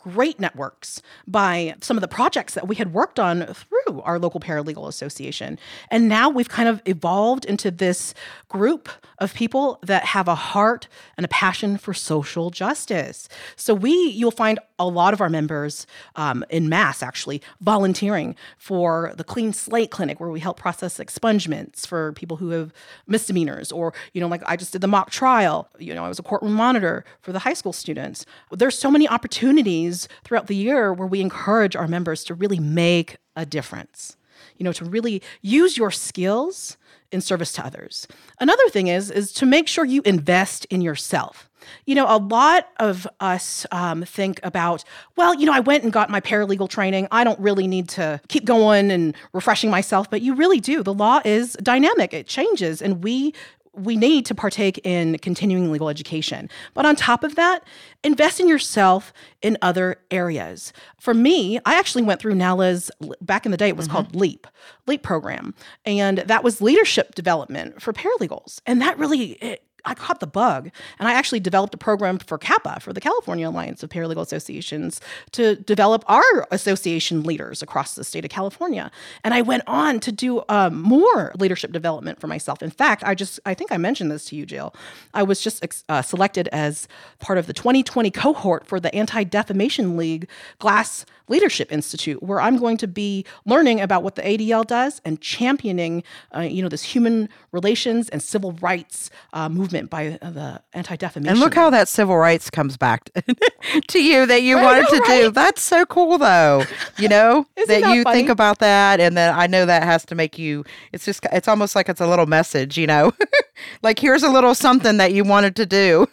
great 0.00 0.40
networks 0.40 1.02
by 1.26 1.74
some 1.80 1.96
of 1.96 2.00
the 2.00 2.08
projects 2.08 2.54
that 2.54 2.66
we 2.66 2.76
had 2.76 2.92
worked 2.92 3.20
on 3.20 3.46
through 3.46 4.00
our 4.02 4.18
local 4.18 4.40
paralegal 4.40 4.88
association. 4.88 5.58
And 5.90 6.08
now 6.08 6.30
we've 6.30 6.48
kind 6.48 6.68
of 6.68 6.80
evolved 6.86 7.44
into 7.44 7.70
this 7.70 8.14
group 8.48 8.88
of 9.18 9.34
people 9.34 9.78
that 9.82 10.04
have 10.06 10.26
a 10.26 10.34
heart 10.34 10.88
and 11.16 11.24
a 11.24 11.28
passion 11.28 11.76
for 11.76 11.92
social 11.92 12.50
justice. 12.50 13.28
So 13.56 13.74
we, 13.74 13.92
you'll 13.92 14.30
find 14.30 14.58
a 14.78 14.86
lot 14.86 15.12
of 15.12 15.20
our 15.20 15.28
members 15.28 15.86
um, 16.16 16.42
in 16.48 16.70
mass 16.70 17.02
actually 17.02 17.42
volunteering 17.60 18.34
for 18.56 19.12
the 19.16 19.24
Clean 19.24 19.52
Slate 19.52 19.90
Clinic, 19.90 20.18
where 20.18 20.30
we 20.30 20.40
help 20.40 20.58
process 20.58 20.96
expungements 20.98 21.86
for 21.86 22.14
people 22.14 22.38
who 22.38 22.50
have 22.50 22.72
misdemeanors, 23.06 23.70
or 23.70 23.92
you 24.14 24.20
know, 24.22 24.28
like 24.28 24.42
I 24.46 24.56
just 24.56 24.72
did 24.72 24.80
the 24.80 24.88
mock 24.88 25.10
trial. 25.10 25.68
You 25.78 25.94
know, 25.94 26.04
I 26.04 26.08
was 26.08 26.18
a 26.18 26.22
courtroom 26.22 26.54
monitor 26.54 27.04
for 27.20 27.32
the 27.32 27.40
high 27.40 27.52
school 27.52 27.74
students. 27.74 28.24
There's 28.50 28.78
so 28.78 28.90
many 28.90 29.06
opportunities 29.06 29.89
throughout 30.24 30.46
the 30.46 30.56
year 30.56 30.92
where 30.92 31.08
we 31.08 31.20
encourage 31.20 31.76
our 31.76 31.88
members 31.88 32.24
to 32.24 32.34
really 32.34 32.60
make 32.60 33.16
a 33.36 33.44
difference. 33.46 34.16
You 34.56 34.64
know, 34.64 34.72
to 34.72 34.84
really 34.84 35.22
use 35.42 35.76
your 35.76 35.90
skills 35.90 36.76
in 37.12 37.20
service 37.20 37.52
to 37.52 37.64
others. 37.64 38.06
Another 38.38 38.68
thing 38.68 38.86
is 38.86 39.10
is 39.10 39.32
to 39.34 39.46
make 39.46 39.68
sure 39.68 39.84
you 39.84 40.02
invest 40.04 40.64
in 40.66 40.80
yourself. 40.80 41.50
You 41.84 41.94
know, 41.94 42.06
a 42.08 42.18
lot 42.18 42.68
of 42.78 43.06
us 43.20 43.66
um, 43.70 44.02
think 44.02 44.40
about, 44.42 44.82
well, 45.16 45.34
you 45.34 45.44
know, 45.44 45.52
I 45.52 45.60
went 45.60 45.84
and 45.84 45.92
got 45.92 46.08
my 46.08 46.20
paralegal 46.20 46.68
training. 46.68 47.06
I 47.10 47.22
don't 47.22 47.38
really 47.38 47.66
need 47.66 47.88
to 47.90 48.20
keep 48.28 48.44
going 48.44 48.90
and 48.90 49.14
refreshing 49.32 49.70
myself, 49.70 50.08
but 50.10 50.22
you 50.22 50.34
really 50.34 50.60
do. 50.60 50.82
The 50.82 50.94
law 50.94 51.20
is 51.24 51.52
dynamic, 51.62 52.14
it 52.14 52.26
changes, 52.26 52.80
and 52.80 53.04
we 53.04 53.34
we 53.74 53.96
need 53.96 54.26
to 54.26 54.34
partake 54.34 54.80
in 54.84 55.18
continuing 55.18 55.70
legal 55.70 55.88
education. 55.88 56.50
But 56.74 56.86
on 56.86 56.96
top 56.96 57.22
of 57.22 57.36
that, 57.36 57.60
invest 58.02 58.40
in 58.40 58.48
yourself 58.48 59.12
in 59.42 59.56
other 59.62 59.96
areas. 60.10 60.72
For 60.98 61.14
me, 61.14 61.58
I 61.64 61.78
actually 61.78 62.02
went 62.02 62.20
through 62.20 62.34
NALA's, 62.34 62.90
back 63.20 63.46
in 63.46 63.52
the 63.52 63.56
day, 63.56 63.68
it 63.68 63.76
was 63.76 63.86
mm-hmm. 63.86 63.96
called 63.96 64.16
LEAP, 64.16 64.46
LEAP 64.86 65.02
program. 65.02 65.54
And 65.84 66.18
that 66.18 66.42
was 66.42 66.60
leadership 66.60 67.14
development 67.14 67.80
for 67.80 67.92
paralegals. 67.92 68.60
And 68.66 68.82
that 68.82 68.98
really, 68.98 69.58
I 69.84 69.94
caught 69.94 70.20
the 70.20 70.26
bug 70.26 70.70
and 70.98 71.08
I 71.08 71.14
actually 71.14 71.40
developed 71.40 71.74
a 71.74 71.78
program 71.78 72.18
for 72.18 72.38
CAPA, 72.38 72.80
for 72.80 72.92
the 72.92 73.00
California 73.00 73.48
Alliance 73.48 73.82
of 73.82 73.90
Paralegal 73.90 74.22
Associations, 74.22 75.00
to 75.32 75.56
develop 75.56 76.04
our 76.08 76.46
association 76.50 77.22
leaders 77.22 77.62
across 77.62 77.94
the 77.94 78.04
state 78.04 78.24
of 78.24 78.30
California. 78.30 78.90
And 79.24 79.34
I 79.34 79.42
went 79.42 79.62
on 79.66 80.00
to 80.00 80.12
do 80.12 80.42
um, 80.48 80.80
more 80.80 81.32
leadership 81.38 81.72
development 81.72 82.20
for 82.20 82.26
myself. 82.26 82.62
In 82.62 82.70
fact, 82.70 83.02
I 83.04 83.14
just, 83.14 83.40
I 83.46 83.54
think 83.54 83.72
I 83.72 83.76
mentioned 83.76 84.10
this 84.10 84.24
to 84.26 84.36
you, 84.36 84.46
Jill. 84.46 84.74
I 85.14 85.22
was 85.22 85.40
just 85.40 85.64
uh, 85.88 86.02
selected 86.02 86.48
as 86.48 86.88
part 87.18 87.38
of 87.38 87.46
the 87.46 87.52
2020 87.52 88.10
cohort 88.10 88.66
for 88.66 88.80
the 88.80 88.94
Anti 88.94 89.24
Defamation 89.24 89.96
League 89.96 90.28
Glass 90.58 91.04
Leadership 91.28 91.70
Institute, 91.70 92.22
where 92.22 92.40
I'm 92.40 92.56
going 92.58 92.76
to 92.78 92.88
be 92.88 93.24
learning 93.46 93.80
about 93.80 94.02
what 94.02 94.16
the 94.16 94.22
ADL 94.22 94.66
does 94.66 95.00
and 95.04 95.20
championing, 95.20 96.02
uh, 96.34 96.40
you 96.40 96.60
know, 96.60 96.68
this 96.68 96.82
human 96.82 97.28
relations 97.52 98.08
and 98.08 98.20
civil 98.20 98.52
rights 98.54 99.10
uh, 99.32 99.48
movement 99.48 99.69
by 99.90 100.18
uh, 100.20 100.30
the 100.30 100.62
Anti-Defamation. 100.72 101.30
And 101.30 101.40
look 101.40 101.54
how 101.54 101.70
that 101.70 101.88
civil 101.88 102.16
rights 102.16 102.50
comes 102.50 102.76
back 102.76 103.10
to 103.88 104.02
you 104.02 104.26
that 104.26 104.42
you 104.42 104.56
wanted 104.56 104.86
to 104.88 104.98
right? 104.98 105.22
do. 105.22 105.30
That's 105.30 105.62
so 105.62 105.84
cool, 105.86 106.18
though. 106.18 106.64
You 106.98 107.08
know 107.08 107.46
that, 107.56 107.68
that, 107.68 107.94
you 107.94 108.02
funny? 108.02 108.16
think 108.16 108.28
about 108.28 108.58
that, 108.58 109.00
and 109.00 109.16
then 109.16 109.34
I 109.34 109.46
know 109.46 109.66
that 109.66 109.82
has 109.82 110.04
to 110.06 110.14
make 110.14 110.38
you. 110.38 110.64
It's 110.92 111.04
just. 111.04 111.24
It's 111.32 111.48
almost 111.48 111.74
like 111.74 111.88
it's 111.88 112.00
a 112.00 112.06
little 112.06 112.26
message. 112.26 112.76
You 112.76 112.86
know, 112.86 113.12
like 113.82 113.98
here's 113.98 114.22
a 114.22 114.30
little 114.30 114.54
something 114.54 114.96
that 114.98 115.12
you 115.12 115.24
wanted 115.24 115.56
to 115.56 115.66
do. 115.66 116.06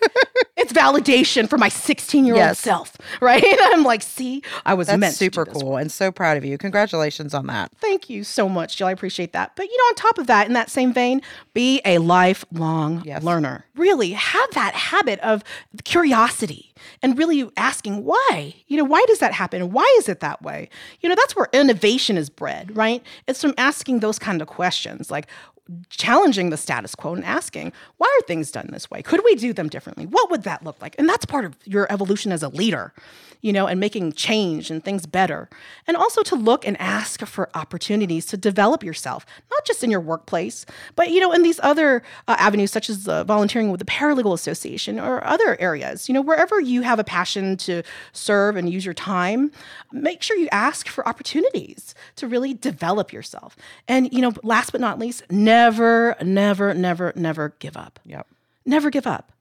it's 0.58 0.74
validation 0.74 1.50
for 1.50 1.58
my 1.58 1.70
16 1.70 2.26
year 2.26 2.36
old 2.36 2.58
self, 2.58 2.98
right? 3.22 3.44
I'm 3.46 3.84
like, 3.84 4.02
see, 4.02 4.44
I 4.66 4.74
was 4.74 4.88
That's 4.88 5.00
meant 5.00 5.16
super 5.16 5.46
cool 5.46 5.78
and 5.78 5.92
so 5.92 6.12
proud 6.12 6.38
of 6.38 6.46
you. 6.46 6.58
Congratulations 6.58 7.34
on 7.34 7.48
that. 7.48 7.72
Thank 7.80 8.10
you 8.10 8.24
so 8.24 8.50
much, 8.50 8.78
Jill. 8.78 8.88
I 8.88 8.92
appreciate 8.92 9.34
that. 9.34 9.56
But 9.56 9.68
you 9.68 9.78
know, 9.78 9.84
on 9.86 9.96
top 9.96 10.18
of 10.18 10.28
that, 10.28 10.48
in 10.48 10.54
that 10.54 10.70
same 10.70 10.94
vein, 10.94 11.22
be 11.54 11.82
a 11.86 11.98
lifelong 12.00 13.04
yes. 13.06 13.24
learner. 13.24 13.47
Really 13.76 14.12
have 14.12 14.50
that 14.52 14.74
habit 14.74 15.20
of 15.20 15.44
curiosity 15.84 16.74
and 17.02 17.18
really 17.18 17.50
asking 17.58 18.04
why. 18.04 18.56
You 18.68 18.78
know, 18.78 18.84
why 18.84 19.04
does 19.08 19.20
that 19.20 19.34
happen? 19.34 19.72
Why 19.72 19.96
is 20.00 20.10
it 20.10 20.20
that 20.20 20.42
way? 20.42 20.70
You 21.02 21.10
know, 21.10 21.16
that's 21.16 21.36
where 21.36 21.48
innovation 21.54 22.18
is 22.18 22.30
bred, 22.30 22.76
right? 22.76 23.04
It's 23.28 23.42
from 23.42 23.54
asking 23.58 24.00
those 24.00 24.20
kind 24.20 24.42
of 24.42 24.48
questions 24.48 25.12
like, 25.12 25.28
challenging 25.90 26.50
the 26.50 26.58
status 26.58 26.96
quo 26.96 27.14
and 27.14 27.26
asking, 27.26 27.74
why 27.98 28.08
are 28.08 28.26
things 28.26 28.52
done 28.52 28.70
this 28.72 28.90
way? 28.90 29.02
Could 29.02 29.22
we 29.24 29.36
do 29.36 29.54
them 29.54 29.70
differently? 29.70 30.06
What 30.06 30.30
would 30.32 30.44
that 30.44 30.64
look 30.64 30.82
like? 30.82 30.96
And 30.98 31.08
that's 31.08 31.26
part 31.26 31.46
of 31.46 31.56
your 31.66 31.92
evolution 31.92 32.32
as 32.32 32.44
a 32.44 32.50
leader 32.50 32.94
you 33.42 33.54
know, 33.54 33.68
and 33.68 33.80
making 33.80 34.14
change 34.14 34.72
and 34.72 34.84
things 34.84 35.06
better. 35.06 35.50
And 35.86 35.96
also 35.96 36.24
to 36.24 36.36
look 36.36 36.66
and 36.68 36.80
ask 36.82 37.26
for 37.26 37.50
opportunities 37.54 38.26
to 38.28 38.38
develop 38.38 38.84
yourself, 38.84 39.26
not 39.52 39.66
just 39.66 39.84
in 39.84 39.92
your 39.92 40.00
workplace, 40.00 40.66
but, 40.96 41.12
you 41.12 41.20
know, 41.20 41.32
in 41.32 41.44
these 41.44 41.60
other 41.64 42.04
uh, 42.28 42.36
avenues, 42.40 42.72
such 42.72 42.90
as 42.90 43.08
uh, 43.08 43.24
volunteering 43.24 43.70
with 43.72 43.80
the 43.80 43.86
Paralegal 43.86 44.34
Association 44.34 45.00
or 45.00 45.26
other 45.26 45.60
areas. 45.60 46.10
You 46.10 46.14
know, 46.14 46.22
wherever 46.22 46.60
you 46.60 46.82
have 46.82 47.00
a 47.00 47.04
passion 47.04 47.58
to 47.58 47.84
serve 48.12 48.56
and 48.56 48.70
use 48.70 48.86
your 48.86 48.94
time, 48.94 49.52
make 49.92 50.24
sure 50.24 50.38
you 50.38 50.50
ask 50.52 50.88
for 50.88 51.08
opportunities 51.08 51.94
to 52.16 52.28
really 52.28 52.54
develop 52.54 53.14
yourself. 53.14 53.56
And, 53.88 54.12
you 54.12 54.22
know, 54.22 54.34
last 54.44 54.72
but 54.72 54.82
not 54.82 55.00
least, 55.00 55.24
never, 55.32 55.57
never, 55.58 56.16
never, 56.24 56.74
never 56.74 57.14
never 57.16 57.54
give 57.60 57.78
up. 57.78 58.00
Yep. 58.06 58.28
Never 58.66 58.90
give 58.90 59.08
up. 59.08 59.32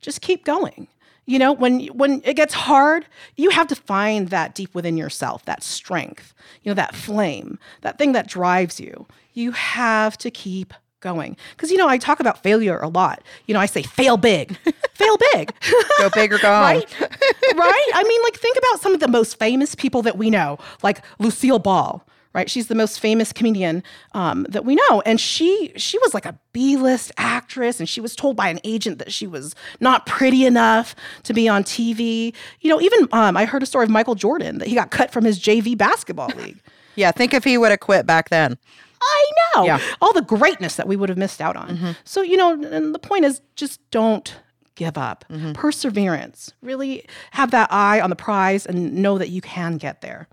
Just 0.00 0.20
keep 0.20 0.44
going. 0.44 0.88
You 1.24 1.38
know, 1.38 1.52
when 1.52 1.86
when 1.86 2.20
it 2.24 2.34
gets 2.34 2.54
hard, 2.54 3.06
you 3.36 3.50
have 3.50 3.68
to 3.68 3.76
find 3.76 4.28
that 4.28 4.54
deep 4.54 4.74
within 4.74 4.96
yourself, 4.96 5.44
that 5.44 5.62
strength, 5.62 6.34
you 6.62 6.70
know, 6.70 6.74
that 6.74 6.96
flame, 6.96 7.58
that 7.82 7.96
thing 7.98 8.12
that 8.12 8.26
drives 8.26 8.80
you. 8.80 9.06
You 9.32 9.52
have 9.52 10.18
to 10.18 10.30
keep 10.30 10.74
going. 11.00 11.36
Because, 11.50 11.70
you 11.70 11.78
know, 11.78 11.88
I 11.88 11.98
talk 11.98 12.20
about 12.20 12.42
failure 12.42 12.78
a 12.78 12.88
lot. 12.88 13.22
You 13.46 13.54
know, 13.54 13.60
I 13.60 13.66
say 13.66 13.82
fail 13.82 14.16
big, 14.16 14.56
fail 14.94 15.16
big. 15.32 15.52
go 15.98 16.10
big 16.14 16.32
or 16.32 16.38
go 16.38 16.50
right? 16.50 17.00
right? 17.00 17.90
I 17.94 18.04
mean, 18.06 18.22
like, 18.22 18.36
think 18.36 18.56
about 18.56 18.80
some 18.80 18.94
of 18.94 19.00
the 19.00 19.08
most 19.08 19.38
famous 19.38 19.74
people 19.74 20.02
that 20.02 20.16
we 20.16 20.30
know, 20.30 20.58
like 20.82 21.02
Lucille 21.18 21.58
Ball 21.58 22.04
right? 22.34 22.50
She's 22.50 22.68
the 22.68 22.74
most 22.74 23.00
famous 23.00 23.32
comedian 23.32 23.82
um, 24.12 24.46
that 24.48 24.64
we 24.64 24.74
know, 24.74 25.02
and 25.02 25.20
she 25.20 25.72
she 25.76 25.98
was 25.98 26.14
like 26.14 26.26
a 26.26 26.38
B 26.52 26.76
list 26.76 27.12
actress, 27.16 27.78
and 27.78 27.88
she 27.88 28.00
was 28.00 28.16
told 28.16 28.36
by 28.36 28.48
an 28.48 28.60
agent 28.64 28.98
that 28.98 29.12
she 29.12 29.26
was 29.26 29.54
not 29.80 30.06
pretty 30.06 30.44
enough 30.44 30.94
to 31.24 31.34
be 31.34 31.48
on 31.48 31.64
TV. 31.64 32.34
You 32.60 32.70
know, 32.70 32.80
even 32.80 33.08
um, 33.12 33.36
I 33.36 33.44
heard 33.44 33.62
a 33.62 33.66
story 33.66 33.84
of 33.84 33.90
Michael 33.90 34.14
Jordan 34.14 34.58
that 34.58 34.68
he 34.68 34.74
got 34.74 34.90
cut 34.90 35.10
from 35.10 35.24
his 35.24 35.38
JV 35.38 35.76
basketball 35.76 36.28
league. 36.36 36.60
yeah, 36.96 37.10
think 37.12 37.34
if 37.34 37.44
he 37.44 37.58
would 37.58 37.70
have 37.70 37.80
quit 37.80 38.06
back 38.06 38.30
then. 38.30 38.58
I 39.04 39.30
know 39.56 39.64
yeah. 39.64 39.80
all 40.00 40.12
the 40.12 40.22
greatness 40.22 40.76
that 40.76 40.86
we 40.86 40.94
would 40.94 41.08
have 41.08 41.18
missed 41.18 41.40
out 41.40 41.56
on. 41.56 41.76
Mm-hmm. 41.76 41.90
So 42.04 42.22
you 42.22 42.36
know, 42.36 42.52
and 42.52 42.94
the 42.94 43.00
point 43.00 43.24
is, 43.24 43.40
just 43.56 43.80
don't 43.90 44.36
give 44.74 44.96
up. 44.96 45.24
Mm-hmm. 45.30 45.52
Perseverance. 45.52 46.52
Really 46.62 47.04
have 47.32 47.50
that 47.50 47.72
eye 47.72 48.00
on 48.00 48.10
the 48.10 48.16
prize 48.16 48.66
and 48.66 48.94
know 48.94 49.18
that 49.18 49.28
you 49.28 49.40
can 49.40 49.76
get 49.76 50.00
there. 50.00 50.28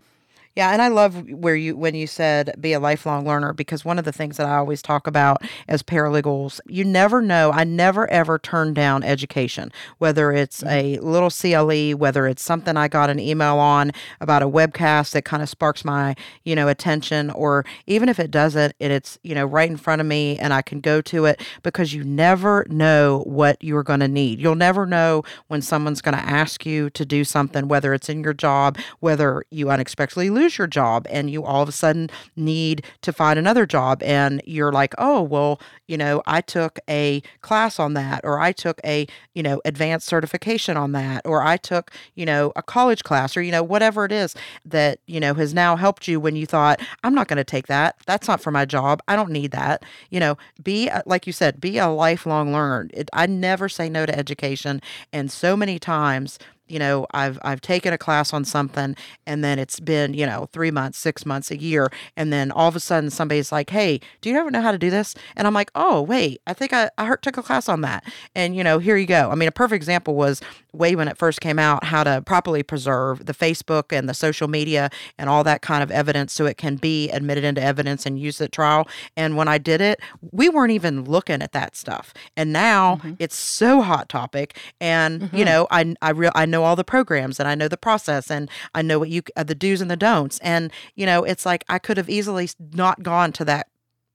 Yeah, 0.60 0.72
and 0.72 0.82
I 0.82 0.90
love 0.90 1.30
where 1.30 1.56
you 1.56 1.78
when 1.78 1.96
you 1.96 2.06
said 2.06 2.54
be 2.60 2.74
a 2.74 2.82
lifelong 2.82 3.26
learner 3.26 3.54
because 3.54 3.86
one 3.86 3.98
of 3.98 4.04
the 4.04 4.12
things 4.12 4.36
that 4.36 4.46
I 4.46 4.58
always 4.58 4.82
talk 4.82 5.08
about 5.08 5.42
as 5.70 5.82
paralegals, 5.82 6.60
you 6.68 6.84
never 6.84 7.22
know. 7.22 7.50
I 7.54 7.64
never 7.64 8.12
ever 8.12 8.38
turn 8.38 8.74
down 8.74 9.02
education, 9.02 9.72
whether 10.00 10.34
it's 10.34 10.62
mm-hmm. 10.62 10.70
a 10.70 11.00
little 11.00 11.30
CLE, 11.30 11.98
whether 11.98 12.28
it's 12.28 12.44
something 12.44 12.76
I 12.76 12.90
got 12.90 13.10
an 13.10 13.22
email 13.22 13.58
on 13.58 13.94
about 14.20 14.44
a 14.44 14.50
webcast 14.50 15.12
that 15.12 15.24
kind 15.24 15.42
of 15.42 15.48
sparks 15.48 15.86
my, 15.86 16.14
you 16.44 16.58
know, 16.58 16.68
attention 16.68 17.30
or 17.30 17.66
even 17.88 18.10
if 18.10 18.20
it 18.20 18.30
doesn't, 18.30 18.76
it, 18.80 18.92
it's, 18.92 19.18
you 19.24 19.36
know, 19.36 19.46
right 19.46 19.70
in 19.70 19.78
front 19.78 20.02
of 20.02 20.08
me 20.08 20.38
and 20.40 20.54
I 20.54 20.62
can 20.62 20.82
go 20.82 21.00
to 21.04 21.24
it 21.24 21.42
because 21.64 21.94
you 21.94 22.04
never 22.04 22.68
know 22.70 23.24
what 23.26 23.64
you're 23.64 23.82
going 23.82 24.02
to 24.02 24.10
need. 24.10 24.42
You'll 24.42 24.56
never 24.56 24.86
know 24.86 25.24
when 25.48 25.62
someone's 25.62 26.02
going 26.02 26.18
to 26.18 26.22
ask 26.30 26.66
you 26.66 26.90
to 26.90 27.06
do 27.06 27.24
something 27.24 27.70
whether 27.70 27.94
it's 27.94 28.10
in 28.10 28.26
your 28.26 28.34
job, 28.34 28.78
whether 29.00 29.46
you 29.52 29.72
unexpectedly 29.72 30.30
lose 30.30 30.49
your 30.58 30.68
job 30.68 31.06
and 31.10 31.30
you 31.30 31.44
all 31.44 31.62
of 31.62 31.70
a 31.70 31.74
sudden 31.74 32.10
need 32.36 32.84
to 33.02 33.12
find 33.14 33.38
another 33.38 33.66
job 33.66 34.02
and 34.04 34.42
you're 34.46 34.72
like, 34.72 34.94
"Oh, 34.98 35.22
well, 35.22 35.60
you 35.88 35.98
know, 35.98 36.22
I 36.26 36.42
took 36.42 36.80
a 36.90 37.22
class 37.42 37.80
on 37.80 37.94
that 37.96 38.22
or 38.24 38.40
I 38.40 38.52
took 38.52 38.80
a, 38.86 39.08
you 39.34 39.44
know, 39.44 39.62
advanced 39.66 40.08
certification 40.08 40.78
on 40.78 40.92
that 40.94 41.26
or 41.26 41.42
I 41.44 41.58
took, 41.58 41.92
you 42.16 42.26
know, 42.26 42.54
a 42.56 42.62
college 42.62 43.04
class 43.04 43.36
or 43.36 43.42
you 43.42 43.52
know, 43.52 43.64
whatever 43.64 44.06
it 44.06 44.12
is 44.12 44.36
that, 44.66 45.00
you 45.08 45.20
know, 45.20 45.34
has 45.34 45.54
now 45.54 45.76
helped 45.76 46.08
you 46.08 46.20
when 46.20 46.36
you 46.36 46.46
thought, 46.46 46.80
I'm 47.04 47.16
not 47.16 47.28
going 47.28 47.38
to 47.38 47.44
take 47.44 47.68
that. 47.68 47.96
That's 48.06 48.28
not 48.28 48.42
for 48.42 48.52
my 48.52 48.66
job. 48.66 49.02
I 49.08 49.16
don't 49.16 49.32
need 49.32 49.52
that. 49.52 49.84
You 50.10 50.20
know, 50.20 50.38
be 50.62 50.90
like 51.06 51.26
you 51.26 51.34
said, 51.34 51.60
be 51.60 51.78
a 51.78 51.88
lifelong 51.88 52.54
learner. 52.54 52.90
It, 52.94 53.10
I 53.14 53.26
never 53.26 53.68
say 53.68 53.90
no 53.90 54.06
to 54.06 54.18
education 54.18 54.82
and 55.12 55.32
so 55.32 55.58
many 55.58 55.80
times 55.80 56.38
you 56.70 56.80
know 56.80 57.06
i've 57.12 57.40
i've 57.42 57.62
taken 57.62 57.94
a 57.94 57.98
class 57.98 58.34
on 58.34 58.46
something 58.46 58.96
and 59.26 59.44
then 59.44 59.60
it's 59.60 59.80
been 59.80 60.14
you 60.14 60.26
know 60.26 60.48
three 60.52 60.72
months 60.72 60.98
six 60.98 61.26
months 61.26 61.52
a 61.52 61.60
year 61.60 61.92
and 62.16 62.32
then 62.32 62.52
all 62.52 62.68
of 62.68 62.76
a 62.76 62.80
sudden 62.80 63.10
somebody's 63.10 63.52
like 63.52 63.70
hey 63.70 64.00
do 64.22 64.30
you 64.30 64.38
ever 64.38 64.52
know 64.52 64.62
how 64.62 64.72
to 64.72 64.78
do 64.78 64.90
this? 64.90 65.16
And 65.36 65.48
i'm 65.48 65.54
like 65.54 65.72
oh 65.76 66.02
wait 66.02 66.42
i 66.48 66.54
think 66.54 66.74
i, 66.74 66.90
I 66.98 67.06
heard, 67.06 67.22
took 67.22 67.38
a 67.38 67.44
class 67.44 67.68
on 67.70 67.82
that. 67.82 68.04
And 68.36 68.56
you 68.56 68.64
know 68.64 68.80
here 68.80 68.98
you 68.98 69.06
go. 69.06 69.30
I 69.32 69.36
mean 69.36 69.48
a 69.48 69.52
perfect 69.52 69.78
example 69.78 70.16
was 70.16 70.42
way 70.74 70.96
when 70.96 71.08
it 71.08 71.18
first 71.18 71.42
came 71.42 71.58
out 71.58 71.86
how 71.86 72.04
to 72.04 72.22
properly 72.26 72.62
preserve 72.62 73.26
the 73.26 73.34
facebook 73.34 73.92
and 73.98 74.08
the 74.08 74.14
social 74.14 74.48
media 74.48 74.90
and 75.18 75.30
all 75.30 75.44
that 75.44 75.62
kind 75.62 75.82
of 75.82 75.90
evidence 75.90 76.32
so 76.34 76.46
it 76.46 76.58
can 76.58 76.76
be 76.76 77.10
admitted 77.10 77.44
into 77.44 77.62
evidence 77.62 78.06
and 78.06 78.20
used 78.20 78.40
at 78.42 78.52
trial. 78.52 78.88
And 79.18 79.36
when 79.36 79.48
i 79.48 79.58
did 79.58 79.82
it 79.82 80.00
we 80.32 80.50
weren't 80.50 80.72
even 80.72 81.04
looking 81.04 81.42
at 81.42 81.52
that 81.54 81.76
stuff. 81.76 82.14
And 82.38 82.54
now 82.54 82.98
mm-hmm. 82.98 83.14
it's 83.20 83.36
so 83.36 83.82
hot 83.82 84.10
topic 84.10 84.58
and 84.80 85.22
mm-hmm. 85.22 85.36
you 85.36 85.46
know 85.46 85.68
i 85.72 85.96
i 86.02 86.12
real 86.12 86.32
i 86.36 86.46
know 86.46 86.59
know 86.60 86.66
all 86.66 86.76
the 86.76 86.84
programs 86.84 87.40
and 87.40 87.48
I 87.48 87.56
know 87.56 87.68
the 87.68 87.78
process 87.78 88.30
and 88.30 88.50
I 88.76 88.82
know 88.82 89.00
what 89.00 89.10
you 89.10 89.22
uh, 89.36 89.44
the 89.44 89.56
do's 89.56 89.82
and 89.82 89.90
the 89.90 89.98
don'ts. 89.98 90.40
And 90.40 90.72
you 90.96 91.06
know, 91.06 91.24
it's 91.24 91.46
like 91.46 91.64
I 91.70 91.80
could 91.80 91.98
have 91.98 92.10
easily 92.10 92.50
not 92.74 93.04
gone 93.04 93.32
to 93.34 93.46
that 93.46 93.68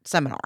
seminar 0.05 0.41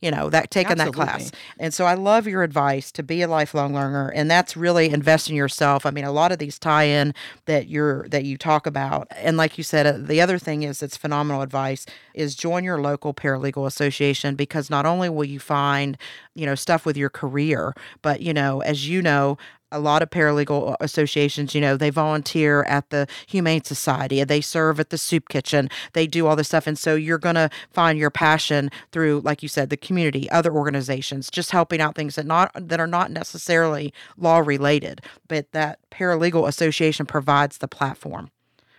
you 0.00 0.10
know 0.10 0.28
that 0.30 0.50
taking 0.50 0.76
that 0.76 0.92
class 0.92 1.32
and 1.58 1.72
so 1.72 1.84
i 1.84 1.94
love 1.94 2.26
your 2.26 2.42
advice 2.42 2.92
to 2.92 3.02
be 3.02 3.22
a 3.22 3.28
lifelong 3.28 3.74
learner 3.74 4.08
and 4.14 4.30
that's 4.30 4.56
really 4.56 4.90
invest 4.90 5.28
in 5.28 5.36
yourself 5.36 5.86
i 5.86 5.90
mean 5.90 6.04
a 6.04 6.12
lot 6.12 6.32
of 6.32 6.38
these 6.38 6.58
tie 6.58 6.84
in 6.84 7.14
that 7.46 7.68
you're 7.68 8.08
that 8.08 8.24
you 8.24 8.36
talk 8.36 8.66
about 8.66 9.08
and 9.12 9.36
like 9.36 9.56
you 9.56 9.64
said 9.64 9.86
uh, 9.86 9.92
the 9.96 10.20
other 10.20 10.38
thing 10.38 10.62
is 10.62 10.82
it's 10.82 10.96
phenomenal 10.96 11.42
advice 11.42 11.86
is 12.14 12.34
join 12.34 12.62
your 12.62 12.80
local 12.80 13.14
paralegal 13.14 13.66
association 13.66 14.34
because 14.34 14.70
not 14.70 14.86
only 14.86 15.08
will 15.08 15.24
you 15.24 15.40
find 15.40 15.96
you 16.34 16.46
know 16.46 16.54
stuff 16.54 16.84
with 16.84 16.96
your 16.96 17.10
career 17.10 17.74
but 18.02 18.20
you 18.20 18.34
know 18.34 18.60
as 18.62 18.88
you 18.88 19.00
know 19.00 19.38
a 19.72 19.80
lot 19.80 20.02
of 20.02 20.10
paralegal 20.10 20.76
associations, 20.80 21.54
you 21.54 21.60
know, 21.60 21.76
they 21.76 21.90
volunteer 21.90 22.62
at 22.64 22.90
the 22.90 23.06
Humane 23.26 23.64
Society, 23.64 24.22
they 24.24 24.40
serve 24.40 24.78
at 24.78 24.90
the 24.90 24.98
soup 24.98 25.28
kitchen, 25.28 25.68
they 25.92 26.06
do 26.06 26.26
all 26.26 26.36
this 26.36 26.48
stuff. 26.48 26.66
And 26.66 26.78
so 26.78 26.94
you're 26.94 27.18
going 27.18 27.34
to 27.34 27.50
find 27.70 27.98
your 27.98 28.10
passion 28.10 28.70
through, 28.92 29.20
like 29.24 29.42
you 29.42 29.48
said, 29.48 29.70
the 29.70 29.76
community, 29.76 30.30
other 30.30 30.52
organizations, 30.52 31.30
just 31.30 31.50
helping 31.50 31.80
out 31.80 31.94
things 31.94 32.14
that 32.14 32.26
not 32.26 32.52
that 32.54 32.80
are 32.80 32.86
not 32.86 33.10
necessarily 33.10 33.92
law 34.16 34.38
related, 34.38 35.00
but 35.28 35.50
that 35.52 35.78
paralegal 35.90 36.46
association 36.46 37.06
provides 37.06 37.58
the 37.58 37.68
platform 37.68 38.30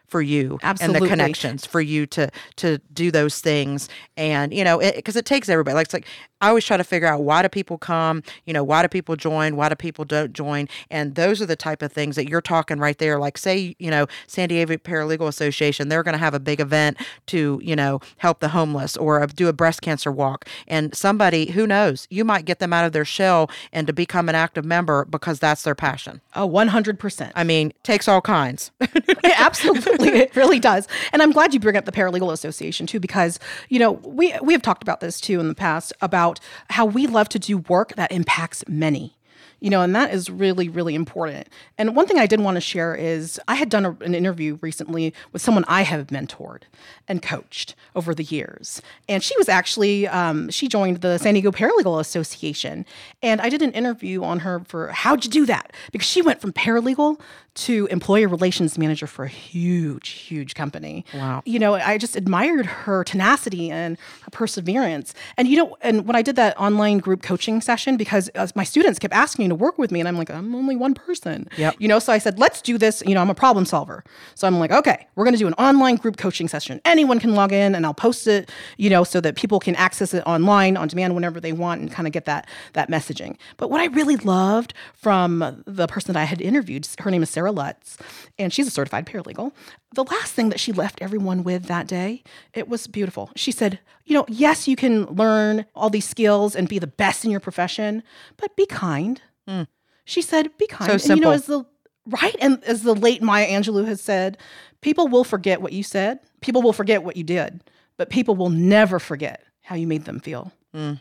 for 0.08 0.22
you 0.22 0.58
Absolutely. 0.64 0.96
and 0.96 1.06
the 1.06 1.10
connections 1.10 1.66
for 1.66 1.82
you 1.82 2.06
to 2.08 2.32
to 2.56 2.80
do 2.94 3.12
those 3.12 3.40
things 3.40 3.90
and 4.16 4.54
you 4.54 4.64
know 4.64 4.80
because 4.80 5.16
it, 5.16 5.20
it, 5.20 5.26
takes 5.26 5.50
everybody 5.50 5.76
like 5.76 5.86
it's 5.86 5.94
like 5.94 6.08
I 6.42 6.50
always 6.50 6.66
try 6.66 6.78
to 6.78 6.84
figure 6.84 7.08
out 7.08 7.24
why 7.24 7.42
do 7.42 7.50
people 7.50 7.78
come, 7.78 8.22
you 8.46 8.54
know, 8.54 8.64
why 8.64 8.84
do 8.84 8.88
people 8.88 9.16
join, 9.16 9.56
why 9.56 9.70
do 9.70 9.76
people 9.76 10.06
don't 10.06 10.34
join, 10.34 10.68
and 10.92 11.16
those 11.16 11.42
are 11.42 11.46
the 11.46 11.56
type 11.56 11.82
of 11.82 11.92
things 11.92 12.16
that 12.16 12.30
you're 12.30 12.42
talking 12.42 12.78
right 12.78 12.98
there. 12.98 13.18
Like 13.18 13.38
say, 13.38 13.76
you 13.80 13.90
know, 13.90 14.08
San 14.28 14.50
Diego 14.50 14.76
Paralegal 14.78 15.28
Association, 15.28 15.90
they're 15.90 16.04
going 16.04 16.14
to 16.14 16.20
have 16.20 16.34
a 16.34 16.40
big 16.40 16.60
event 16.60 16.98
to, 17.28 17.60
you 17.64 17.76
know, 17.76 18.00
help 18.18 18.40
the 18.40 18.50
homeless 18.50 18.96
or 18.98 19.26
do 19.28 19.48
a 19.48 19.54
breast 19.54 19.82
cancer 19.82 20.12
walk, 20.12 20.48
and 20.68 20.96
somebody 20.96 21.52
who 21.52 21.66
knows, 21.66 22.08
you 22.10 22.24
might 22.24 22.46
get 22.46 22.60
them 22.60 22.72
out 22.72 22.86
of 22.86 22.92
their 22.92 23.06
shell 23.06 23.50
and 23.74 23.88
to 23.88 23.94
become 23.94 24.30
an 24.30 24.36
active 24.36 24.66
member 24.66 25.06
because 25.06 25.40
that's 25.40 25.64
their 25.64 25.76
passion. 25.76 26.22
Oh, 26.36 26.46
one 26.46 26.68
hundred 26.68 27.00
percent. 27.00 27.32
I 27.36 27.44
mean, 27.44 27.74
takes 27.84 28.08
all 28.08 28.22
kinds. 28.22 28.72
yeah, 28.82 29.36
absolutely, 29.38 30.10
it 30.10 30.36
really 30.36 30.60
does. 30.60 30.88
And 31.12 31.22
I'm 31.22 31.32
glad 31.32 31.54
you 31.54 31.60
bring 31.60 31.78
up 31.78 31.86
the 31.86 31.92
Paralegal 31.92 32.32
Association 32.32 32.86
too, 32.86 33.00
because 33.00 33.40
you 33.70 33.80
know 33.80 33.94
we 33.94 34.36
we 34.44 34.54
have 34.54 34.62
talked 34.62 34.84
about 34.84 35.00
this 35.00 35.20
too 35.20 35.40
in 35.40 35.48
the 35.48 35.56
past 35.56 35.94
about 36.02 36.27
about 36.28 36.40
how 36.70 36.86
we 36.86 37.08
love 37.08 37.30
to 37.30 37.40
do 37.40 37.58
work 37.58 37.96
that 37.96 38.12
impacts 38.12 38.64
many 38.68 39.17
you 39.60 39.70
know, 39.70 39.82
and 39.82 39.96
that 39.96 40.14
is 40.14 40.30
really, 40.30 40.70
really 40.70 40.96
important. 40.96 41.48
And 41.78 41.96
one 41.96 42.06
thing 42.08 42.20
I 42.20 42.28
did 42.28 42.40
want 42.40 42.56
to 42.56 42.62
share 42.62 42.96
is 42.96 43.40
I 43.48 43.56
had 43.56 43.70
done 43.70 43.86
a, 43.86 43.92
an 44.02 44.14
interview 44.14 44.60
recently 44.62 45.14
with 45.32 45.42
someone 45.42 45.66
I 45.68 45.82
have 45.82 46.08
mentored 46.08 46.64
and 47.08 47.22
coached 47.22 47.76
over 47.96 48.14
the 48.14 48.24
years. 48.24 48.82
And 49.10 49.24
she 49.24 49.36
was 49.38 49.50
actually, 49.50 50.08
um, 50.08 50.50
she 50.50 50.68
joined 50.68 51.02
the 51.02 51.18
San 51.18 51.34
Diego 51.34 51.52
Paralegal 51.52 52.00
Association. 52.00 52.86
And 53.24 53.42
I 53.42 53.50
did 53.50 53.62
an 53.62 53.72
interview 53.72 54.24
on 54.24 54.40
her 54.40 54.62
for 54.68 54.90
how'd 54.90 55.26
you 55.26 55.32
do 55.32 55.46
that? 55.48 55.74
Because 55.92 56.08
she 56.08 56.22
went 56.22 56.40
from 56.40 56.54
paralegal 56.54 57.20
to 57.56 57.88
employer 57.88 58.28
relations 58.28 58.78
manager 58.78 59.08
for 59.08 59.26
a 59.26 59.30
huge, 59.30 60.10
huge 60.10 60.54
company. 60.54 61.04
Wow. 61.14 61.42
You 61.44 61.58
know, 61.58 61.74
I 61.74 61.98
just 61.98 62.16
admired 62.16 62.68
her 62.68 63.04
tenacity 63.04 63.72
and 63.72 63.98
her 64.22 64.30
perseverance. 64.30 65.16
And, 65.38 65.48
you 65.48 65.58
know, 65.58 65.76
and 65.82 66.06
when 66.06 66.16
I 66.16 66.22
did 66.22 66.36
that 66.36 66.56
online 66.60 67.00
group 67.00 67.24
coaching 67.24 67.60
session, 67.62 67.98
because 67.98 68.30
my 68.56 68.64
students 68.64 69.00
kept 69.00 69.16
asking 69.16 69.47
to 69.50 69.56
work 69.56 69.78
with 69.78 69.92
me. 69.92 70.00
And 70.00 70.08
I'm 70.08 70.18
like, 70.18 70.30
I'm 70.30 70.56
only 70.56 70.76
one 70.76 70.94
person. 70.94 71.48
Yep. 71.58 71.76
You 71.80 71.88
know, 71.88 72.00
so 72.00 72.14
I 72.14 72.18
said, 72.18 72.40
let's 72.40 72.62
do 72.62 72.78
this. 72.78 73.04
You 73.06 73.16
know, 73.16 73.22
I'm 73.22 73.30
a 73.30 73.36
problem 73.36 73.66
solver. 73.66 74.04
So 74.36 74.48
I'm 74.48 74.60
like, 74.60 74.72
okay, 74.72 75.08
we're 75.16 75.24
going 75.24 75.34
to 75.34 75.40
do 75.40 75.48
an 75.48 75.54
online 75.54 75.96
group 75.96 76.18
coaching 76.18 76.48
session. 76.48 76.82
Anyone 76.86 77.20
can 77.20 77.36
log 77.36 77.52
in 77.52 77.76
and 77.76 77.86
I'll 77.86 77.94
post 77.94 78.28
it, 78.28 78.52
you 78.78 78.90
know, 78.90 79.04
so 79.04 79.22
that 79.22 79.36
people 79.36 79.60
can 79.60 79.76
access 79.76 80.14
it 80.14 80.24
online 80.26 80.78
on 80.78 80.88
demand 80.88 81.16
whenever 81.16 81.40
they 81.40 81.54
want 81.54 81.82
and 81.82 81.92
kind 81.92 82.08
of 82.08 82.14
get 82.14 82.26
that, 82.26 82.48
that 82.74 82.90
messaging. 82.90 83.38
But 83.58 83.70
what 83.70 83.82
I 83.82 83.86
really 83.86 84.18
loved 84.18 84.74
from 84.94 85.64
the 85.66 85.88
person 85.88 86.14
that 86.14 86.20
I 86.20 86.26
had 86.26 86.42
interviewed, 86.42 86.88
her 87.00 87.12
name 87.12 87.24
is 87.24 87.30
Sarah 87.30 87.52
Lutz, 87.52 87.98
and 88.38 88.54
she's 88.54 88.68
a 88.68 88.72
certified 88.72 89.06
paralegal. 89.06 89.52
The 89.94 90.04
last 90.04 90.34
thing 90.34 90.50
that 90.50 90.60
she 90.60 90.72
left 90.72 91.02
everyone 91.02 91.44
with 91.44 91.66
that 91.66 91.88
day, 91.88 92.24
it 92.54 92.68
was 92.68 92.88
beautiful. 92.88 93.32
She 93.36 93.52
said, 93.52 93.80
you 94.06 94.14
know, 94.14 94.26
yes, 94.28 94.68
you 94.68 94.76
can 94.76 95.06
learn 95.06 95.66
all 95.76 95.90
these 95.90 96.08
skills 96.08 96.56
and 96.56 96.68
be 96.68 96.80
the 96.80 96.88
best 96.88 97.26
in 97.26 97.32
your 97.32 97.40
profession, 97.40 98.04
but 98.38 98.56
be 98.56 98.66
kind. 98.66 99.22
Mm. 99.48 99.68
She 100.06 100.22
said, 100.22 100.58
"Be 100.58 100.68
kind." 100.68 100.92
So 100.92 100.98
simple. 100.98 101.12
And, 101.12 101.20
you 101.20 101.26
know, 101.26 101.32
as 101.32 101.46
the 101.46 101.66
right 102.08 102.36
and 102.40 102.64
as 102.64 102.84
the 102.84 102.96
late 102.96 103.22
Maya 103.22 103.48
Angelou 103.48 103.86
has 103.86 104.02
said, 104.02 104.38
people 104.82 105.08
will 105.08 105.24
forget 105.24 105.62
what 105.62 105.74
you 105.74 105.84
said. 105.84 106.20
People 106.42 106.62
will 106.62 106.74
forget 106.74 107.04
what 107.04 107.18
you 107.18 107.24
did, 107.24 107.62
but 107.98 108.10
people 108.10 108.36
will 108.36 108.50
never 108.50 109.00
forget 109.00 109.44
how 109.62 109.76
you 109.76 109.88
made 109.88 110.06
them 110.06 110.20
feel. 110.20 110.52
Mm. 110.76 111.00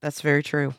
That's 0.00 0.20
very 0.20 0.42
true. 0.42 0.74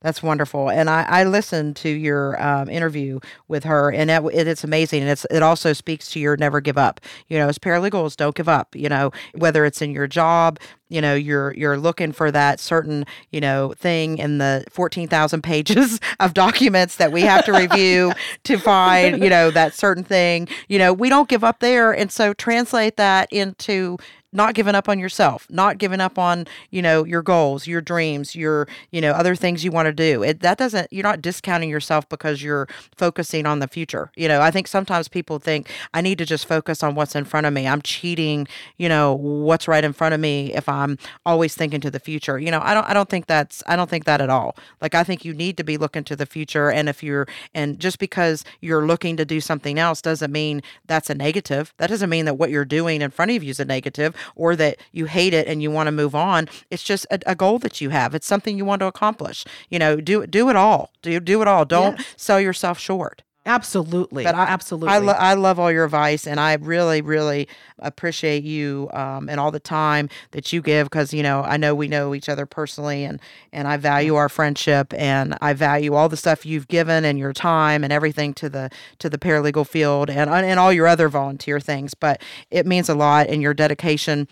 That's 0.00 0.22
wonderful, 0.22 0.70
and 0.70 0.88
I, 0.88 1.02
I 1.02 1.24
listened 1.24 1.74
to 1.78 1.88
your 1.88 2.40
um, 2.40 2.68
interview 2.68 3.18
with 3.48 3.64
her, 3.64 3.90
and 3.90 4.08
it, 4.12 4.22
it, 4.32 4.46
it's 4.46 4.62
amazing. 4.62 5.00
And 5.02 5.10
it's 5.10 5.26
it 5.28 5.42
also 5.42 5.72
speaks 5.72 6.08
to 6.12 6.20
your 6.20 6.36
never 6.36 6.60
give 6.60 6.78
up. 6.78 7.00
You 7.26 7.36
know, 7.38 7.48
as 7.48 7.58
paralegals, 7.58 8.16
don't 8.16 8.36
give 8.36 8.48
up. 8.48 8.76
You 8.76 8.88
know, 8.88 9.10
whether 9.34 9.64
it's 9.64 9.82
in 9.82 9.90
your 9.90 10.06
job, 10.06 10.60
you 10.88 11.00
know, 11.00 11.16
you're 11.16 11.52
you're 11.54 11.76
looking 11.76 12.12
for 12.12 12.30
that 12.30 12.60
certain 12.60 13.06
you 13.32 13.40
know 13.40 13.74
thing 13.76 14.18
in 14.18 14.38
the 14.38 14.64
fourteen 14.70 15.08
thousand 15.08 15.42
pages 15.42 15.98
of 16.20 16.32
documents 16.32 16.94
that 16.94 17.10
we 17.10 17.22
have 17.22 17.44
to 17.46 17.52
review 17.52 18.12
to 18.44 18.56
find 18.56 19.20
you 19.20 19.28
know 19.28 19.50
that 19.50 19.74
certain 19.74 20.04
thing. 20.04 20.46
You 20.68 20.78
know, 20.78 20.92
we 20.92 21.08
don't 21.08 21.28
give 21.28 21.42
up 21.42 21.58
there, 21.58 21.90
and 21.90 22.12
so 22.12 22.32
translate 22.34 22.98
that 22.98 23.32
into 23.32 23.98
not 24.32 24.54
giving 24.54 24.74
up 24.74 24.88
on 24.88 24.98
yourself, 24.98 25.46
not 25.50 25.78
giving 25.78 26.00
up 26.00 26.18
on, 26.18 26.46
you 26.70 26.82
know, 26.82 27.04
your 27.04 27.22
goals, 27.22 27.66
your 27.66 27.80
dreams, 27.80 28.34
your, 28.34 28.68
you 28.90 29.00
know, 29.00 29.12
other 29.12 29.34
things 29.34 29.64
you 29.64 29.70
want 29.70 29.86
to 29.86 29.92
do. 29.92 30.22
It 30.22 30.40
that 30.40 30.58
doesn't 30.58 30.92
you're 30.92 31.02
not 31.02 31.22
discounting 31.22 31.70
yourself 31.70 32.08
because 32.08 32.42
you're 32.42 32.68
focusing 32.96 33.46
on 33.46 33.60
the 33.60 33.68
future. 33.68 34.10
You 34.16 34.28
know, 34.28 34.40
I 34.40 34.50
think 34.50 34.68
sometimes 34.68 35.08
people 35.08 35.38
think 35.38 35.70
I 35.94 36.02
need 36.02 36.18
to 36.18 36.26
just 36.26 36.46
focus 36.46 36.82
on 36.82 36.94
what's 36.94 37.14
in 37.14 37.24
front 37.24 37.46
of 37.46 37.52
me. 37.52 37.66
I'm 37.66 37.80
cheating, 37.80 38.46
you 38.76 38.88
know, 38.88 39.14
what's 39.14 39.66
right 39.66 39.82
in 39.84 39.92
front 39.94 40.14
of 40.14 40.20
me 40.20 40.52
if 40.52 40.68
I'm 40.68 40.98
always 41.24 41.54
thinking 41.54 41.80
to 41.80 41.90
the 41.90 42.00
future. 42.00 42.38
You 42.38 42.50
know, 42.50 42.60
I 42.62 42.74
don't 42.74 42.84
I 42.88 42.92
don't 42.92 43.08
think 43.08 43.26
that's 43.26 43.62
I 43.66 43.76
don't 43.76 43.88
think 43.88 44.04
that 44.04 44.20
at 44.20 44.28
all. 44.28 44.56
Like 44.82 44.94
I 44.94 45.04
think 45.04 45.24
you 45.24 45.32
need 45.32 45.56
to 45.56 45.64
be 45.64 45.78
looking 45.78 46.04
to 46.04 46.16
the 46.16 46.26
future 46.26 46.70
and 46.70 46.88
if 46.88 47.02
you're 47.02 47.26
and 47.54 47.78
just 47.78 47.98
because 47.98 48.44
you're 48.60 48.86
looking 48.86 49.16
to 49.16 49.24
do 49.24 49.40
something 49.40 49.78
else 49.78 50.02
doesn't 50.02 50.30
mean 50.30 50.62
that's 50.86 51.08
a 51.08 51.14
negative. 51.14 51.72
That 51.78 51.88
doesn't 51.88 52.10
mean 52.10 52.26
that 52.26 52.34
what 52.34 52.50
you're 52.50 52.66
doing 52.66 53.00
in 53.00 53.10
front 53.10 53.30
of 53.30 53.42
you 53.42 53.50
is 53.50 53.60
a 53.60 53.64
negative 53.64 54.14
or 54.34 54.56
that 54.56 54.78
you 54.92 55.06
hate 55.06 55.34
it 55.34 55.46
and 55.46 55.62
you 55.62 55.70
want 55.70 55.86
to 55.86 55.92
move 55.92 56.14
on. 56.14 56.48
It's 56.70 56.82
just 56.82 57.06
a, 57.10 57.18
a, 57.26 57.34
goal 57.34 57.58
that 57.60 57.80
you 57.80 57.90
have. 57.90 58.14
It's 58.14 58.26
something 58.26 58.56
you 58.56 58.64
want 58.64 58.80
to 58.80 58.86
accomplish. 58.86 59.44
You 59.68 59.78
know, 59.78 60.00
do 60.00 60.26
do 60.26 60.48
it 60.50 60.56
all. 60.56 60.90
Do 61.02 61.20
do 61.20 61.42
it 61.42 61.48
all. 61.48 61.64
Don't 61.64 62.00
sell 62.16 62.40
yourself 62.40 62.78
short. 62.78 63.22
Absolutely. 63.48 64.24
But 64.24 64.34
I, 64.34 64.42
absolutely. 64.44 64.90
I, 64.90 64.98
lo- 64.98 65.14
I 65.14 65.32
love 65.32 65.58
all 65.58 65.72
your 65.72 65.86
advice 65.86 66.26
and 66.26 66.38
I 66.38 66.54
really, 66.54 67.00
really 67.00 67.48
appreciate 67.78 68.44
you 68.44 68.90
um, 68.92 69.30
and 69.30 69.40
all 69.40 69.50
the 69.50 69.58
time 69.58 70.10
that 70.32 70.52
you 70.52 70.60
give 70.60 70.84
because, 70.84 71.14
you 71.14 71.22
know, 71.22 71.42
I 71.42 71.56
know 71.56 71.74
we 71.74 71.88
know 71.88 72.14
each 72.14 72.28
other 72.28 72.44
personally 72.44 73.04
and, 73.04 73.18
and 73.50 73.66
I 73.66 73.78
value 73.78 74.16
our 74.16 74.28
friendship 74.28 74.92
and 74.92 75.34
I 75.40 75.54
value 75.54 75.94
all 75.94 76.10
the 76.10 76.16
stuff 76.18 76.44
you've 76.44 76.68
given 76.68 77.06
and 77.06 77.18
your 77.18 77.32
time 77.32 77.84
and 77.84 77.92
everything 77.92 78.34
to 78.34 78.50
the, 78.50 78.68
to 78.98 79.08
the 79.08 79.18
paralegal 79.18 79.66
field 79.66 80.10
and, 80.10 80.28
and 80.28 80.60
all 80.60 80.72
your 80.72 80.86
other 80.86 81.08
volunteer 81.08 81.58
things. 81.58 81.94
But 81.94 82.20
it 82.50 82.66
means 82.66 82.90
a 82.90 82.94
lot 82.94 83.28
and 83.28 83.40
your 83.40 83.54
dedication 83.54 84.28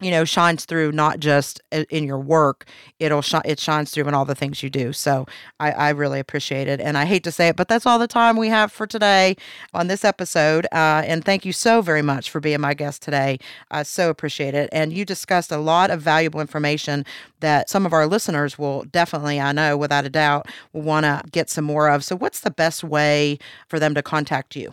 you 0.00 0.10
know 0.10 0.24
shines 0.24 0.64
through 0.64 0.92
not 0.92 1.20
just 1.20 1.60
in 1.90 2.04
your 2.04 2.18
work 2.18 2.66
it'll 2.98 3.22
sh- 3.22 3.34
it 3.44 3.58
shines 3.58 3.90
through 3.90 4.06
in 4.06 4.14
all 4.14 4.24
the 4.24 4.34
things 4.34 4.62
you 4.62 4.70
do. 4.70 4.92
So 4.92 5.26
I, 5.58 5.72
I 5.72 5.88
really 5.90 6.20
appreciate 6.20 6.68
it 6.68 6.80
and 6.80 6.96
i 6.98 7.04
hate 7.04 7.24
to 7.24 7.32
say 7.32 7.48
it 7.48 7.56
but 7.56 7.68
that's 7.68 7.86
all 7.86 7.98
the 7.98 8.06
time 8.06 8.36
we 8.36 8.48
have 8.48 8.72
for 8.72 8.86
today 8.86 9.36
on 9.74 9.86
this 9.86 10.04
episode 10.04 10.66
uh, 10.72 11.02
and 11.04 11.24
thank 11.24 11.44
you 11.44 11.52
so 11.52 11.82
very 11.82 12.02
much 12.02 12.30
for 12.30 12.40
being 12.40 12.60
my 12.60 12.74
guest 12.74 13.02
today. 13.02 13.38
I 13.70 13.82
so 13.82 14.10
appreciate 14.10 14.54
it 14.54 14.68
and 14.72 14.92
you 14.92 15.04
discussed 15.04 15.52
a 15.52 15.58
lot 15.58 15.90
of 15.90 16.00
valuable 16.00 16.40
information 16.40 17.04
that 17.40 17.70
some 17.70 17.86
of 17.86 17.92
our 17.92 18.06
listeners 18.06 18.58
will 18.58 18.84
definitely 18.84 19.40
i 19.40 19.52
know 19.52 19.76
without 19.76 20.04
a 20.04 20.10
doubt 20.10 20.46
will 20.72 20.82
want 20.82 21.04
to 21.04 21.22
get 21.30 21.50
some 21.50 21.64
more 21.64 21.88
of. 21.88 22.04
So 22.04 22.16
what's 22.16 22.40
the 22.40 22.50
best 22.50 22.82
way 22.84 23.38
for 23.68 23.78
them 23.78 23.94
to 23.94 24.02
contact 24.02 24.56
you 24.56 24.72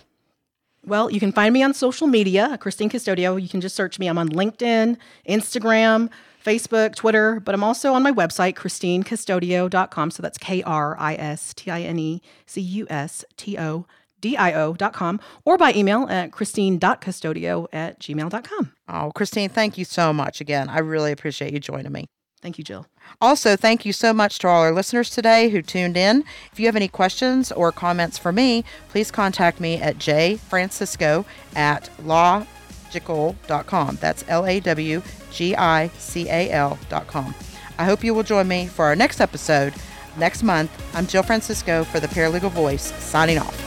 well, 0.88 1.12
you 1.12 1.20
can 1.20 1.32
find 1.32 1.54
me 1.54 1.62
on 1.62 1.74
social 1.74 2.08
media, 2.08 2.58
Kristine 2.62 2.90
Custodio. 2.90 3.42
You 3.42 3.50
can 3.50 3.62
just 3.62 3.76
search 3.76 4.00
me. 4.00 4.08
I'm 4.08 4.18
on 4.18 4.30
LinkedIn, 4.30 4.98
Instagram, 5.28 6.10
Facebook, 6.44 6.96
Twitter, 6.96 7.42
but 7.42 7.54
I'm 7.54 7.64
also 7.64 7.94
on 7.94 8.04
my 8.04 8.12
website, 8.12 8.56
kristinecustodio.com. 8.56 10.12
So 10.12 10.24
that's 10.24 10.38
K 10.38 10.64
R 10.64 10.96
I 10.98 11.16
S 11.16 11.54
T 11.54 11.70
I 11.70 11.82
N 11.82 12.00
E 12.00 12.22
C 12.46 12.62
U 12.62 12.88
S 12.90 13.26
T 13.36 13.58
O 13.58 13.86
D 14.22 14.38
I 14.38 14.54
O.com 14.54 15.20
or 15.46 15.58
by 15.58 15.74
email 15.74 16.08
at 16.10 16.32
kristine.custodio 16.32 17.68
at 17.74 18.00
gmail.com. 18.00 18.74
Oh, 18.88 19.12
Kristine, 19.16 19.52
thank 19.52 19.78
you 19.78 19.86
so 19.86 20.14
much 20.14 20.42
again. 20.42 20.70
I 20.70 20.80
really 20.80 21.12
appreciate 21.12 21.54
you 21.54 21.60
joining 21.60 21.92
me. 21.92 22.08
Thank 22.42 22.58
you, 22.58 22.64
Jill. 22.64 22.86
Also, 23.20 23.56
thank 23.56 23.86
you 23.86 23.94
so 23.94 24.14
much 24.14 24.40
to 24.40 24.48
all 24.48 24.62
our 24.62 24.72
listeners 24.72 25.10
today 25.10 25.50
who 25.50 25.62
tuned 25.62 25.98
in. 25.98 26.24
If 26.52 26.60
you 26.60 26.68
have 26.68 26.76
any 26.76 26.88
questions 26.88 27.52
or 27.52 27.72
comments 27.72 28.18
for 28.18 28.32
me, 28.32 28.64
please 28.90 29.10
contact 29.10 29.60
me 29.60 29.78
at 29.78 29.98
jfrancisco 29.98 31.26
at 31.56 31.90
lawgical.com. 32.06 33.98
That's 34.00 34.24
L 34.28 34.46
A 34.46 34.60
W 34.60 35.02
G 35.32 35.56
I 35.56 35.88
C 35.98 36.30
A 36.30 36.52
L.com. 36.52 37.34
I 37.80 37.86
hope 37.86 38.04
you 38.04 38.14
will 38.14 38.24
join 38.24 38.48
me 38.48 38.68
for 38.68 38.86
our 38.86 38.96
next 38.96 39.20
episode 39.20 39.74
next 40.18 40.44
month. 40.44 40.72
I'm 40.96 41.08
Jill 41.08 41.24
Francisco 41.24 41.84
for 41.86 42.00
the 42.00 42.08
Paralegal 42.08 42.52
Voice, 42.52 42.94
signing 43.04 43.38
off. 43.40 43.67